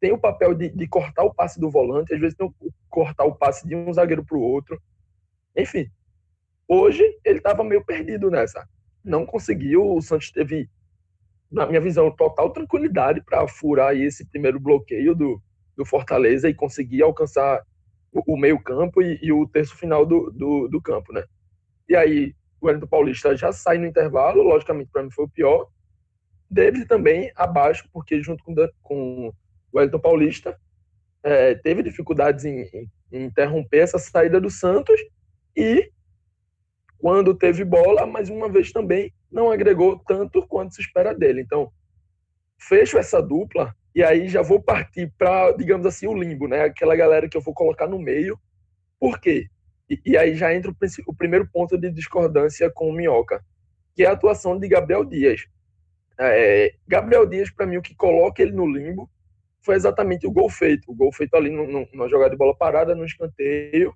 tem 0.00 0.12
o 0.12 0.18
papel 0.18 0.54
de, 0.54 0.68
de 0.68 0.88
cortar 0.88 1.24
o 1.24 1.34
passe 1.34 1.60
do 1.60 1.70
volante, 1.70 2.14
às 2.14 2.20
vezes 2.20 2.36
tem 2.36 2.46
o 2.46 2.54
cortar 2.88 3.24
o 3.24 3.34
passe 3.34 3.66
de 3.68 3.76
um 3.76 3.92
zagueiro 3.92 4.24
para 4.24 4.36
o 4.36 4.42
outro. 4.42 4.80
Enfim, 5.56 5.88
hoje 6.66 7.02
ele 7.24 7.38
estava 7.38 7.62
meio 7.62 7.84
perdido 7.84 8.30
nessa. 8.30 8.66
Não 9.04 9.26
conseguiu, 9.26 9.94
o 9.94 10.00
Santos 10.00 10.30
teve, 10.30 10.68
na 11.50 11.66
minha 11.66 11.80
visão, 11.80 12.10
total 12.10 12.50
tranquilidade 12.50 13.22
para 13.22 13.46
furar 13.46 13.96
esse 13.96 14.24
primeiro 14.26 14.58
bloqueio 14.58 15.14
do, 15.14 15.40
do 15.76 15.84
Fortaleza 15.84 16.48
e 16.48 16.54
conseguir 16.54 17.02
alcançar 17.02 17.62
o, 18.12 18.34
o 18.34 18.38
meio 18.38 18.60
campo 18.62 19.02
e, 19.02 19.18
e, 19.22 19.32
o 19.32 19.46
terço 19.46 19.76
final 19.76 20.04
do, 20.04 20.30
do, 20.30 20.68
do, 20.68 20.80
campo, 20.80 21.12
né? 21.12 21.24
E 21.88 21.96
aí 21.96 22.34
o 22.60 22.66
Wellington 22.66 22.86
Paulista 22.86 23.36
já 23.36 23.52
sai 23.52 23.78
no 23.78 23.86
intervalo, 23.86 24.42
logicamente 24.42 24.90
para 24.92 25.02
mim 25.02 25.10
foi 25.10 25.24
o 25.24 25.28
pior. 25.28 25.68
David 26.50 26.86
também 26.86 27.30
abaixo, 27.36 27.88
porque 27.92 28.22
junto 28.22 28.42
com, 28.82 29.28
o 29.28 29.34
Wellington 29.72 30.00
Paulista, 30.00 30.58
é, 31.22 31.54
teve 31.54 31.82
dificuldades 31.82 32.44
em, 32.44 32.62
em, 33.12 33.24
interromper 33.24 33.78
essa 33.78 33.98
saída 33.98 34.40
do 34.40 34.50
Santos 34.50 35.00
e, 35.56 35.90
quando 36.98 37.34
teve 37.34 37.64
bola, 37.64 38.06
mais 38.06 38.28
uma 38.28 38.48
vez 38.48 38.72
também 38.72 39.12
não 39.30 39.50
agregou 39.50 39.98
tanto 40.06 40.46
quanto 40.46 40.74
se 40.74 40.80
espera 40.80 41.14
dele. 41.14 41.40
Então, 41.40 41.70
fecho 42.58 42.98
essa 42.98 43.22
dupla 43.22 43.74
e 43.94 44.02
aí 44.02 44.28
já 44.28 44.42
vou 44.42 44.62
partir 44.62 45.12
para, 45.18 45.52
digamos 45.52 45.86
assim, 45.86 46.06
o 46.06 46.14
limbo, 46.14 46.46
né? 46.46 46.62
Aquela 46.62 46.94
galera 46.94 47.28
que 47.28 47.36
eu 47.36 47.40
vou 47.40 47.54
colocar 47.54 47.86
no 47.86 47.98
meio. 47.98 48.38
Por 48.98 49.20
quê? 49.20 49.48
E, 49.88 50.00
e 50.06 50.16
aí 50.16 50.36
já 50.36 50.54
entra 50.54 50.70
o, 50.70 50.76
o, 51.06 51.14
primeiro 51.14 51.48
ponto 51.50 51.76
de 51.76 51.90
discordância 51.90 52.70
com 52.70 52.88
o 52.88 52.92
Minhoca, 52.92 53.44
que 53.94 54.04
é 54.04 54.06
a 54.06 54.12
atuação 54.12 54.58
de 54.58 54.68
Gabriel 54.68 55.04
Dias. 55.04 55.46
É, 56.22 56.74
Gabriel 56.86 57.24
Dias, 57.24 57.50
para 57.50 57.66
mim, 57.66 57.78
o 57.78 57.82
que 57.82 57.94
coloca 57.94 58.42
ele 58.42 58.52
no 58.52 58.66
limbo 58.66 59.10
foi 59.62 59.74
exatamente 59.74 60.26
o 60.26 60.30
gol 60.30 60.50
feito. 60.50 60.90
O 60.90 60.94
gol 60.94 61.10
feito 61.12 61.34
ali 61.34 61.50
numa 61.50 62.08
jogada 62.08 62.30
de 62.30 62.36
bola 62.36 62.54
parada, 62.54 62.94
no 62.94 63.04
escanteio. 63.04 63.94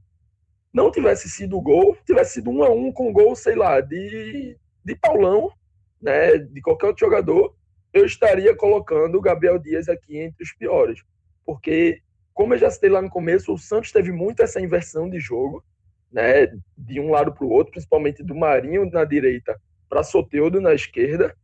Não 0.73 0.91
tivesse 0.91 1.29
sido 1.29 1.61
gol, 1.61 1.97
tivesse 2.07 2.35
sido 2.35 2.51
um 2.51 2.65
a 2.65 2.71
um 2.71 2.91
com 2.91 3.13
gol, 3.13 3.37
sei 3.37 3.55
lá, 3.55 3.81
de, 3.81 4.57
de 4.85 4.97
Paulão, 4.97 5.53
né, 6.01 6.39
de 6.39 6.61
qualquer 6.61 6.87
outro 6.87 7.07
jogador, 7.07 7.55
eu 7.93 8.05
estaria 8.05 8.55
colocando 8.57 9.17
o 9.17 9.21
Gabriel 9.21 9.59
Dias 9.59 9.89
aqui 9.89 10.19
entre 10.19 10.43
os 10.43 10.53
piores. 10.53 11.03
Porque, 11.47 12.01
como 12.33 12.55
eu 12.55 12.59
já 12.59 12.71
citei 12.71 12.91
lá 12.91 13.01
no 13.01 13.09
começo, 13.09 13.53
o 13.53 13.59
Santos 13.59 13.93
teve 13.93 14.11
muito 14.11 14.43
essa 14.43 14.61
inversão 14.61 15.09
de 15.09 15.21
jogo, 15.21 15.65
né, 16.11 16.49
de 16.77 17.01
um 17.01 17.11
lado 17.11 17.33
para 17.33 17.45
o 17.45 17.51
outro, 17.51 17.73
principalmente 17.73 18.23
do 18.23 18.35
Marinho 18.35 18.91
na 18.91 19.05
direita 19.05 19.59
para 19.89 20.03
Soteudo 20.03 20.61
na 20.61 20.75
esquerda. 20.75 21.35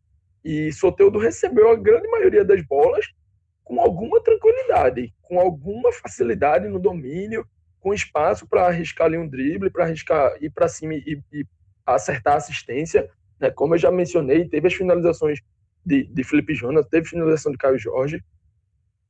E 0.45 0.73
Soteudo 0.73 1.19
recebeu 1.19 1.71
a 1.71 1.77
grande 1.77 2.09
maioria 2.09 2.45
das 2.45 2.63
bolas 2.63 3.07
com 3.63 3.81
alguma 3.81 4.21
tranquilidade, 4.23 5.15
com 5.23 5.39
alguma 5.39 5.93
facilidade 5.93 6.67
no 6.69 6.79
domínio, 6.79 7.47
com 7.79 7.95
espaço 7.95 8.47
para 8.47 8.67
arriscar 8.67 9.07
ali 9.07 9.17
um 9.17 9.29
drible, 9.29 9.71
para 9.71 9.85
arriscar 9.85 10.37
ir 10.41 10.51
para 10.51 10.69
cima 10.69 10.95
e, 10.95 11.23
e, 11.33 11.47
acertar 11.87 12.35
a 12.35 12.37
assistência. 12.37 13.09
Né? 13.39 13.51
Como 13.51 13.75
eu 13.75 13.79
já 13.79 13.91
mencionei, 13.91 14.49
teve 14.49 14.67
as 14.67 14.75
finalizações 14.75 15.41
de, 15.85 16.05
de 16.05 16.25
Felipe 16.25 16.55
Jonas, 16.55 16.87
teve 16.89 17.09
finalização 17.09 17.53
de 17.53 17.59
Caio 17.59 17.79
Jorge. 17.79 18.23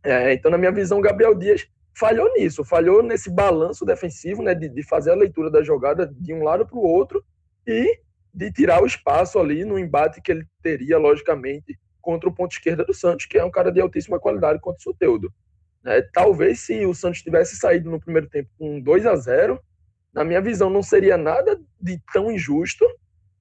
É, 0.02 0.32
então, 0.32 0.50
na 0.50 0.58
minha 0.58 0.72
visão, 0.72 1.00
Gabriel 1.00 1.34
Dias 1.34 1.66
falhou 1.94 2.32
nisso, 2.34 2.64
falhou 2.64 3.02
nesse 3.02 3.30
balanço 3.30 3.84
defensivo, 3.84 4.42
né, 4.42 4.54
de, 4.54 4.68
de 4.68 4.82
fazer 4.82 5.10
a 5.10 5.16
leitura 5.16 5.50
da 5.50 5.62
jogada 5.62 6.06
de 6.06 6.32
um 6.32 6.42
lado 6.42 6.66
para 6.66 6.78
o 6.78 6.82
outro 6.82 7.24
e 7.66 7.98
de 8.32 8.52
tirar 8.52 8.82
o 8.82 8.86
espaço 8.86 9.38
ali 9.38 9.64
no 9.64 9.78
embate 9.78 10.20
que 10.20 10.30
ele 10.30 10.46
teria, 10.62 10.98
logicamente, 10.98 11.78
contra 12.00 12.28
o 12.28 12.34
ponto 12.34 12.52
esquerda 12.52 12.84
do 12.84 12.94
Santos, 12.94 13.26
que 13.26 13.38
é 13.38 13.44
um 13.44 13.50
cara 13.50 13.70
de 13.70 13.80
altíssima 13.80 14.18
qualidade 14.18 14.60
contra 14.60 14.78
o 14.78 14.82
Soteudo. 14.82 15.32
É, 15.84 16.02
talvez 16.12 16.60
se 16.60 16.84
o 16.84 16.94
Santos 16.94 17.22
tivesse 17.22 17.56
saído 17.56 17.90
no 17.90 18.00
primeiro 18.00 18.28
tempo 18.28 18.50
com 18.58 18.80
2 18.80 19.06
a 19.06 19.16
0 19.16 19.58
na 20.12 20.24
minha 20.24 20.40
visão 20.40 20.68
não 20.68 20.82
seria 20.82 21.16
nada 21.16 21.58
de 21.80 21.98
tão 22.12 22.30
injusto 22.30 22.84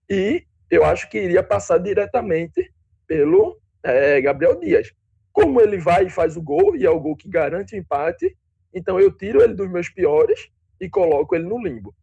e 0.09 0.45
eu 0.69 0.85
acho 0.85 1.09
que 1.09 1.19
iria 1.19 1.43
passar 1.43 1.79
diretamente 1.79 2.71
pelo 3.07 3.59
é, 3.83 4.21
Gabriel 4.21 4.59
Dias. 4.59 4.93
como 5.31 5.61
ele 5.61 5.77
vai 5.77 6.05
e 6.05 6.09
faz 6.09 6.35
o 6.35 6.41
gol, 6.41 6.75
e 6.75 6.85
é 6.85 6.89
o 6.89 6.99
gol 6.99 7.15
que 7.15 7.29
garante 7.29 7.75
o 7.75 7.77
empate, 7.77 8.35
então 8.73 8.99
eu 8.99 9.11
tiro 9.11 9.41
ele 9.41 9.53
dos 9.53 9.69
meus 9.69 9.89
piores 9.89 10.49
e 10.79 10.89
coloco 10.89 11.35
ele 11.35 11.45
no 11.45 11.61
limbo. 11.61 11.95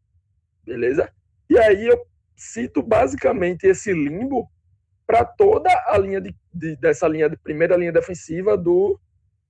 Beleza? 0.64 1.12
E 1.48 1.58
aí 1.58 1.86
eu 1.86 2.06
cito 2.36 2.82
basicamente 2.82 3.66
esse 3.66 3.92
limbo 3.92 4.48
para 5.06 5.24
toda 5.24 5.70
a 5.86 5.96
linha 5.98 6.20
de, 6.20 6.34
de, 6.52 6.76
dessa 6.76 7.08
linha 7.08 7.30
de 7.30 7.36
primeira 7.36 7.76
linha 7.76 7.92
defensiva 7.92 8.56
do, 8.56 9.00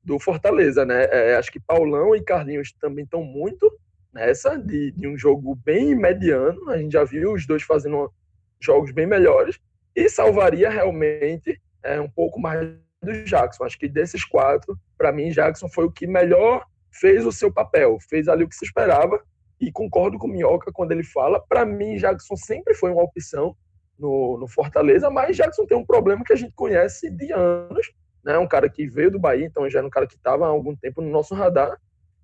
do 0.05 0.19
Fortaleza, 0.19 0.85
né? 0.85 1.05
É, 1.11 1.37
acho 1.37 1.51
que 1.51 1.59
Paulão 1.59 2.15
e 2.15 2.23
Carlinhos 2.23 2.73
também 2.73 3.05
estão 3.05 3.23
muito 3.23 3.71
nessa 4.13 4.57
de, 4.57 4.93
de, 4.93 5.09
um 5.09 5.17
jogo 5.19 5.55
bem 5.57 5.95
mediano. 5.95 6.71
A 6.71 6.79
gente 6.79 6.93
já 6.93 7.05
viu 7.05 7.33
os 7.33 7.47
dois 7.47 7.63
fazendo 7.63 8.13
jogos 8.61 8.93
bem 8.93 9.07
melhores 9.07 9.59
e 9.95 10.09
salvaria 10.09 10.71
realmente 10.71 11.61
é, 11.83 12.01
um 12.01 12.09
pouco 12.09 12.39
mais 12.39 12.69
do 13.03 13.25
Jackson. 13.25 13.65
Acho 13.65 13.79
que 13.79 13.89
desses 13.89 14.25
quatro, 14.25 14.79
para 14.97 15.13
mim, 15.13 15.31
Jackson 15.31 15.69
foi 15.69 15.85
o 15.85 15.91
que 15.91 16.07
melhor 16.07 16.65
fez 16.91 17.27
o 17.27 17.33
seu 17.33 17.53
papel, 17.53 17.99
fez 18.09 18.29
ali 18.29 18.45
o 18.45 18.49
que 18.49 18.57
se 18.57 18.65
esperava. 18.65 19.23
E 19.61 19.73
concordo 19.73 20.19
com 20.19 20.27
o 20.27 20.31
Minhoca 20.31 20.71
quando 20.73 20.93
ele 20.93 21.05
fala. 21.05 21.41
Para 21.41 21.65
mim, 21.65 21.97
Jackson 21.97 22.37
sempre 22.37 22.75
foi 22.75 22.91
uma 22.91 23.03
opção 23.03 23.57
no, 23.99 24.37
no, 24.39 24.47
Fortaleza, 24.47 25.09
mas 25.11 25.37
Jackson 25.37 25.65
tem 25.65 25.77
um 25.77 25.85
problema 25.85 26.23
que 26.25 26.33
a 26.33 26.37
gente 26.37 26.53
conhece 26.55 27.11
de 27.11 27.33
anos, 27.33 27.91
né? 28.23 28.37
Um 28.39 28.47
cara 28.47 28.69
que 28.69 28.87
veio 28.87 29.11
do 29.11 29.19
Bahia, 29.19 29.47
então 29.47 29.69
já 29.71 29.79
era 29.79 29.87
um 29.87 29.91
cara 29.91 30.07
que 30.07 30.17
estava 30.17 30.45
há 30.45 30.49
algum 30.49 30.77
tempo 30.77 31.01
no 31.01 31.11
nosso 31.11 31.35
radar, 31.35 31.79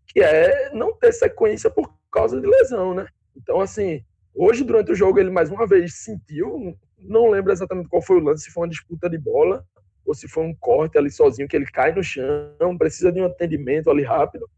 que 0.07 0.21
é 0.21 0.71
não 0.75 0.95
ter 0.95 1.13
sequência 1.13 1.71
por 1.71 1.91
causa 2.11 2.41
de 2.41 2.47
lesão, 2.47 2.95
né? 2.95 3.07
Então, 3.35 3.61
assim, 3.61 4.05
hoje 4.35 4.65
durante 4.65 4.93
o 4.93 4.95
jogo 4.95 5.19
ele 5.19 5.31
mais 5.31 5.51
uma 5.51 5.67
vez 5.67 6.05
sentiu, 6.05 6.77
não 6.99 7.31
lembro 7.31 7.53
exatamente 7.53 7.89
qual 7.89 8.03
foi 8.03 8.17
o 8.17 8.23
lance, 8.23 8.45
se 8.45 8.51
foi 8.51 8.65
uma 8.65 8.71
disputa 8.71 9.09
de 9.09 9.19
bola 9.19 9.65
ou 10.05 10.15
se 10.15 10.29
foi 10.29 10.45
um 10.45 10.55
corte 10.55 10.99
ali 10.99 11.11
sozinho 11.11 11.49
que 11.49 11.57
ele 11.57 11.67
cai 11.67 11.93
no 11.93 12.03
chão, 12.03 12.77
precisa 12.77 13.11
de 13.13 13.21
um 13.21 13.27
atendimento 13.27 13.89
ali 13.91 14.03
rápido. 14.03 14.49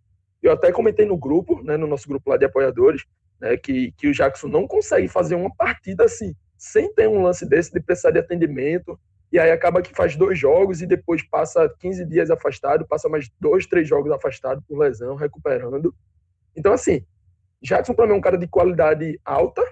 Eu 0.44 0.52
até 0.52 0.70
comentei 0.70 1.06
no 1.06 1.16
grupo, 1.16 1.62
né, 1.62 1.76
no 1.78 1.86
nosso 1.86 2.06
grupo 2.06 2.28
lá 2.28 2.36
de 2.36 2.44
apoiadores, 2.44 3.04
né, 3.40 3.56
que, 3.56 3.92
que 3.92 4.08
o 4.08 4.12
Jackson 4.12 4.46
não 4.46 4.68
consegue 4.68 5.08
fazer 5.08 5.34
uma 5.34 5.52
partida 5.56 6.04
assim 6.04 6.36
sem 6.58 6.92
ter 6.92 7.08
um 7.08 7.22
lance 7.22 7.46
desse 7.46 7.72
de 7.72 7.80
precisar 7.80 8.10
de 8.10 8.18
atendimento, 8.18 8.98
e 9.32 9.38
aí 9.38 9.50
acaba 9.50 9.82
que 9.82 9.94
faz 9.94 10.16
dois 10.16 10.38
jogos 10.38 10.80
e 10.80 10.86
depois 10.86 11.22
passa 11.28 11.68
15 11.80 12.04
dias 12.06 12.30
afastado, 12.30 12.86
passa 12.86 13.08
mais 13.08 13.30
dois, 13.40 13.66
três 13.66 13.88
jogos 13.88 14.12
afastado 14.12 14.62
por 14.68 14.78
lesão, 14.78 15.16
recuperando. 15.16 15.94
Então, 16.54 16.72
assim, 16.72 17.04
Jackson 17.62 17.94
para 17.94 18.06
mim 18.06 18.12
é 18.12 18.16
um 18.16 18.20
cara 18.20 18.38
de 18.38 18.46
qualidade 18.46 19.18
alta, 19.24 19.62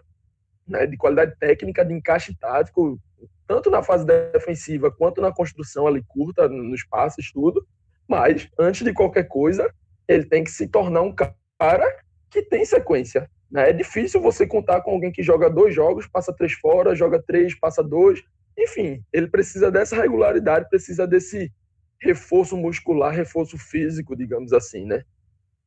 né, 0.67 0.87
de 0.87 0.97
qualidade 0.97 1.37
técnica, 1.39 1.85
de 1.85 1.95
encaixe 1.95 2.35
tático, 2.35 2.99
tanto 3.47 3.71
na 3.71 3.83
fase 3.83 4.05
defensiva 4.07 4.91
quanto 4.91 5.21
na 5.21 5.33
construção 5.33 5.87
ali 5.87 6.03
curta, 6.09 6.49
nos 6.49 6.83
passes, 6.85 7.31
tudo. 7.31 7.67
Mas, 8.09 8.49
antes 8.59 8.83
de 8.85 8.93
qualquer 8.93 9.25
coisa, 9.25 9.73
ele 10.09 10.25
tem 10.25 10.45
que 10.45 10.51
se 10.51 10.67
tornar 10.67 11.03
um 11.03 11.15
cara 11.59 11.87
que 12.31 12.43
tem 12.43 12.65
sequência. 12.65 13.31
Né? 13.51 13.71
É 13.71 13.73
difícil 13.73 14.21
você 14.21 14.47
contar 14.47 14.81
com 14.81 14.93
alguém 14.93 15.13
que 15.13 15.23
joga 15.23 15.51
dois 15.51 15.75
jogos, 15.75 16.07
passa 16.07 16.33
três 16.33 16.53
fora, 16.55 16.95
joga 16.95 17.23
três, 17.23 17.55
passa 17.55 17.83
dois. 17.83 18.23
Enfim, 18.59 19.05
ele 19.13 19.29
precisa 19.29 19.71
dessa 19.71 19.97
regularidade, 19.97 20.69
precisa 20.69 21.07
desse 21.07 21.53
reforço 22.01 22.57
muscular, 22.57 23.15
reforço 23.15 23.57
físico, 23.57 24.17
digamos 24.17 24.53
assim, 24.53 24.85
né? 24.85 25.05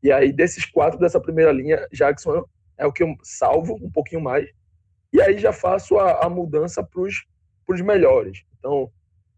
E 0.04 0.12
aí, 0.12 0.32
desses 0.32 0.66
quatro 0.66 1.00
dessa 1.00 1.20
primeira 1.20 1.52
linha, 1.52 1.88
Jackson 1.92 2.46
é 2.78 2.86
o 2.86 2.92
que 2.92 3.02
eu 3.02 3.16
salvo 3.24 3.76
um 3.82 3.90
pouquinho 3.90 4.22
mais. 4.22 4.50
E 5.12 5.22
aí 5.22 5.38
já 5.38 5.54
faço 5.54 5.98
a, 5.98 6.26
a 6.26 6.30
mudança 6.30 6.84
para 6.84 7.02
os 7.02 7.82
melhores. 7.82 8.44
Então, 8.60 8.92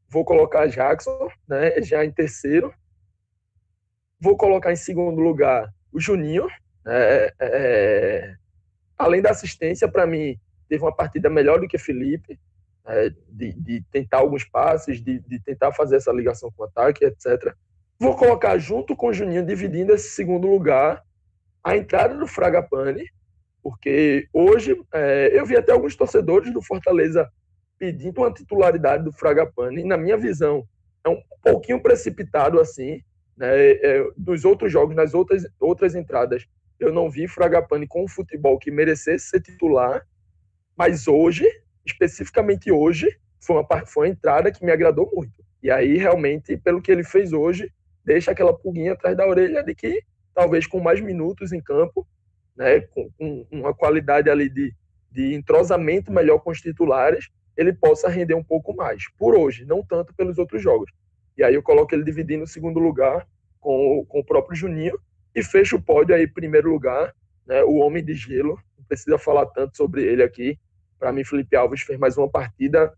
vou 0.10 0.26
colocar 0.26 0.68
Jackson, 0.68 1.30
né, 1.48 1.82
já 1.82 2.04
em 2.04 2.12
terceiro. 2.12 2.74
Vou 4.20 4.36
colocar 4.36 4.72
em 4.72 4.76
segundo 4.76 5.22
lugar 5.22 5.72
o 5.92 6.00
Juninho, 6.00 6.48
é, 6.86 7.34
é, 7.40 8.36
além 8.98 9.22
da 9.22 9.32
assistência, 9.32 9.88
para 9.88 10.08
mim, 10.08 10.40
teve 10.68 10.84
uma 10.84 10.96
partida 10.96 11.30
melhor 11.30 11.60
do 11.60 11.68
que 11.68 11.78
Felipe, 11.78 12.40
é, 12.86 13.10
de, 13.30 13.54
de, 13.54 13.84
tentar 13.92 14.20
alguns 14.20 14.46
passes, 14.46 15.02
de, 15.04 15.20
de, 15.20 15.40
tentar 15.42 15.74
fazer 15.74 15.98
essa 15.98 16.12
ligação 16.12 16.52
com 16.56 16.64
o 16.64 16.66
ataque, 16.66 17.06
etc. 17.06 17.54
Vou 18.00 18.16
colocar 18.16 18.58
junto 18.58 18.96
com 18.96 19.08
o 19.08 19.14
Juninho, 19.14 19.46
dividindo 19.46 19.94
esse 19.94 20.10
segundo 20.10 20.48
lugar, 20.48 21.04
a 21.64 21.76
entrada 21.76 22.16
do 22.16 22.26
Fragapane, 22.26 23.10
porque 23.62 24.28
hoje 24.32 24.82
é, 24.94 25.30
eu 25.34 25.46
vi 25.46 25.58
até 25.58 25.74
alguns 25.74 25.96
torcedores 25.96 26.54
do 26.54 26.62
Fortaleza 26.62 27.30
pedindo 27.78 28.22
uma 28.22 28.34
titularidade 28.34 29.04
do 29.04 29.12
Fragapane, 29.12 29.82
e 29.82 29.86
na 29.86 29.98
minha 29.98 30.18
visão 30.18 30.66
é 31.04 31.10
um 31.10 31.22
pouquinho 31.44 31.82
precipitado 31.82 32.60
assim, 32.60 33.02
né, 33.38 33.72
é, 33.72 34.10
dos 34.18 34.44
outros 34.44 34.72
jogos, 34.72 34.96
nas 34.96 35.14
outras, 35.14 35.46
outras 35.60 35.96
entradas, 35.96 36.46
eu 36.80 36.92
não 36.92 37.10
vi 37.10 37.28
Fragapane 37.28 37.88
com 37.88 38.04
um 38.04 38.08
futebol 38.08 38.58
que 38.58 38.72
merecesse 38.72 39.30
ser 39.30 39.42
titular, 39.42 40.06
mas 40.76 41.08
hoje, 41.08 41.46
especificamente 41.86 42.72
hoje, 42.72 43.08
foi 43.40 43.56
uma, 43.56 43.86
foi 43.86 44.08
uma 44.08 44.14
entrada 44.14 44.52
que 44.52 44.66
me 44.66 44.72
agradou 44.72 45.10
muito. 45.14 45.44
E 45.62 45.72
aí, 45.72 45.98
realmente, 45.98 46.58
pelo 46.58 46.82
que 46.82 46.92
ele 46.92 47.04
fez 47.04 47.34
hoje, 47.34 47.72
deixa 48.04 48.32
aquela 48.32 48.58
pulguinha 48.58 48.94
atrás 48.94 49.16
da 49.18 49.28
orelha 49.28 49.64
de 49.64 49.74
que, 49.74 50.02
talvez 50.34 50.68
com 50.68 50.80
mais 50.80 51.02
minutos 51.02 51.52
em 51.52 51.62
campo, 51.62 52.08
né, 52.56 52.82
com, 52.82 53.10
com 53.18 53.48
uma 53.52 53.74
qualidade 53.74 54.30
ali 54.30 54.50
de, 54.50 54.74
de 55.12 55.34
entrosamento 55.34 56.12
melhor 56.12 56.40
com 56.40 56.52
os 56.52 56.62
titulares, 56.62 57.30
ele 57.56 57.74
possa 57.74 58.08
render 58.08 58.36
um 58.36 58.44
pouco 58.44 58.76
mais. 58.76 59.04
Por 59.18 59.36
hoje, 59.36 59.66
não 59.66 59.84
tanto 59.84 60.14
pelos 60.14 60.38
outros 60.38 60.62
jogos. 60.62 60.92
E 61.38 61.44
aí 61.44 61.54
eu 61.54 61.64
coloco 61.64 61.94
ele 61.94 62.04
dividindo 62.04 62.44
o 62.44 62.48
segundo 62.48 62.80
lugar 62.80 63.28
com, 63.60 64.06
com 64.08 64.20
o 64.20 64.26
próprio 64.26 64.56
Juninho, 64.56 65.00
e 65.36 65.44
fecha 65.44 65.76
o 65.76 65.82
pódio 65.82 66.16
aí, 66.16 66.26
primeiro 66.26 66.72
lugar, 66.72 67.14
né, 67.46 67.64
o 67.64 67.76
Homem 67.76 68.04
de 68.04 68.16
Gelo. 68.16 68.60
Não 68.76 68.84
precisa 68.86 69.20
falar 69.20 69.46
tanto 69.46 69.78
sobre 69.78 70.04
ele 70.04 70.24
aqui. 70.24 70.60
Para 70.98 71.12
mim, 71.12 71.24
Felipe 71.24 71.56
Alves 71.56 71.82
fez 71.82 72.00
mais 72.00 72.18
uma 72.18 72.28
partida 72.28 72.92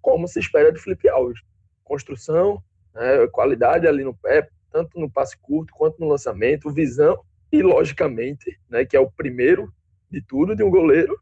como 0.00 0.26
se 0.26 0.40
espera 0.40 0.72
de 0.72 0.80
Felipe 0.80 1.08
Alves. 1.08 1.40
Construção, 1.84 2.60
né, 2.92 3.28
qualidade 3.28 3.86
ali 3.86 4.02
no 4.02 4.12
pé, 4.12 4.48
tanto 4.72 4.98
no 4.98 5.08
passe 5.08 5.38
curto 5.38 5.72
quanto 5.72 6.00
no 6.00 6.08
lançamento, 6.08 6.68
visão 6.68 7.22
e, 7.52 7.62
logicamente, 7.62 8.58
né, 8.68 8.84
que 8.84 8.96
é 8.96 9.00
o 9.00 9.10
primeiro 9.10 9.72
de 10.10 10.20
tudo 10.20 10.56
de 10.56 10.64
um 10.64 10.70
goleiro, 10.70 11.16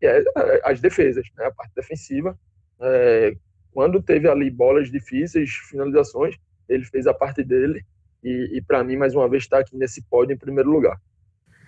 que 0.00 0.06
é, 0.06 0.18
é 0.18 0.60
as 0.64 0.80
defesas, 0.80 1.26
né, 1.36 1.46
a 1.46 1.52
parte 1.52 1.72
defensiva. 1.74 2.36
É, 2.80 3.36
quando 3.72 4.02
teve 4.02 4.28
ali 4.28 4.50
bolas 4.50 4.90
difíceis, 4.90 5.50
finalizações, 5.68 6.36
ele 6.68 6.84
fez 6.84 7.06
a 7.06 7.14
parte 7.14 7.42
dele 7.42 7.84
e, 8.22 8.58
e 8.58 8.62
para 8.62 8.84
mim, 8.84 8.96
mais 8.96 9.14
uma 9.14 9.28
vez, 9.28 9.44
está 9.44 9.58
aqui 9.58 9.76
nesse 9.76 10.02
pódio 10.02 10.34
em 10.34 10.38
primeiro 10.38 10.70
lugar. 10.70 11.00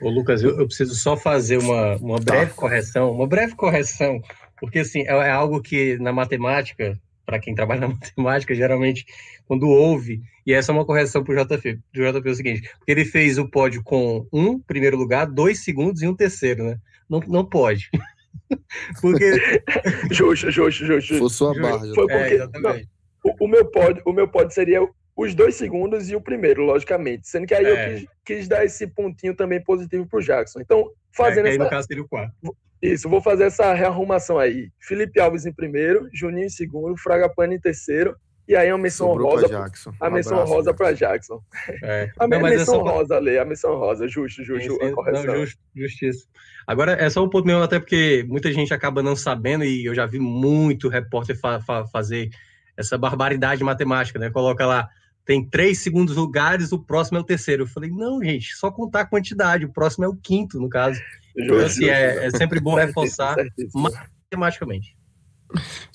Ô, 0.00 0.08
Lucas, 0.08 0.42
eu, 0.42 0.58
eu 0.58 0.66
preciso 0.66 0.94
só 0.94 1.16
fazer 1.16 1.58
uma, 1.58 1.96
uma 1.96 2.18
tá. 2.18 2.32
breve 2.32 2.50
tá. 2.50 2.56
correção, 2.56 3.12
uma 3.12 3.26
breve 3.26 3.54
correção, 3.54 4.20
porque 4.58 4.80
assim, 4.80 5.02
é, 5.02 5.12
é 5.12 5.30
algo 5.30 5.62
que 5.62 5.96
na 5.98 6.12
matemática, 6.12 6.98
para 7.24 7.38
quem 7.38 7.54
trabalha 7.54 7.82
na 7.82 7.88
matemática, 7.94 8.54
geralmente, 8.54 9.06
quando 9.46 9.68
ouve, 9.68 10.20
e 10.44 10.52
essa 10.52 10.72
é 10.72 10.74
uma 10.74 10.84
correção 10.84 11.22
para 11.22 11.34
o 11.34 11.44
JP, 11.44 11.78
JP 11.92 12.28
é 12.28 12.30
o 12.30 12.34
seguinte, 12.34 12.70
porque 12.78 12.92
ele 12.92 13.04
fez 13.04 13.38
o 13.38 13.48
pódio 13.48 13.82
com 13.82 14.26
um 14.32 14.58
primeiro 14.58 14.96
lugar, 14.96 15.26
dois 15.26 15.62
segundos 15.62 16.02
e 16.02 16.08
um 16.08 16.16
terceiro, 16.16 16.64
né? 16.64 16.78
Não, 17.08 17.20
não 17.20 17.44
pode. 17.44 17.88
Porque... 19.00 19.62
justo, 20.10 20.50
justo, 20.50 20.84
justo. 20.84 21.18
Foi 21.18 21.30
sua 21.30 21.54
barra. 21.60 21.80
Foi 21.94 22.06
porque, 22.06 22.12
é, 22.14 22.34
exatamente. 22.34 22.88
Não, 23.24 23.32
o, 23.32 23.44
o, 23.44 23.48
meu 23.48 23.64
pódio, 23.70 24.02
o 24.04 24.12
meu 24.12 24.28
pódio 24.28 24.52
seria 24.52 24.86
os 25.16 25.34
dois 25.34 25.54
segundos 25.54 26.10
e 26.10 26.16
o 26.16 26.20
primeiro, 26.20 26.62
logicamente. 26.64 27.28
Sendo 27.28 27.46
que 27.46 27.54
aí 27.54 27.64
é. 27.64 27.70
eu 27.70 27.94
quis, 27.94 28.08
quis, 28.24 28.48
dar 28.48 28.64
esse 28.64 28.86
pontinho 28.86 29.34
também 29.34 29.62
positivo 29.62 30.06
pro 30.06 30.22
Jackson. 30.22 30.60
Então, 30.60 30.90
fazendo 31.14 31.46
é, 31.46 31.50
aí 31.50 31.56
essa... 31.56 31.64
no 31.64 31.70
caso 31.70 31.86
seria 31.86 32.02
o 32.02 32.08
quarto. 32.08 32.34
Isso, 32.80 33.08
vou 33.08 33.22
fazer 33.22 33.44
essa 33.44 33.72
rearrumação 33.72 34.38
aí. 34.38 34.70
Felipe 34.80 35.20
Alves 35.20 35.46
em 35.46 35.52
primeiro, 35.52 36.08
Juninho 36.12 36.46
em 36.46 36.50
segundo, 36.50 36.96
Fragapane 36.96 37.54
em 37.54 37.60
terceiro. 37.60 38.16
E 38.48 38.56
aí 38.56 38.68
a 38.68 38.76
menção 38.76 39.14
rosa. 39.16 39.48
Jackson. 39.48 39.94
A 40.00 40.10
menção 40.10 40.42
um 40.42 40.44
rosa 40.44 40.74
para 40.74 40.92
Jackson. 40.92 41.40
É. 41.82 42.10
A 42.18 42.26
não, 42.26 42.40
menção 42.40 42.74
é 42.74 42.78
só... 42.78 42.82
rosa, 42.82 43.16
ali, 43.16 43.38
a 43.38 43.44
menção 43.44 43.76
rosa, 43.76 44.08
justo, 44.08 44.42
justo, 44.42 44.74
sim. 44.74 44.92
correção. 44.92 45.24
Não, 45.24 45.36
justo, 45.40 45.60
justiça. 45.74 46.26
Agora 46.66 46.92
é 46.92 47.08
só 47.08 47.24
um 47.24 47.28
ponto 47.28 47.46
meu, 47.46 47.62
até 47.62 47.78
porque 47.78 48.24
muita 48.28 48.52
gente 48.52 48.74
acaba 48.74 49.02
não 49.02 49.14
sabendo, 49.14 49.64
e 49.64 49.84
eu 49.84 49.94
já 49.94 50.06
vi 50.06 50.18
muito 50.18 50.88
repórter 50.88 51.38
fa 51.38 51.60
fa 51.60 51.86
fazer 51.86 52.30
essa 52.76 52.98
barbaridade 52.98 53.62
matemática, 53.62 54.18
né? 54.18 54.30
Coloca 54.30 54.66
lá 54.66 54.88
tem 55.24 55.48
três 55.48 55.78
segundos 55.78 56.16
lugares, 56.16 56.72
o 56.72 56.78
próximo 56.78 57.18
é 57.18 57.20
o 57.20 57.24
terceiro. 57.24 57.62
Eu 57.62 57.66
falei, 57.68 57.90
não, 57.90 58.22
gente, 58.22 58.54
só 58.56 58.70
contar 58.70 59.02
a 59.02 59.06
quantidade, 59.06 59.64
o 59.64 59.72
próximo 59.72 60.04
é 60.04 60.08
o 60.08 60.16
quinto, 60.16 60.60
no 60.60 60.68
caso. 60.68 61.00
Então, 61.36 61.58
assim, 61.58 61.86
é, 61.86 62.26
é 62.26 62.30
sempre 62.30 62.60
bom 62.60 62.74
reforçar 62.74 63.36
matematicamente. 63.72 64.96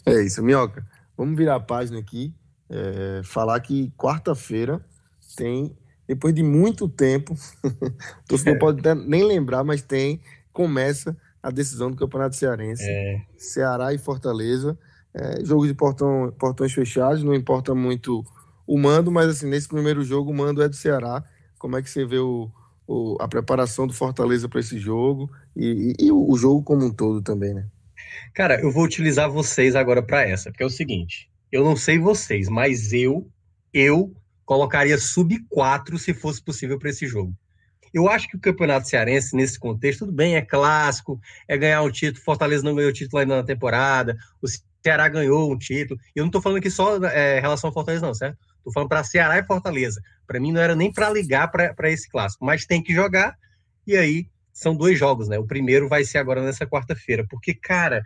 É 0.06 0.24
isso, 0.24 0.41
Minhoca. 0.41 0.86
Vamos 1.18 1.36
virar 1.36 1.55
a 1.55 1.59
página 1.59 1.99
aqui, 1.99 2.34
é, 2.70 3.22
falar 3.24 3.59
que 3.59 3.91
quarta-feira 3.97 4.80
tem, 5.36 5.76
depois 6.07 6.34
de 6.34 6.43
muito 6.43 6.88
tempo, 6.88 7.36
você 8.30 8.51
não 8.51 8.59
pode 8.59 8.82
nem 9.07 9.24
lembrar, 9.24 9.63
mas 9.63 9.82
tem, 9.82 10.22
começa 10.53 11.18
a 11.41 11.49
decisão 11.49 11.89
do 11.89 11.97
Campeonato 11.97 12.36
Cearense. 12.36 12.84
É. 12.84 13.22
Ceará 13.38 13.93
e 13.93 13.97
Fortaleza. 13.97 14.78
É, 15.13 15.43
jogo 15.43 15.65
de 15.65 15.74
portão, 15.74 16.34
portões 16.38 16.74
fechados, 16.74 17.24
não 17.24 17.34
importa 17.34 17.74
muito 17.74 18.24
o 18.68 18.78
mando, 18.78 19.11
mas 19.11 19.30
assim, 19.30 19.47
nesse 19.47 19.68
primeiro 19.68 20.03
jogo 20.03 20.30
o 20.30 20.34
mando 20.34 20.61
é 20.61 20.70
do 20.70 20.76
Ceará. 20.76 21.24
Como 21.57 21.78
é 21.78 21.82
que 21.82 21.89
você 21.89 22.05
vê 22.05 22.20
o, 22.20 22.51
o 22.88 23.18
a 23.20 23.28
preparação 23.28 23.88
do 23.88 23.93
Fortaleza 23.93 24.47
para 24.47 24.59
esse 24.59 24.78
jogo 24.78 25.32
e, 25.55 25.95
e, 25.97 26.05
e, 26.05 26.11
o 26.11 26.36
jogo 26.36 26.61
como 26.61 26.86
um 26.86 26.91
todo 26.91 27.22
também, 27.22 27.53
né? 27.53 27.65
Cara, 28.34 28.60
eu 28.62 28.72
vou 28.72 28.84
utilizar 28.84 29.30
vocês 29.30 29.76
agora 29.76 30.01
para 30.01 30.28
essa, 30.28 30.51
porque 30.51 30.64
é 30.64 30.66
o 30.66 30.70
seguinte, 30.70 31.30
eu 31.51 31.64
não 31.64 31.76
sei 31.76 31.97
vocês, 31.97 32.49
mas 32.49 32.93
eu, 32.93 33.30
eu 33.74 34.14
colocaria 34.45 34.97
sub 34.97 35.38
4 35.49 35.97
se 35.97 36.14
fosse 36.14 36.41
possível 36.41 36.80
para 36.80 36.89
esse 36.89 37.05
jogo. 37.05 37.36
Eu 37.93 38.10
acho 38.10 38.28
que 38.28 38.36
o 38.36 38.39
Campeonato 38.39 38.88
Cearense, 38.88 39.36
nesse 39.36 39.60
contexto, 39.60 39.99
tudo 39.99 40.12
bem, 40.12 40.36
é 40.36 40.41
clássico, 40.41 41.20
é 41.47 41.58
ganhar 41.58 41.82
um 41.82 41.91
título. 41.91 42.24
Fortaleza 42.24 42.64
não 42.64 42.76
ganhou 42.76 42.91
título 42.91 43.20
ainda 43.20 43.38
na 43.38 43.43
temporada, 43.43 44.18
o 44.41 44.47
Ceará 44.84 45.08
ganhou 45.08 45.51
um 45.51 45.58
título. 45.58 45.99
E 46.16 46.20
eu 46.20 46.24
não 46.24 46.28
estou 46.28 46.41
falando 46.41 46.60
aqui 46.60 46.70
só 46.70 47.03
é, 47.05 47.39
em 47.39 47.41
relação 47.41 47.70
ao 47.70 47.74
Fortaleza, 47.74 48.05
não, 48.05 48.14
certo? 48.14 48.38
Estou 48.58 48.74
falando 48.74 48.89
para 48.89 49.03
Ceará 49.03 49.38
e 49.38 49.43
Fortaleza. 49.43 50.01
Para 50.26 50.39
mim, 50.39 50.51
não 50.51 50.62
era 50.62 50.76
nem 50.76 50.91
para 50.91 51.10
ligar 51.10 51.49
para 51.49 51.89
esse 51.89 52.10
clássico, 52.10 52.45
mas 52.45 52.66
tem 52.66 52.84
que 52.84 52.93
jogar. 52.93 53.38
E 53.86 53.95
aí, 53.95 54.28
são 54.58 54.76
dois 54.76 54.97
jogos, 54.97 55.28
né? 55.28 55.38
O 55.38 55.45
primeiro 55.45 55.88
vai 55.88 56.03
ser 56.03 56.18
agora 56.18 56.41
nessa 56.41 56.66
quarta-feira, 56.66 57.24
porque, 57.30 57.53
cara, 57.53 58.03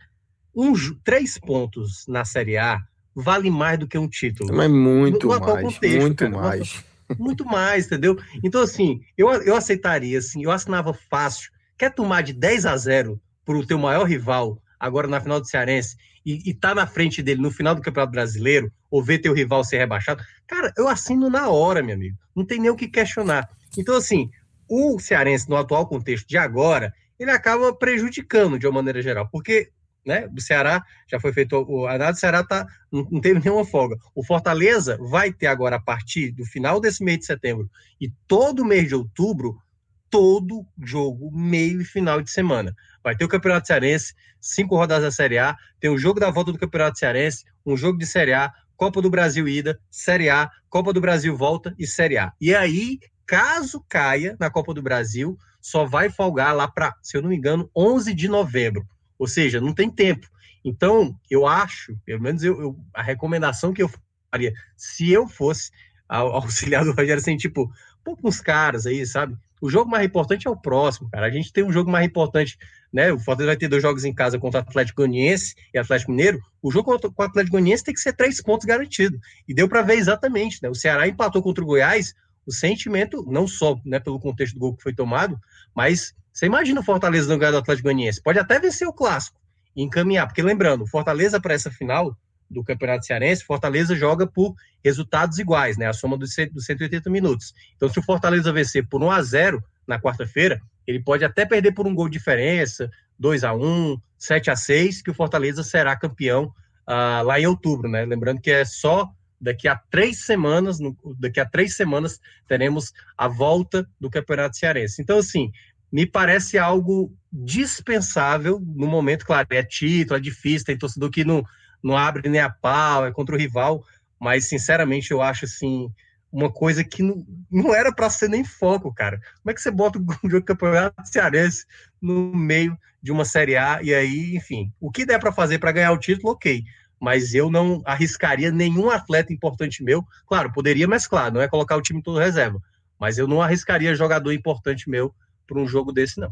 um, 0.54 0.74
três 1.02 1.38
pontos 1.40 2.06
na 2.10 2.26
Série 2.26 2.58
A 2.58 2.78
vale 3.16 3.50
mais 3.50 3.80
do 3.80 3.88
que 3.88 3.98
um 3.98 4.08
título. 4.08 4.54
Mas 4.54 4.70
muito 4.70 5.28
no, 5.28 5.34
no 5.34 5.40
mais, 5.40 5.62
contexto, 5.64 6.02
muito 6.02 6.18
cara, 6.18 6.38
mais. 6.38 6.84
Muito 7.18 7.46
mais, 7.46 7.86
entendeu? 7.86 8.18
Então, 8.44 8.62
assim, 8.62 9.00
eu, 9.18 9.30
eu 9.44 9.56
aceitaria, 9.56 10.20
assim, 10.20 10.44
eu 10.44 10.52
assinava 10.52 10.94
fácil. 10.94 11.50
Quer 11.78 11.94
tomar 11.94 12.22
de 12.22 12.34
10 12.34 12.66
a 12.66 12.76
0 12.76 13.22
para 13.46 13.58
o 13.58 13.66
teu 13.66 13.78
maior 13.78 14.04
rival, 14.04 14.62
agora 14.78 15.08
na 15.08 15.22
final 15.22 15.40
do 15.40 15.48
Cearense, 15.48 15.96
e, 16.26 16.50
e 16.50 16.54
tá 16.54 16.76
na 16.76 16.86
frente 16.86 17.24
dele 17.24 17.42
no 17.42 17.50
final 17.50 17.74
do 17.76 17.82
Campeonato 17.82 18.12
Brasileiro, 18.12 18.70
ou 18.90 19.02
ver 19.02 19.20
teu 19.20 19.34
rival 19.34 19.64
ser 19.64 19.78
rebaixado, 19.78 20.22
cara, 20.46 20.74
eu 20.78 20.90
assino 20.90 21.30
na 21.30 21.48
hora, 21.48 21.82
meu 21.82 21.96
amigo. 21.96 22.18
Não 22.36 22.46
tem 22.46 22.60
nem 22.60 22.70
o 22.70 22.76
que 22.76 22.90
questionar. 22.90 23.50
Então, 23.78 23.96
assim, 23.96 24.30
o 24.74 24.98
Cearense, 25.00 25.50
no 25.50 25.58
atual 25.58 25.86
contexto 25.86 26.26
de 26.26 26.38
agora, 26.38 26.94
ele 27.20 27.30
acaba 27.30 27.76
prejudicando 27.76 28.58
de 28.58 28.66
uma 28.66 28.76
maneira 28.76 29.02
geral, 29.02 29.28
porque 29.30 29.70
né? 30.04 30.28
Do 30.30 30.42
Ceará 30.42 30.84
já 31.08 31.20
foi 31.20 31.32
feito 31.32 31.56
o 31.56 31.86
a 31.86 32.12
do 32.12 32.18
Ceará 32.18 32.44
tá 32.44 32.66
não, 32.92 33.08
não 33.12 33.22
teve 33.22 33.40
nenhuma 33.40 33.64
folga. 33.64 33.96
O 34.16 34.26
Fortaleza 34.26 34.98
vai 35.00 35.32
ter 35.32 35.46
agora 35.46 35.76
a 35.76 35.82
partir 35.82 36.32
do 36.32 36.44
final 36.44 36.80
desse 36.80 37.04
mês 37.04 37.20
de 37.20 37.26
setembro 37.26 37.70
e 38.00 38.12
todo 38.28 38.66
mês 38.66 38.88
de 38.88 38.96
outubro 38.96 39.62
todo 40.10 40.66
jogo 40.84 41.30
meio 41.32 41.82
e 41.82 41.86
final 41.86 42.22
de 42.22 42.32
semana. 42.32 42.76
Vai 43.04 43.16
ter 43.16 43.26
o 43.26 43.30
Campeonato 43.30 43.68
Cearense, 43.68 44.16
cinco 44.40 44.76
rodadas 44.76 45.04
da 45.04 45.12
Série 45.12 45.38
A, 45.38 45.56
tem 45.80 45.90
o 45.90 45.98
jogo 45.98 46.20
da 46.20 46.32
volta 46.32 46.52
do 46.52 46.58
Campeonato 46.58 46.98
Cearense, 46.98 47.46
um 47.66 47.78
jogo 47.78 47.98
de 48.00 48.08
Série 48.08 48.34
A, 48.34 48.52
Copa 48.76 49.02
do 49.02 49.10
Brasil 49.12 49.48
ida, 49.48 49.80
Série 49.92 50.30
A, 50.30 50.50
Copa 50.68 50.92
do 50.92 51.00
Brasil 51.00 51.38
volta 51.38 51.74
e 51.78 51.86
Série 51.86 52.18
A. 52.18 52.34
E 52.42 52.56
aí, 52.56 53.00
caso 53.32 53.82
caia 53.88 54.36
na 54.38 54.50
Copa 54.50 54.74
do 54.74 54.82
Brasil, 54.82 55.40
só 55.62 55.86
vai 55.86 56.10
folgar 56.10 56.54
lá 56.54 56.68
para, 56.68 56.94
se 57.02 57.16
eu 57.16 57.22
não 57.22 57.30
me 57.30 57.38
engano, 57.38 57.72
11 57.74 58.14
de 58.14 58.28
novembro. 58.28 58.86
Ou 59.18 59.26
seja, 59.26 59.62
não 59.62 59.74
tem 59.74 59.90
tempo. 59.90 60.28
Então, 60.66 61.18
eu 61.30 61.48
acho, 61.48 61.98
pelo 62.04 62.22
menos 62.22 62.44
eu, 62.44 62.62
eu 62.62 62.78
a 62.94 63.02
recomendação 63.02 63.72
que 63.72 63.82
eu 63.82 63.90
faria, 64.30 64.54
se 64.76 65.10
eu 65.10 65.30
fosse 65.30 65.72
auxiliar 66.10 66.84
do 66.84 66.92
Rogério, 66.92 67.22
assim, 67.22 67.38
tipo, 67.38 67.72
pouco 68.04 68.28
uns 68.28 68.42
caras 68.42 68.86
aí, 68.86 69.06
sabe? 69.06 69.38
O 69.62 69.70
jogo 69.70 69.90
mais 69.90 70.06
importante 70.06 70.46
é 70.46 70.52
o 70.52 70.58
próximo, 70.58 71.10
cara. 71.10 71.28
A 71.28 71.32
gente 71.32 71.54
tem 71.54 71.64
um 71.64 71.72
jogo 71.72 71.90
mais 71.90 72.06
importante, 72.06 72.58
né? 72.92 73.14
O 73.14 73.20
Fortaleza 73.20 73.52
vai 73.52 73.58
ter 73.58 73.70
dois 73.70 73.82
jogos 73.82 74.04
em 74.04 74.14
casa 74.14 74.38
contra 74.38 74.60
o 74.60 74.64
Atlético 74.64 75.04
Goianiense 75.04 75.56
e 75.74 75.78
Atlético 75.78 76.12
Mineiro. 76.12 76.42
O 76.62 76.70
jogo 76.70 76.92
contra 76.92 77.10
o 77.10 77.24
Atlético 77.24 77.54
Goianiense 77.54 77.86
tem 77.86 77.94
que 77.94 78.02
ser 78.02 78.12
três 78.12 78.42
pontos 78.42 78.66
garantido. 78.66 79.18
E 79.48 79.54
deu 79.54 79.70
para 79.70 79.84
ver 79.84 79.96
exatamente, 79.96 80.62
né? 80.62 80.70
O 80.70 80.76
Ceará 80.76 81.08
empatou 81.08 81.42
contra 81.42 81.64
o 81.64 81.68
Goiás, 81.68 82.14
o 82.46 82.52
sentimento, 82.52 83.24
não 83.28 83.48
só 83.48 83.80
né, 83.86 84.00
pelo 84.00 84.20
contexto 84.20 84.54
do 84.54 84.60
gol 84.60 84.76
que 84.76 84.84
foi 84.84 84.94
tomado, 84.94 85.40
mas 85.76 86.14
você 86.32 86.46
imagina 86.46 86.80
o 86.80 86.84
Fortaleza 86.84 87.28
no 87.28 87.34
lugar 87.34 87.52
do 87.52 87.58
Atlético 87.58 87.86
Goianiense? 87.86 88.22
Pode 88.22 88.40
até 88.40 88.60
vencer 88.60 88.88
o 88.88 88.94
clássico 88.94 89.40
e 89.76 89.84
encaminhar, 89.84 90.28
porque 90.28 90.42
lembrando, 90.42 90.88
Fortaleza 90.88 91.40
para 91.40 91.54
essa 91.54 91.70
final 91.70 92.18
do 92.50 92.64
Campeonato 92.64 93.06
Cearense, 93.06 93.46
Fortaleza 93.46 93.96
joga 93.96 94.28
por 94.28 94.54
resultados 94.84 95.40
iguais, 95.40 95.78
né? 95.78 95.88
A 95.88 95.94
soma 95.94 96.18
dos 96.18 96.34
180 96.34 97.10
minutos. 97.10 97.54
Então, 97.76 97.88
se 97.88 97.98
o 97.98 98.04
Fortaleza 98.04 98.52
vencer 98.52 98.86
por 98.88 99.02
1 99.02 99.12
a 99.12 99.22
0 99.22 99.64
na 99.88 100.00
quarta-feira, 100.00 100.62
ele 100.86 101.02
pode 101.02 101.24
até 101.24 101.46
perder 101.46 101.72
por 101.72 101.88
um 101.88 101.96
gol 101.96 102.10
de 102.10 102.18
diferença, 102.18 102.90
2 103.18 103.44
a 103.44 103.54
1 103.54 103.98
7 104.18 104.52
a 104.52 104.56
6 104.56 105.02
que 105.02 105.10
o 105.10 105.14
Fortaleza 105.14 105.64
será 105.64 105.96
campeão 105.96 106.54
uh, 106.88 107.24
lá 107.24 107.40
em 107.40 107.48
outubro, 107.48 107.90
né? 107.90 108.06
Lembrando 108.06 108.42
que 108.42 108.52
é 108.52 108.66
só 108.66 109.10
daqui 109.42 109.68
a 109.68 109.76
três 109.76 110.26
semanas, 110.26 110.80
no, 110.80 110.96
daqui 111.20 111.40
a 111.40 111.46
três 111.46 111.76
semanas, 111.76 112.20
teremos 112.48 112.94
a 113.18 113.28
volta 113.28 113.88
do 114.00 114.10
Campeonato 114.10 114.56
Cearense. 114.56 115.02
Então, 115.02 115.18
assim, 115.18 115.52
me 115.92 116.06
parece 116.06 116.58
algo 116.58 117.14
dispensável 117.32 118.60
no 118.60 118.88
momento, 118.88 119.26
claro, 119.26 119.48
é 119.50 119.64
título, 119.64 120.18
é 120.18 120.22
difícil, 120.22 120.66
tem 120.66 120.78
torcedor 120.78 121.10
que 121.10 121.26
não, 121.26 121.44
não 121.84 121.98
abre 121.98 122.30
nem 122.30 122.40
a 122.40 122.50
pau, 122.50 123.06
é 123.06 123.12
contra 123.12 123.36
o 123.36 123.38
rival, 123.38 123.84
mas 124.20 124.48
sinceramente 124.48 125.12
eu 125.12 125.22
acho 125.22 125.46
assim 125.46 125.92
uma 126.32 126.50
coisa 126.50 126.84
que 126.84 127.04
não, 127.04 127.26
não 127.52 127.76
era 127.76 127.94
para 127.94 128.10
ser 128.10 128.30
nem 128.30 128.46
foco, 128.46 128.94
cara. 128.94 129.20
Como 129.42 129.52
é 129.52 129.54
que 129.54 129.62
você 129.62 129.70
bota 129.70 130.00
o 130.00 130.42
campeonato 130.44 131.06
cearense 131.06 131.66
no 132.02 132.34
meio 132.34 132.78
de 133.02 133.12
uma 133.12 133.26
Série 133.26 133.58
A 133.58 133.82
e 133.82 133.94
aí, 133.94 134.36
enfim, 134.36 134.72
o 134.80 134.90
que 134.92 135.06
der 135.06 135.20
para 135.20 135.32
fazer 135.32 135.60
para 135.60 135.72
ganhar 135.72 135.92
o 135.92 135.98
título, 135.98 136.32
ok. 136.32 136.64
Mas 137.02 137.34
eu 137.34 137.50
não 137.50 137.82
arriscaria 137.84 138.52
nenhum 138.52 138.92
atleta 138.92 139.34
importante 139.34 139.84
meu. 139.84 140.04
Claro, 140.28 140.54
poderia, 140.54 140.88
mas 140.88 141.08
claro, 141.08 141.34
não 141.34 141.42
é 141.42 141.48
colocar 141.48 141.76
o 141.76 141.82
time 141.82 142.02
todo 142.02 142.20
reserva. 142.20 142.62
Mas 143.00 143.18
eu 143.18 143.28
não 143.28 143.42
arriscaria 143.42 143.96
jogador 143.96 144.32
importante 144.32 144.88
meu 144.88 145.12
para 145.48 145.60
um 145.60 145.68
jogo 145.68 145.92
desse, 145.92 146.20
não. 146.20 146.32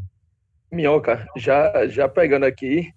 Minhoca, 0.70 1.26
já, 1.36 1.88
já 1.88 2.08
pegando 2.08 2.46
aqui, 2.46 2.92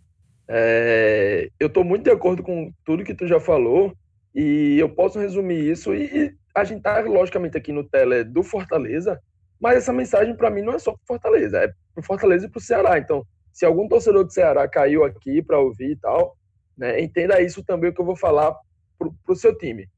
é, 0.47 1.49
eu 1.59 1.65
estou 1.65 1.84
muito 1.84 2.03
de 2.03 2.11
acordo 2.11 2.43
com 2.43 2.71
tudo 2.86 3.03
que 3.03 3.15
tu 3.15 3.26
já 3.26 3.39
falou 3.39 3.97
e 4.36 4.78
eu 4.78 4.89
posso 4.89 5.19
resumir 5.19 5.71
isso 5.71 5.95
e, 5.95 6.05
e 6.05 6.34
a 6.55 6.63
gente 6.63 6.78
está 6.78 6.99
logicamente 7.01 7.57
aqui 7.57 7.71
no 7.71 7.84
tele 7.84 8.24
do 8.24 8.43
Fortaleza, 8.43 9.19
mas 9.59 9.78
essa 9.78 9.91
mensagem 9.91 10.36
para 10.36 10.51
mim 10.51 10.61
não 10.61 10.74
é 10.74 10.80
só 10.80 10.91
para 10.91 11.05
Fortaleza, 11.07 11.57
é 11.57 11.74
para 11.95 12.03
Fortaleza 12.03 12.45
e 12.45 12.49
para 12.49 12.59
o 12.59 12.61
Ceará. 12.61 12.99
Então, 12.99 13.26
se 13.51 13.65
algum 13.65 13.88
torcedor 13.88 14.24
do 14.24 14.32
Ceará 14.32 14.67
caiu 14.67 15.03
aqui 15.03 15.41
para 15.41 15.59
ouvir 15.59 15.91
e 15.91 15.95
tal, 15.95 16.38
né, 16.78 17.01
entenda 17.01 17.41
isso 17.41 17.63
também 17.63 17.89
o 17.89 17.93
que 17.93 18.01
eu 18.01 18.05
vou 18.05 18.15
falar 18.15 18.55
para 18.97 19.09
o 19.28 19.36
seu 19.36 19.57
time. 19.57 19.89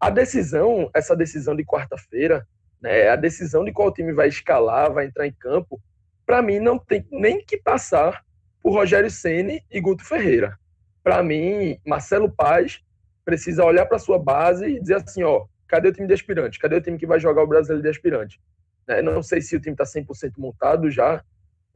A 0.00 0.10
decisão, 0.10 0.90
essa 0.94 1.16
decisão 1.16 1.54
de 1.56 1.64
quarta-feira, 1.64 2.46
né, 2.80 3.08
a 3.08 3.16
decisão 3.16 3.64
de 3.64 3.72
qual 3.72 3.92
time 3.92 4.12
vai 4.12 4.28
escalar, 4.28 4.92
vai 4.92 5.06
entrar 5.06 5.26
em 5.26 5.32
campo, 5.32 5.80
para 6.24 6.42
mim 6.42 6.58
não 6.58 6.78
tem 6.78 7.06
nem 7.10 7.44
que 7.44 7.56
passar 7.56 8.24
por 8.62 8.72
Rogério 8.72 9.10
Ceni 9.10 9.62
e 9.70 9.80
Guto 9.80 10.04
Ferreira. 10.04 10.58
Para 11.02 11.22
mim, 11.22 11.78
Marcelo 11.86 12.30
Paz 12.30 12.80
precisa 13.24 13.64
olhar 13.64 13.86
para 13.86 13.98
sua 13.98 14.18
base 14.18 14.66
e 14.66 14.80
dizer 14.80 14.96
assim, 14.96 15.22
ó, 15.22 15.46
cadê 15.66 15.88
o 15.88 15.92
time 15.92 16.06
de 16.06 16.14
aspirante? 16.14 16.58
Cadê 16.58 16.76
o 16.76 16.80
time 16.80 16.98
que 16.98 17.06
vai 17.06 17.18
jogar 17.18 17.42
o 17.42 17.46
brasileiro 17.46 17.82
de 17.82 17.88
aspirante? 17.88 18.40
É, 18.86 19.02
não 19.02 19.22
sei 19.22 19.40
se 19.40 19.54
o 19.54 19.60
time 19.60 19.74
está 19.74 19.84
100% 19.84 20.32
montado 20.38 20.90
já. 20.90 21.22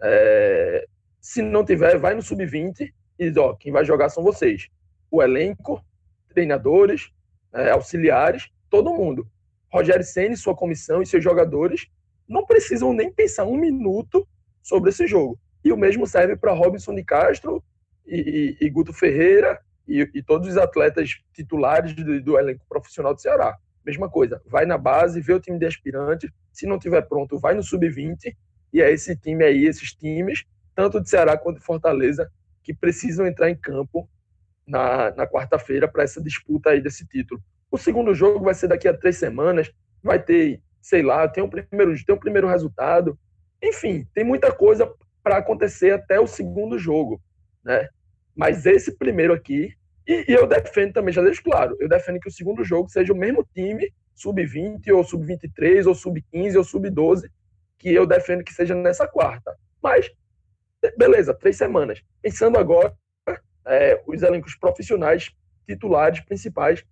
É, 0.02 0.86
se 1.20 1.42
não 1.42 1.64
tiver, 1.64 1.98
vai 1.98 2.14
no 2.14 2.22
sub-20 2.22 2.92
diz, 3.28 3.36
ó, 3.36 3.54
quem 3.54 3.72
vai 3.72 3.84
jogar 3.84 4.08
são 4.08 4.22
vocês. 4.22 4.68
O 5.10 5.22
elenco, 5.22 5.84
treinadores, 6.28 7.12
é, 7.52 7.70
auxiliares, 7.70 8.50
todo 8.70 8.94
mundo. 8.94 9.26
Rogério 9.72 10.04
Senna, 10.04 10.36
sua 10.36 10.54
comissão 10.54 11.02
e 11.02 11.06
seus 11.06 11.22
jogadores 11.22 11.88
não 12.28 12.46
precisam 12.46 12.92
nem 12.92 13.12
pensar 13.12 13.44
um 13.44 13.56
minuto 13.56 14.26
sobre 14.62 14.90
esse 14.90 15.06
jogo. 15.06 15.38
E 15.64 15.72
o 15.72 15.76
mesmo 15.76 16.06
serve 16.06 16.36
para 16.36 16.52
Robinson 16.52 16.94
de 16.94 17.04
Castro 17.04 17.62
e, 18.06 18.56
e, 18.60 18.66
e 18.66 18.70
Guto 18.70 18.92
Ferreira 18.92 19.60
e, 19.86 20.08
e, 20.14 20.22
todos 20.22 20.48
os 20.48 20.56
atletas 20.56 21.20
titulares 21.32 21.94
do, 21.94 22.20
do, 22.22 22.38
elenco 22.38 22.64
profissional 22.68 23.14
do 23.14 23.20
Ceará. 23.20 23.56
Mesma 23.84 24.08
coisa, 24.08 24.40
vai 24.46 24.64
na 24.64 24.78
base, 24.78 25.20
vê 25.20 25.32
o 25.32 25.40
time 25.40 25.58
de 25.58 25.66
aspirantes, 25.66 26.30
se 26.52 26.66
não 26.66 26.78
tiver 26.78 27.02
pronto, 27.02 27.38
vai 27.38 27.54
no 27.54 27.62
sub-20 27.62 28.34
e 28.72 28.80
é 28.80 28.90
esse 28.90 29.16
time 29.16 29.44
aí, 29.44 29.66
esses 29.66 29.92
times, 29.92 30.44
tanto 30.74 31.00
de 31.00 31.08
Ceará 31.08 31.36
quanto 31.36 31.58
de 31.58 31.64
Fortaleza, 31.64 32.30
que 32.62 32.74
precisam 32.74 33.26
entrar 33.26 33.50
em 33.50 33.56
campo 33.56 34.08
na, 34.66 35.10
na 35.12 35.26
quarta-feira 35.26 35.88
para 35.88 36.02
essa 36.02 36.22
disputa 36.22 36.70
aí 36.70 36.80
desse 36.80 37.06
título. 37.06 37.42
O 37.70 37.78
segundo 37.78 38.14
jogo 38.14 38.44
vai 38.44 38.54
ser 38.54 38.68
daqui 38.68 38.86
a 38.86 38.96
três 38.96 39.16
semanas, 39.16 39.72
vai 40.02 40.22
ter, 40.22 40.60
sei 40.80 41.02
lá, 41.02 41.26
tem 41.28 41.42
um 41.42 41.48
primeiro, 41.48 41.94
tem 42.04 42.14
um 42.14 42.18
primeiro 42.18 42.48
resultado. 42.48 43.18
Enfim, 43.62 44.06
tem 44.14 44.24
muita 44.24 44.52
coisa 44.52 44.92
para 45.22 45.38
acontecer 45.38 45.92
até 45.92 46.20
o 46.20 46.26
segundo 46.26 46.78
jogo, 46.78 47.20
né? 47.64 47.88
Mas 48.34 48.66
esse 48.66 48.96
primeiro 48.96 49.32
aqui, 49.32 49.72
e, 50.06 50.24
e, 50.28 50.34
eu 50.34 50.46
defendo 50.46 50.92
também, 50.92 51.14
já 51.14 51.22
deixo 51.22 51.42
claro, 51.42 51.76
eu 51.78 51.88
defendo 51.88 52.18
que 52.18 52.28
o 52.28 52.32
segundo 52.32 52.64
jogo 52.64 52.88
seja 52.88 53.12
o 53.12 53.16
mesmo 53.16 53.46
time, 53.54 53.92
sub-20 54.14 54.88
ou 54.92 55.04
sub-23 55.04 55.86
ou 55.86 55.94
sub-15 55.94 56.56
ou 56.56 56.64
sub-12, 56.64 57.28
que 57.78 57.92
eu 57.92 58.06
defendo 58.06 58.44
que 58.44 58.52
seja 58.52 58.74
nessa 58.74 59.06
quarta. 59.06 59.56
Mas, 59.82 60.10
beleza, 60.96 61.34
três 61.34 61.56
semanas. 61.56 62.02
Pensando 62.20 62.58
agora, 62.58 62.94
é, 63.66 64.02
os 64.06 64.22
elencos 64.22 64.56
profissionais 64.56 65.30
titulares 65.66 66.20
principais 66.20 66.84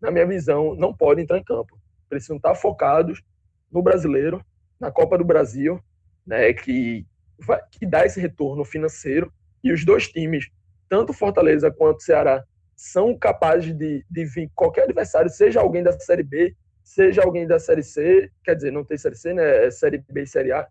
na 0.00 0.10
minha 0.10 0.26
visão, 0.26 0.74
não 0.74 0.94
podem 0.94 1.24
entrar 1.24 1.38
em 1.38 1.44
campo. 1.44 1.78
Precisam 2.08 2.36
estar 2.36 2.54
focados 2.54 3.22
no 3.70 3.82
brasileiro, 3.82 4.44
na 4.78 4.90
Copa 4.90 5.18
do 5.18 5.24
Brasil, 5.24 5.78
né, 6.26 6.52
que, 6.52 7.06
vai, 7.38 7.60
que 7.70 7.86
dá 7.86 8.06
esse 8.06 8.18
retorno 8.18 8.64
financeiro. 8.64 9.32
E 9.62 9.72
os 9.72 9.84
dois 9.84 10.08
times, 10.08 10.50
tanto 10.88 11.12
Fortaleza 11.12 11.70
quanto 11.70 12.02
Ceará, 12.02 12.42
são 12.74 13.16
capazes 13.16 13.76
de, 13.76 14.04
de 14.10 14.24
vir 14.24 14.50
qualquer 14.54 14.84
adversário, 14.84 15.28
seja 15.28 15.60
alguém 15.60 15.82
da 15.82 15.92
Série 15.92 16.22
B, 16.22 16.56
seja 16.82 17.22
alguém 17.22 17.46
da 17.46 17.58
Série 17.58 17.82
C, 17.82 18.30
quer 18.42 18.54
dizer, 18.54 18.72
não 18.72 18.84
tem 18.84 18.96
Série 18.96 19.16
C, 19.16 19.34
né? 19.34 19.66
É 19.66 19.70
Série 19.70 20.02
B 20.10 20.22
e 20.22 20.26
Série 20.26 20.50
A. 20.50 20.66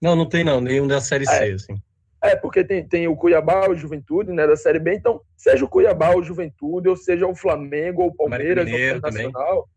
Não, 0.00 0.14
não 0.14 0.28
tem 0.28 0.44
não, 0.44 0.60
nenhum 0.60 0.86
da 0.86 1.00
Série 1.00 1.24
C, 1.24 1.32
é, 1.32 1.52
assim. 1.52 1.82
É, 2.24 2.34
porque 2.34 2.64
tem, 2.64 2.88
tem 2.88 3.06
o 3.06 3.14
Cuiabá, 3.14 3.68
o 3.68 3.74
Juventude, 3.74 4.32
né, 4.32 4.46
da 4.46 4.56
Série 4.56 4.78
B, 4.78 4.94
então, 4.94 5.20
seja 5.36 5.62
o 5.62 5.68
Cuiabá, 5.68 6.16
o 6.16 6.22
Juventude, 6.22 6.88
ou 6.88 6.96
seja 6.96 7.26
o 7.26 7.34
Flamengo, 7.34 8.00
ou 8.00 8.08
o 8.08 8.14
Palmeiras, 8.14 8.66
ou 8.66 8.72
o 8.72 8.78
Internacional. 8.78 9.68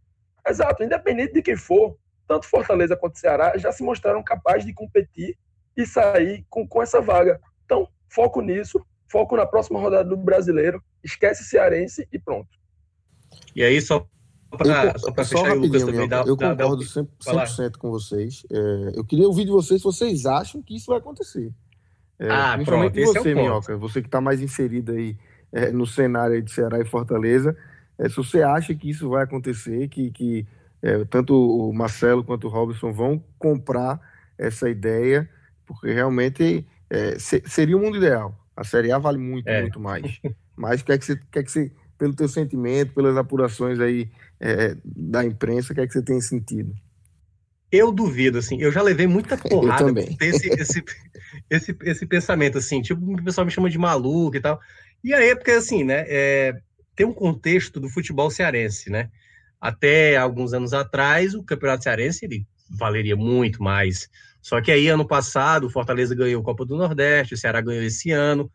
Exato, 0.47 0.81
independente 0.81 1.33
de 1.33 1.41
quem 1.41 1.57
for, 1.57 1.97
tanto 2.25 2.47
Fortaleza 2.47 2.95
quanto 2.95 3.19
Ceará 3.19 3.57
já 3.57 3.69
se 3.73 3.83
mostraram 3.83 4.23
capazes 4.23 4.65
de 4.65 4.73
competir 4.73 5.37
e 5.75 5.85
sair 5.85 6.45
com, 6.49 6.65
com 6.65 6.81
essa 6.81 7.01
vaga. 7.01 7.37
Então, 7.65 7.85
foco 8.07 8.39
nisso, 8.39 8.81
foco 9.11 9.35
na 9.35 9.45
próxima 9.45 9.81
rodada 9.81 10.07
do 10.07 10.15
Brasileiro, 10.15 10.81
esquece 11.03 11.43
Cearense 11.43 12.07
e 12.13 12.17
pronto. 12.17 12.47
E 13.53 13.61
aí, 13.61 13.81
só 13.81 14.07
para 14.57 14.97
só 14.97 15.13
fechar, 15.13 15.57
o 15.57 15.59
Lucas 15.59 15.83
também 15.83 16.07
dá, 16.07 16.23
Eu 16.25 16.37
concordo 16.37 16.81
100%, 16.81 17.47
100 17.47 17.71
com 17.71 17.91
vocês. 17.91 18.45
É, 18.49 18.91
eu 18.95 19.03
queria 19.03 19.27
ouvir 19.27 19.43
de 19.43 19.51
vocês 19.51 19.81
se 19.81 19.85
vocês 19.85 20.25
acham 20.25 20.61
que 20.63 20.77
isso 20.77 20.85
vai 20.87 20.99
acontecer. 20.99 21.51
É, 22.19 22.29
ah, 22.29 22.53
principalmente 22.55 22.93
pronto, 22.93 23.13
você, 23.13 23.31
é 23.31 23.35
Minhoca, 23.35 23.77
você 23.77 24.01
que 24.01 24.07
está 24.07 24.19
mais 24.19 24.41
inserido 24.41 24.91
aí 24.91 25.17
é, 25.51 25.71
no 25.71 25.85
cenário 25.85 26.41
de 26.41 26.51
Ceará 26.51 26.79
e 26.79 26.85
Fortaleza, 26.85 27.55
é, 27.97 28.09
se 28.09 28.15
você 28.15 28.41
acha 28.41 28.73
que 28.73 28.89
isso 28.89 29.09
vai 29.09 29.23
acontecer, 29.23 29.87
que, 29.87 30.11
que 30.11 30.47
é, 30.81 31.05
tanto 31.05 31.33
o 31.35 31.73
Marcelo 31.73 32.23
quanto 32.23 32.47
o 32.47 32.49
Robson 32.49 32.91
vão 32.91 33.23
comprar 33.37 33.99
essa 34.37 34.69
ideia, 34.69 35.29
porque 35.65 35.91
realmente 35.91 36.65
é, 36.89 37.17
seria 37.19 37.77
o 37.77 37.79
mundo 37.79 37.97
ideal. 37.97 38.35
A 38.55 38.63
Série 38.63 38.91
A 38.91 38.97
vale 38.97 39.17
muito, 39.17 39.47
é. 39.47 39.61
muito 39.61 39.79
mais. 39.79 40.19
Mas 40.55 40.81
quer 40.81 40.97
que 40.97 41.05
você, 41.05 41.19
quer 41.31 41.43
que 41.43 41.51
você, 41.51 41.71
pelo 41.97 42.15
teu 42.15 42.27
sentimento, 42.27 42.93
pelas 42.93 43.15
apurações 43.15 43.79
aí 43.79 44.09
é, 44.39 44.75
da 44.83 45.23
imprensa, 45.23 45.73
quer 45.73 45.85
que 45.87 45.93
você 45.93 46.01
tenha 46.01 46.21
sentido? 46.21 46.73
Eu 47.77 47.91
duvido, 47.91 48.39
assim, 48.39 48.61
eu 48.61 48.71
já 48.71 48.81
levei 48.81 49.07
muita 49.07 49.37
porrada 49.37 49.83
eu 49.83 49.87
também. 49.87 50.17
Esse, 50.19 50.49
esse, 50.49 50.83
esse, 51.49 51.77
esse 51.83 52.05
pensamento, 52.05 52.57
assim, 52.57 52.81
tipo, 52.81 53.13
o 53.13 53.23
pessoal 53.23 53.45
me 53.45 53.51
chama 53.51 53.69
de 53.69 53.77
maluco 53.77 54.35
e 54.35 54.41
tal. 54.41 54.59
E 55.03 55.13
aí 55.13 55.29
é 55.29 55.35
porque, 55.35 55.51
assim, 55.51 55.83
né, 55.83 56.05
é, 56.07 56.57
tem 56.95 57.05
um 57.05 57.13
contexto 57.13 57.79
do 57.79 57.89
futebol 57.89 58.29
cearense, 58.29 58.89
né? 58.89 59.09
Até 59.59 60.17
alguns 60.17 60.53
anos 60.53 60.73
atrás, 60.73 61.33
o 61.33 61.43
Campeonato 61.43 61.83
Cearense, 61.83 62.25
ele 62.25 62.45
valeria 62.69 63.15
muito 63.15 63.63
mais 63.63 64.09
só 64.47 64.61
que 64.61 64.71
aí, 64.71 64.87
ano 64.87 65.05
passado, 65.05 65.67
o 65.67 65.69
Fortaleza 65.69 66.15
ganhou 66.15 66.41
a 66.41 66.45
Copa 66.45 66.65
do 66.65 66.77
Nordeste, 66.77 67.33
o 67.33 67.37
Ceará 67.37 67.59
ganhou 67.59 67.83
esse 67.83 68.11
ano, 68.11 68.49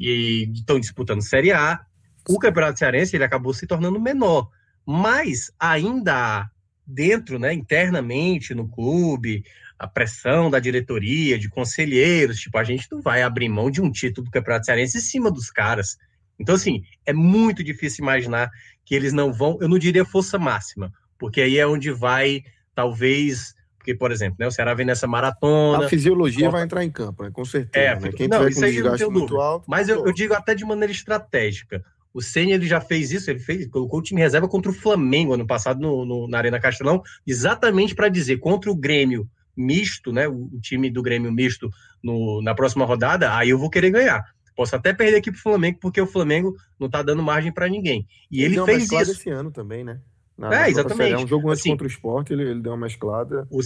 e 0.00 0.50
estão 0.54 0.80
disputando 0.80 1.20
Série 1.20 1.52
A. 1.52 1.84
O 2.26 2.38
Campeonato 2.38 2.78
Cearense 2.78 3.14
ele 3.14 3.24
acabou 3.24 3.52
se 3.52 3.66
tornando 3.66 4.00
menor, 4.00 4.48
mas 4.86 5.52
ainda 5.60 6.50
dentro, 6.86 7.38
né, 7.38 7.52
internamente 7.52 8.54
no 8.54 8.68
clube, 8.68 9.44
a 9.78 9.86
pressão 9.86 10.50
da 10.50 10.58
diretoria, 10.58 11.38
de 11.38 11.48
conselheiros, 11.48 12.38
tipo, 12.38 12.56
a 12.58 12.64
gente 12.64 12.86
não 12.90 13.00
vai 13.00 13.22
abrir 13.22 13.48
mão 13.48 13.70
de 13.70 13.80
um 13.80 13.90
título 13.90 14.26
do 14.26 14.30
Campeonato 14.30 14.66
Cearense 14.66 14.98
em 14.98 15.00
cima 15.00 15.30
dos 15.30 15.50
caras. 15.50 15.96
Então, 16.38 16.54
assim, 16.54 16.82
é 17.06 17.12
muito 17.12 17.62
difícil 17.62 18.02
imaginar 18.02 18.50
que 18.84 18.94
eles 18.94 19.12
não 19.12 19.32
vão, 19.32 19.58
eu 19.60 19.68
não 19.68 19.78
diria 19.78 20.04
força 20.04 20.38
máxima, 20.38 20.92
porque 21.18 21.40
aí 21.40 21.58
é 21.58 21.66
onde 21.66 21.90
vai, 21.90 22.42
talvez, 22.74 23.54
porque, 23.84 23.94
por 23.94 24.10
exemplo, 24.10 24.36
né, 24.40 24.46
o 24.46 24.50
Ceará 24.50 24.72
vem 24.74 24.86
nessa 24.86 25.06
maratona. 25.06 25.84
A 25.84 25.88
fisiologia 25.88 26.50
vai 26.50 26.62
entrar 26.62 26.82
em 26.82 26.90
campo, 26.90 27.22
né, 27.22 27.30
com 27.30 27.44
certeza. 27.44 27.86
É, 27.86 28.00
né? 28.00 28.12
Quem 28.12 28.28
não, 28.28 28.48
isso 28.48 28.64
aí 28.64 28.80
não 28.80 28.96
tem 28.96 29.10
muito 29.10 29.38
alto. 29.38 29.66
Mas 29.68 29.88
eu, 29.88 30.06
eu, 30.06 30.12
digo 30.12 30.32
até 30.32 30.54
de 30.54 30.64
maneira 30.64 30.90
estratégica. 30.90 31.84
O 32.14 32.22
Senna 32.22 32.52
ele 32.52 32.66
já 32.66 32.80
fez 32.80 33.10
isso, 33.10 33.28
ele 33.28 33.40
fez, 33.40 33.66
colocou 33.66 33.98
o 33.98 34.02
time 34.02 34.20
reserva 34.20 34.48
contra 34.48 34.70
o 34.70 34.74
Flamengo 34.74 35.34
ano 35.34 35.46
passado 35.46 35.80
no, 35.80 36.06
no 36.06 36.28
na 36.28 36.38
Arena 36.38 36.60
Castelão, 36.60 37.02
exatamente 37.26 37.94
para 37.94 38.08
dizer 38.08 38.38
contra 38.38 38.70
o 38.70 38.76
Grêmio 38.76 39.28
misto, 39.56 40.12
né, 40.12 40.28
o, 40.28 40.48
o 40.52 40.60
time 40.60 40.90
do 40.90 41.02
Grêmio 41.02 41.32
misto 41.32 41.68
no, 42.02 42.40
na 42.40 42.54
próxima 42.54 42.84
rodada, 42.84 43.36
aí 43.36 43.50
eu 43.50 43.58
vou 43.58 43.68
querer 43.68 43.90
ganhar. 43.90 44.24
Posso 44.56 44.76
até 44.76 44.92
perder 44.92 45.16
aqui 45.16 45.32
pro 45.32 45.40
Flamengo, 45.40 45.78
porque 45.80 46.00
o 46.00 46.06
Flamengo 46.06 46.54
não 46.78 46.88
tá 46.88 47.02
dando 47.02 47.22
margem 47.22 47.52
para 47.52 47.68
ninguém. 47.68 48.06
E 48.30 48.42
ele, 48.42 48.56
ele 48.56 48.64
fez 48.64 48.84
isso. 48.84 49.12
esse 49.12 49.30
ano 49.30 49.50
também, 49.50 49.82
né? 49.82 50.00
Na, 50.38 50.66
é, 50.66 50.70
exatamente. 50.70 51.12
É 51.12 51.18
um 51.18 51.26
jogo 51.26 51.48
antes 51.48 51.60
assim, 51.60 51.70
contra 51.70 51.86
o 51.86 51.90
esporte, 51.90 52.32
ele, 52.32 52.42
ele 52.42 52.60
deu 52.60 52.72
uma 52.72 52.86
mesclada. 52.86 53.46
O, 53.50 53.60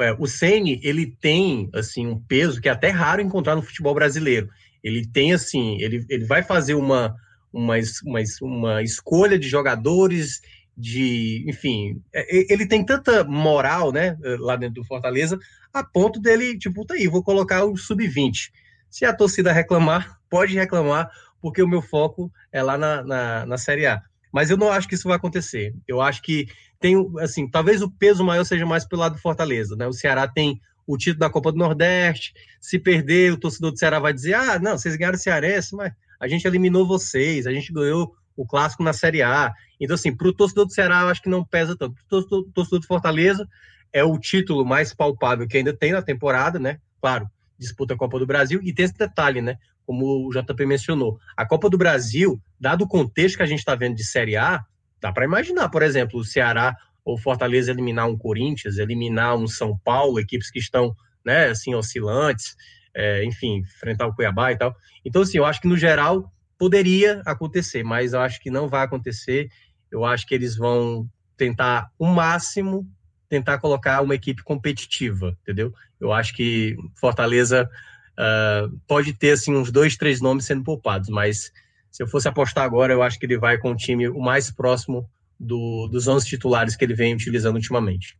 é, 0.00 0.12
o 0.18 0.26
Ceni 0.26 0.80
ele 0.82 1.06
tem 1.06 1.68
assim 1.74 2.06
um 2.06 2.18
peso 2.18 2.60
que 2.60 2.68
é 2.68 2.72
até 2.72 2.90
raro 2.90 3.20
encontrar 3.20 3.56
no 3.56 3.62
futebol 3.62 3.94
brasileiro. 3.94 4.48
Ele 4.82 5.06
tem 5.06 5.32
assim, 5.32 5.80
ele, 5.80 6.04
ele 6.08 6.24
vai 6.24 6.42
fazer 6.42 6.74
uma, 6.74 7.14
uma, 7.52 7.74
uma, 8.04 8.20
uma 8.42 8.82
escolha 8.82 9.38
de 9.38 9.48
jogadores 9.48 10.40
de, 10.76 11.44
enfim, 11.46 12.02
é, 12.12 12.52
ele 12.52 12.66
tem 12.66 12.84
tanta 12.84 13.24
moral, 13.24 13.92
né, 13.92 14.16
lá 14.38 14.56
dentro 14.56 14.82
do 14.82 14.86
Fortaleza, 14.86 15.38
a 15.72 15.84
ponto 15.84 16.20
dele, 16.20 16.58
tipo, 16.58 16.84
tá 16.84 16.94
aí, 16.94 17.06
vou 17.06 17.22
colocar 17.22 17.64
o 17.64 17.76
sub-20. 17.76 18.50
Se 18.90 19.04
a 19.04 19.14
torcida 19.14 19.52
reclamar, 19.52 20.18
pode 20.28 20.54
reclamar, 20.54 21.10
porque 21.40 21.62
o 21.62 21.68
meu 21.68 21.82
foco 21.82 22.32
é 22.50 22.62
lá 22.62 22.78
na, 22.78 23.02
na, 23.02 23.46
na 23.46 23.58
Série 23.58 23.86
A. 23.86 24.02
Mas 24.32 24.50
eu 24.50 24.56
não 24.56 24.70
acho 24.70 24.88
que 24.88 24.94
isso 24.94 25.08
vai 25.08 25.16
acontecer. 25.16 25.74
Eu 25.86 26.00
acho 26.00 26.22
que 26.22 26.46
tem, 26.80 26.96
assim, 27.20 27.48
talvez 27.48 27.82
o 27.82 27.90
peso 27.90 28.24
maior 28.24 28.44
seja 28.44 28.64
mais 28.64 28.84
pelo 28.84 29.02
lado 29.02 29.14
do 29.14 29.20
Fortaleza, 29.20 29.76
né? 29.76 29.86
O 29.86 29.92
Ceará 29.92 30.26
tem 30.26 30.58
o 30.86 30.96
título 30.96 31.20
da 31.20 31.30
Copa 31.30 31.52
do 31.52 31.58
Nordeste. 31.58 32.32
Se 32.60 32.78
perder, 32.78 33.32
o 33.32 33.36
torcedor 33.36 33.72
do 33.72 33.78
Ceará 33.78 33.98
vai 33.98 34.12
dizer: 34.12 34.34
ah, 34.34 34.58
não, 34.58 34.78
vocês 34.78 34.96
ganharam 34.96 35.16
o 35.16 35.20
Cearense, 35.20 35.76
mas 35.76 35.92
a 36.22 36.28
gente 36.28 36.46
eliminou 36.46 36.86
vocês, 36.86 37.46
a 37.46 37.52
gente 37.52 37.72
ganhou 37.72 38.14
o 38.36 38.46
clássico 38.46 38.82
na 38.82 38.92
Série 38.92 39.22
A. 39.22 39.52
Então, 39.80 39.94
assim, 39.94 40.14
para 40.14 40.28
o 40.28 40.32
torcedor 40.32 40.66
do 40.66 40.72
Ceará, 40.72 41.00
eu 41.02 41.08
acho 41.08 41.20
que 41.20 41.28
não 41.28 41.44
pesa 41.44 41.76
tanto. 41.76 41.94
Para 42.08 42.18
o 42.18 42.44
torcedor 42.44 42.80
do 42.80 42.86
Fortaleza, 42.86 43.46
é 43.92 44.04
o 44.04 44.18
título 44.18 44.64
mais 44.64 44.94
palpável 44.94 45.46
que 45.48 45.56
ainda 45.56 45.76
tem 45.76 45.92
na 45.92 46.00
temporada, 46.00 46.58
né? 46.58 46.78
Claro, 47.00 47.26
disputa 47.58 47.94
a 47.94 47.96
Copa 47.96 48.18
do 48.18 48.26
Brasil. 48.26 48.60
E 48.62 48.72
tem 48.72 48.84
esse 48.84 48.96
detalhe, 48.96 49.42
né? 49.42 49.58
como 49.86 50.26
o 50.26 50.30
JP 50.30 50.66
mencionou. 50.66 51.18
A 51.36 51.46
Copa 51.46 51.68
do 51.68 51.78
Brasil, 51.78 52.40
dado 52.58 52.82
o 52.82 52.88
contexto 52.88 53.36
que 53.36 53.42
a 53.42 53.46
gente 53.46 53.58
está 53.58 53.74
vendo 53.74 53.96
de 53.96 54.04
Série 54.04 54.36
A, 54.36 54.64
dá 55.00 55.12
para 55.12 55.24
imaginar, 55.24 55.68
por 55.68 55.82
exemplo, 55.82 56.20
o 56.20 56.24
Ceará 56.24 56.74
ou 57.04 57.18
Fortaleza 57.18 57.70
eliminar 57.70 58.08
um 58.08 58.16
Corinthians, 58.16 58.78
eliminar 58.78 59.36
um 59.36 59.46
São 59.46 59.76
Paulo, 59.84 60.20
equipes 60.20 60.50
que 60.50 60.58
estão, 60.58 60.94
né, 61.24 61.48
assim, 61.48 61.74
oscilantes, 61.74 62.54
é, 62.94 63.24
enfim, 63.24 63.58
enfrentar 63.58 64.06
o 64.06 64.14
Cuiabá 64.14 64.52
e 64.52 64.56
tal. 64.56 64.74
Então, 65.04 65.22
assim, 65.22 65.38
eu 65.38 65.44
acho 65.44 65.60
que 65.60 65.68
no 65.68 65.76
geral 65.76 66.32
poderia 66.58 67.22
acontecer, 67.26 67.82
mas 67.82 68.12
eu 68.12 68.20
acho 68.20 68.40
que 68.40 68.50
não 68.50 68.68
vai 68.68 68.84
acontecer. 68.84 69.48
Eu 69.90 70.04
acho 70.04 70.26
que 70.26 70.34
eles 70.34 70.56
vão 70.56 71.08
tentar 71.36 71.90
o 71.98 72.06
máximo 72.06 72.88
tentar 73.28 73.58
colocar 73.58 74.02
uma 74.02 74.14
equipe 74.14 74.42
competitiva, 74.42 75.34
entendeu? 75.40 75.72
Eu 75.98 76.12
acho 76.12 76.34
que 76.34 76.76
Fortaleza 76.94 77.66
Uh, 78.12 78.78
pode 78.86 79.14
ter 79.14 79.30
assim 79.30 79.54
uns 79.54 79.72
dois, 79.72 79.96
três 79.96 80.20
nomes 80.20 80.44
sendo 80.44 80.62
poupados, 80.62 81.08
mas 81.08 81.50
se 81.90 82.02
eu 82.02 82.06
fosse 82.06 82.28
apostar 82.28 82.64
agora, 82.64 82.92
eu 82.92 83.02
acho 83.02 83.18
que 83.18 83.24
ele 83.24 83.38
vai 83.38 83.56
com 83.56 83.72
o 83.72 83.76
time 83.76 84.06
o 84.08 84.20
mais 84.20 84.50
próximo 84.50 85.08
do, 85.40 85.88
dos 85.88 86.06
11 86.06 86.26
titulares 86.26 86.76
que 86.76 86.84
ele 86.84 86.94
vem 86.94 87.14
utilizando 87.14 87.56
ultimamente. 87.56 88.18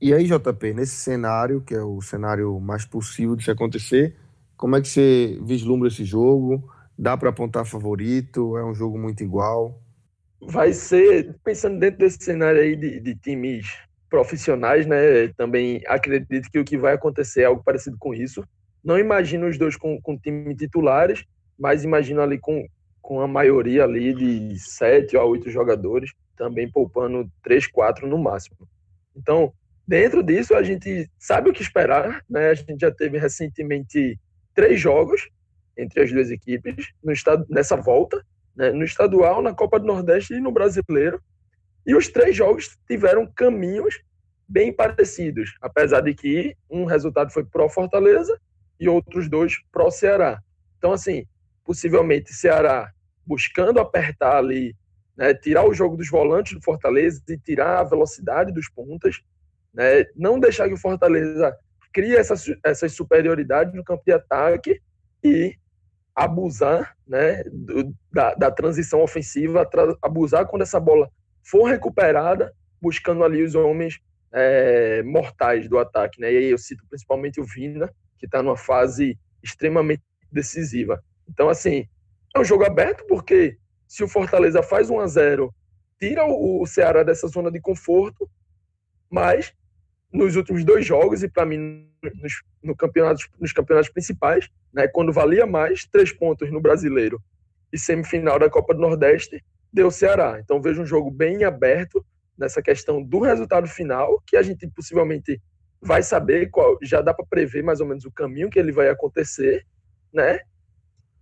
E 0.00 0.14
aí, 0.14 0.26
JP, 0.26 0.74
nesse 0.74 0.96
cenário, 0.96 1.60
que 1.60 1.74
é 1.74 1.82
o 1.82 2.00
cenário 2.00 2.60
mais 2.60 2.84
possível 2.84 3.34
de 3.34 3.42
se 3.42 3.50
acontecer, 3.50 4.14
como 4.56 4.76
é 4.76 4.80
que 4.80 4.88
você 4.88 5.38
vislumbra 5.42 5.88
esse 5.88 6.04
jogo? 6.04 6.70
Dá 6.96 7.16
para 7.16 7.30
apontar 7.30 7.66
favorito? 7.66 8.56
É 8.56 8.64
um 8.64 8.74
jogo 8.74 8.96
muito 8.96 9.22
igual? 9.24 9.80
Vai 10.40 10.72
ser, 10.72 11.36
pensando 11.42 11.80
dentro 11.80 11.98
desse 11.98 12.22
cenário 12.22 12.60
aí 12.60 12.76
de, 12.76 13.00
de 13.00 13.14
times 13.16 13.66
profissionais, 14.08 14.86
né? 14.86 15.28
Também 15.36 15.82
acredito 15.86 16.48
que 16.50 16.58
o 16.58 16.64
que 16.64 16.78
vai 16.78 16.94
acontecer 16.94 17.42
é 17.42 17.44
algo 17.46 17.62
parecido 17.62 17.96
com 17.98 18.14
isso. 18.14 18.44
Não 18.84 18.98
imagino 18.98 19.48
os 19.48 19.58
dois 19.58 19.76
com, 19.76 20.00
com 20.00 20.16
time 20.16 20.54
titulares, 20.54 21.24
mas 21.58 21.82
imagino 21.82 22.22
ali 22.22 22.38
com, 22.38 22.66
com 23.02 23.20
a 23.20 23.26
maioria 23.26 23.82
ali 23.82 24.14
de 24.14 24.58
sete 24.60 25.16
a 25.16 25.24
oito 25.24 25.50
jogadores, 25.50 26.12
também 26.36 26.70
poupando 26.70 27.28
três, 27.42 27.66
quatro 27.66 28.06
no 28.06 28.16
máximo. 28.16 28.56
Então, 29.16 29.52
dentro 29.88 30.22
disso, 30.22 30.54
a 30.54 30.62
gente 30.62 31.10
sabe 31.18 31.48
o 31.48 31.52
que 31.52 31.62
esperar, 31.62 32.22
né? 32.28 32.50
A 32.50 32.54
gente 32.54 32.78
já 32.78 32.90
teve 32.90 33.16
recentemente 33.16 34.20
três 34.54 34.78
jogos 34.78 35.30
entre 35.78 36.02
as 36.02 36.12
duas 36.12 36.30
equipes 36.30 36.92
no 37.02 37.10
estado, 37.10 37.46
nessa 37.48 37.74
volta, 37.74 38.22
né? 38.54 38.70
no 38.70 38.84
estadual, 38.84 39.40
na 39.40 39.54
Copa 39.54 39.80
do 39.80 39.86
Nordeste 39.86 40.34
e 40.34 40.40
no 40.40 40.52
Brasileiro. 40.52 41.22
E 41.86 41.94
os 41.94 42.08
três 42.08 42.36
jogos 42.36 42.76
tiveram 42.86 43.26
caminhos 43.26 43.98
bem 44.46 44.72
parecidos, 44.72 45.56
apesar 45.62 46.02
de 46.02 46.14
que 46.14 46.54
um 46.68 46.84
resultado 46.84 47.32
foi 47.32 47.44
pró 47.44 47.68
Fortaleza 47.68 48.38
e 48.78 48.88
outros 48.88 49.28
dois 49.28 49.54
pro 49.72 49.90
Ceará. 49.90 50.42
Então, 50.76 50.92
assim, 50.92 51.24
possivelmente 51.64 52.34
Ceará 52.34 52.92
buscando 53.24 53.80
apertar 53.80 54.36
ali 54.36 54.76
né, 55.16 55.34
tirar 55.34 55.66
o 55.66 55.74
jogo 55.74 55.96
dos 55.96 56.08
volantes 56.08 56.54
do 56.54 56.62
Fortaleza 56.62 57.22
e 57.28 57.38
tirar 57.38 57.78
a 57.78 57.84
velocidade 57.84 58.52
dos 58.52 58.68
pontas, 58.68 59.20
né, 59.72 60.04
não 60.16 60.38
deixar 60.38 60.68
que 60.68 60.74
o 60.74 60.78
Fortaleza 60.78 61.56
crie 61.92 62.16
essa, 62.16 62.34
essa 62.64 62.88
superioridade 62.88 63.76
no 63.76 63.84
campo 63.84 64.02
de 64.06 64.12
ataque 64.12 64.80
e 65.22 65.54
abusar 66.14 66.96
né, 67.06 67.42
do, 67.44 67.94
da, 68.12 68.34
da, 68.34 68.50
transição 68.50 69.00
ofensiva, 69.02 69.68
abusar 70.02 70.46
quando 70.46 70.62
essa 70.62 70.80
bola 70.80 71.08
for 71.44 71.64
recuperada, 71.64 72.52
buscando 72.80 73.22
ali 73.22 73.42
os 73.42 73.54
homens 73.54 74.00
é, 74.32 75.02
mortais 75.04 75.68
do 75.68 75.78
ataque. 75.78 76.20
Né? 76.20 76.32
E 76.32 76.36
aí 76.36 76.50
eu 76.50 76.58
cito 76.58 76.84
principalmente 76.88 77.40
o 77.40 77.44
Vina, 77.44 77.88
que 78.18 78.26
está 78.26 78.42
numa 78.42 78.56
fase 78.56 79.18
extremamente 79.42 80.02
decisiva. 80.30 81.02
Então, 81.28 81.48
assim, 81.48 81.86
é 82.34 82.40
um 82.40 82.44
jogo 82.44 82.64
aberto, 82.64 83.06
porque 83.06 83.56
se 83.86 84.02
o 84.02 84.08
Fortaleza 84.08 84.62
faz 84.62 84.90
1 84.90 85.00
a 85.00 85.06
0 85.06 85.54
tira 85.98 86.24
o 86.24 86.64
Ceará 86.66 87.02
dessa 87.02 87.26
zona 87.26 87.50
de 87.50 87.60
conforto, 87.60 88.30
mas 89.10 89.52
nos 90.12 90.36
últimos 90.36 90.64
dois 90.64 90.86
jogos, 90.86 91.22
e 91.22 91.28
para 91.28 91.44
mim 91.44 91.88
nos, 92.02 92.42
no 92.62 92.74
campeonatos, 92.74 93.28
nos 93.38 93.52
campeonatos 93.52 93.90
principais, 93.90 94.48
né, 94.72 94.88
quando 94.88 95.12
valia 95.12 95.46
mais, 95.46 95.86
três 95.86 96.12
pontos 96.12 96.50
no 96.50 96.60
brasileiro 96.60 97.20
e 97.72 97.78
semifinal 97.78 98.38
da 98.38 98.48
Copa 98.48 98.74
do 98.74 98.80
Nordeste, 98.80 99.44
deu 99.72 99.90
Ceará. 99.90 100.40
Então 100.40 100.60
vejo 100.60 100.82
um 100.82 100.86
jogo 100.86 101.10
bem 101.10 101.44
aberto 101.44 102.04
nessa 102.36 102.62
questão 102.62 103.02
do 103.02 103.20
resultado 103.20 103.66
final, 103.66 104.22
que 104.26 104.36
a 104.36 104.42
gente 104.42 104.66
possivelmente 104.68 105.40
vai 105.80 106.02
saber 106.02 106.50
qual, 106.50 106.78
já 106.82 107.00
dá 107.00 107.12
para 107.12 107.26
prever 107.26 107.62
mais 107.62 107.80
ou 107.80 107.86
menos 107.86 108.04
o 108.04 108.10
caminho 108.10 108.50
que 108.50 108.58
ele 108.58 108.72
vai 108.72 108.88
acontecer, 108.88 109.66
né? 110.12 110.40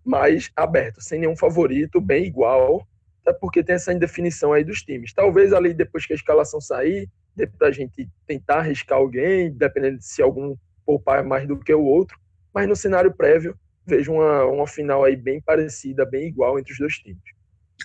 Mas 0.05 0.51
aberto, 0.55 1.01
sem 1.01 1.18
nenhum 1.18 1.37
favorito, 1.37 2.01
bem 2.01 2.24
igual, 2.24 2.87
até 3.22 3.37
porque 3.39 3.62
tem 3.62 3.74
essa 3.74 3.93
indefinição 3.93 4.53
aí 4.53 4.62
dos 4.62 4.82
times. 4.82 5.12
Talvez 5.12 5.53
ali 5.53 5.74
depois 5.74 6.07
que 6.07 6.12
a 6.12 6.16
escalação 6.16 6.61
sair, 6.61 7.09
dê 7.37 7.47
pra 7.47 7.70
gente 7.70 8.09
tentar 8.26 8.61
arriscar 8.61 8.99
alguém, 8.99 9.53
dependendo 9.53 9.99
de 9.99 10.07
se 10.07 10.22
algum 10.22 10.57
poupar 10.84 11.22
mais 11.22 11.47
do 11.47 11.59
que 11.59 11.74
o 11.74 11.84
outro, 11.84 12.18
mas 12.55 12.66
no 12.66 12.74
cenário 12.74 13.12
prévio 13.12 13.55
vejo 13.87 14.12
uma, 14.12 14.45
uma 14.45 14.66
final 14.66 15.05
aí 15.05 15.14
bem 15.14 15.41
parecida, 15.41 16.07
bem 16.07 16.26
igual 16.26 16.59
entre 16.59 16.72
os 16.72 16.78
dois 16.78 16.95
times. 16.95 17.22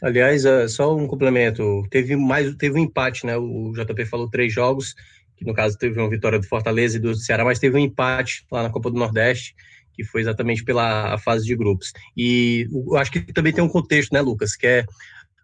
Aliás, 0.02 0.46
é, 0.46 0.68
só 0.68 0.96
um 0.96 1.06
complemento, 1.06 1.84
teve 1.90 2.16
mais, 2.16 2.56
teve 2.56 2.80
um 2.80 2.84
empate, 2.84 3.26
né? 3.26 3.36
O 3.38 3.74
JP 3.74 4.06
falou 4.06 4.30
três 4.30 4.54
jogos, 4.54 4.96
que 5.36 5.46
no 5.46 5.54
caso 5.54 5.78
teve 5.78 6.00
uma 6.00 6.10
vitória 6.10 6.40
do 6.40 6.48
Fortaleza 6.48 6.98
e 6.98 7.00
do 7.00 7.14
Ceará, 7.14 7.44
mas 7.44 7.60
teve 7.60 7.76
um 7.76 7.80
empate 7.80 8.46
lá 8.52 8.64
na 8.64 8.70
Copa 8.70 8.90
do 8.90 8.98
Nordeste, 8.98 9.54
que 9.94 10.04
foi 10.04 10.22
exatamente 10.22 10.64
pela 10.64 11.18
fase 11.18 11.46
de 11.46 11.56
grupos. 11.56 11.92
E 12.16 12.68
eu 12.72 12.96
acho 12.96 13.12
que 13.12 13.22
também 13.34 13.52
tem 13.52 13.64
um 13.64 13.70
contexto, 13.70 14.14
né, 14.14 14.22
Lucas, 14.22 14.56
que 14.56 14.66
é 14.66 14.86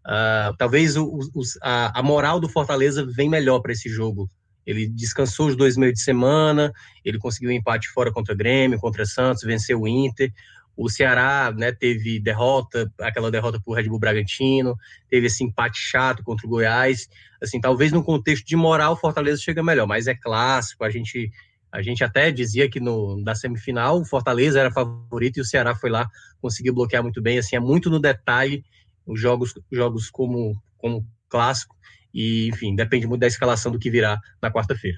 uh, 0.07 0.55
talvez 0.57 0.95
o, 0.95 1.05
o, 1.05 1.41
a, 1.61 1.99
a, 1.99 2.01
moral 2.03 2.39
do 2.39 2.47
Fortaleza 2.47 3.05
vem 3.05 3.29
melhor 3.29 3.59
para 3.59 3.73
esse 3.73 3.89
jogo. 3.89 4.29
Ele 4.65 4.87
descansou 4.87 5.47
os 5.47 5.55
dois 5.55 5.77
meios 5.77 5.95
de 5.95 6.01
semana, 6.01 6.73
ele 7.03 7.17
conseguiu 7.17 7.49
um 7.49 7.53
empate 7.53 7.89
fora 7.89 8.11
contra 8.11 8.33
o 8.33 8.37
Grêmio, 8.37 8.79
contra 8.79 9.05
Santos, 9.05 9.43
venceu 9.43 9.81
o 9.81 9.87
Inter. 9.87 10.31
O 10.75 10.89
Ceará 10.89 11.51
né, 11.57 11.71
teve 11.71 12.19
derrota, 12.19 12.91
aquela 13.01 13.31
derrota 13.31 13.59
para 13.59 13.71
o 13.71 13.73
Red 13.73 13.89
Bull 13.89 13.99
Bragantino, 13.99 14.75
teve 15.09 15.27
esse 15.27 15.43
empate 15.43 15.79
chato 15.79 16.23
contra 16.23 16.45
o 16.45 16.49
Goiás. 16.49 17.07
Assim, 17.41 17.59
talvez 17.59 17.91
no 17.91 18.03
contexto 18.03 18.45
de 18.45 18.55
moral, 18.55 18.93
o 18.93 18.97
Fortaleza 18.97 19.41
chega 19.41 19.63
melhor, 19.63 19.87
mas 19.87 20.05
é 20.05 20.13
clássico. 20.13 20.83
A 20.83 20.89
gente, 20.89 21.31
a 21.71 21.81
gente 21.81 22.03
até 22.03 22.29
dizia 22.29 22.69
que 22.69 22.79
no, 22.79 23.19
na 23.23 23.33
semifinal 23.33 23.99
o 23.99 24.05
Fortaleza 24.05 24.59
era 24.59 24.69
favorito 24.69 25.37
e 25.37 25.41
o 25.41 25.45
Ceará 25.45 25.73
foi 25.73 25.89
lá, 25.89 26.07
conseguiu 26.39 26.75
bloquear 26.75 27.01
muito 27.01 27.21
bem. 27.21 27.39
Assim, 27.39 27.55
é 27.55 27.59
muito 27.59 27.89
no 27.89 27.99
detalhe 27.99 28.63
os 29.07 29.19
jogos, 29.19 29.53
jogos 29.71 30.09
como, 30.09 30.53
como 30.77 31.07
clássico. 31.29 31.75
E, 32.13 32.49
enfim, 32.49 32.75
depende 32.75 33.07
muito 33.07 33.21
da 33.21 33.27
escalação 33.27 33.71
do 33.71 33.79
que 33.79 33.89
virá 33.89 34.19
na 34.41 34.51
quarta-feira. 34.51 34.97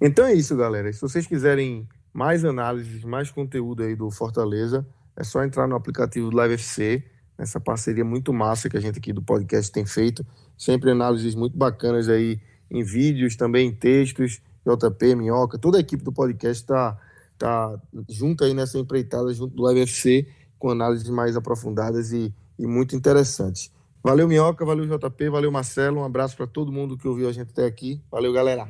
Então 0.00 0.26
é 0.26 0.34
isso, 0.34 0.56
galera. 0.56 0.92
Se 0.92 1.00
vocês 1.00 1.26
quiserem 1.26 1.88
mais 2.12 2.44
análises, 2.44 3.04
mais 3.04 3.30
conteúdo 3.30 3.82
aí 3.82 3.94
do 3.94 4.10
Fortaleza, 4.10 4.86
é 5.16 5.24
só 5.24 5.44
entrar 5.44 5.66
no 5.66 5.76
aplicativo 5.76 6.30
do 6.30 6.36
Live 6.36 6.54
FC, 6.54 7.02
nessa 7.38 7.60
parceria 7.60 8.04
muito 8.04 8.32
massa 8.32 8.68
que 8.68 8.76
a 8.76 8.80
gente 8.80 8.98
aqui 8.98 9.12
do 9.12 9.22
podcast 9.22 9.70
tem 9.70 9.86
feito. 9.86 10.26
Sempre 10.56 10.90
análises 10.90 11.34
muito 11.34 11.56
bacanas 11.56 12.08
aí 12.08 12.40
em 12.70 12.82
vídeos, 12.82 13.36
também 13.36 13.68
em 13.68 13.74
textos. 13.74 14.40
JP, 14.66 15.14
Minhoca, 15.14 15.58
toda 15.58 15.78
a 15.78 15.80
equipe 15.80 16.02
do 16.02 16.12
podcast 16.12 16.62
está 16.62 16.98
tá 17.38 17.78
junto 18.08 18.44
aí 18.44 18.52
nessa 18.52 18.78
empreitada, 18.78 19.32
junto 19.32 19.54
do 19.54 19.62
Live 19.62 19.82
FC, 19.82 20.26
com 20.58 20.70
análises 20.70 21.08
mais 21.08 21.36
aprofundadas 21.36 22.12
e, 22.12 22.34
e 22.58 22.66
muito 22.66 22.96
interessantes. 22.96 23.70
Valeu, 24.02 24.28
Minhoca, 24.28 24.64
valeu, 24.64 24.86
JP, 24.86 25.30
valeu, 25.30 25.50
Marcelo. 25.50 26.00
Um 26.00 26.04
abraço 26.04 26.36
para 26.36 26.46
todo 26.46 26.70
mundo 26.70 26.96
que 26.96 27.08
ouviu 27.08 27.28
a 27.28 27.32
gente 27.32 27.50
até 27.50 27.66
aqui. 27.66 28.00
Valeu, 28.10 28.32
galera. 28.32 28.68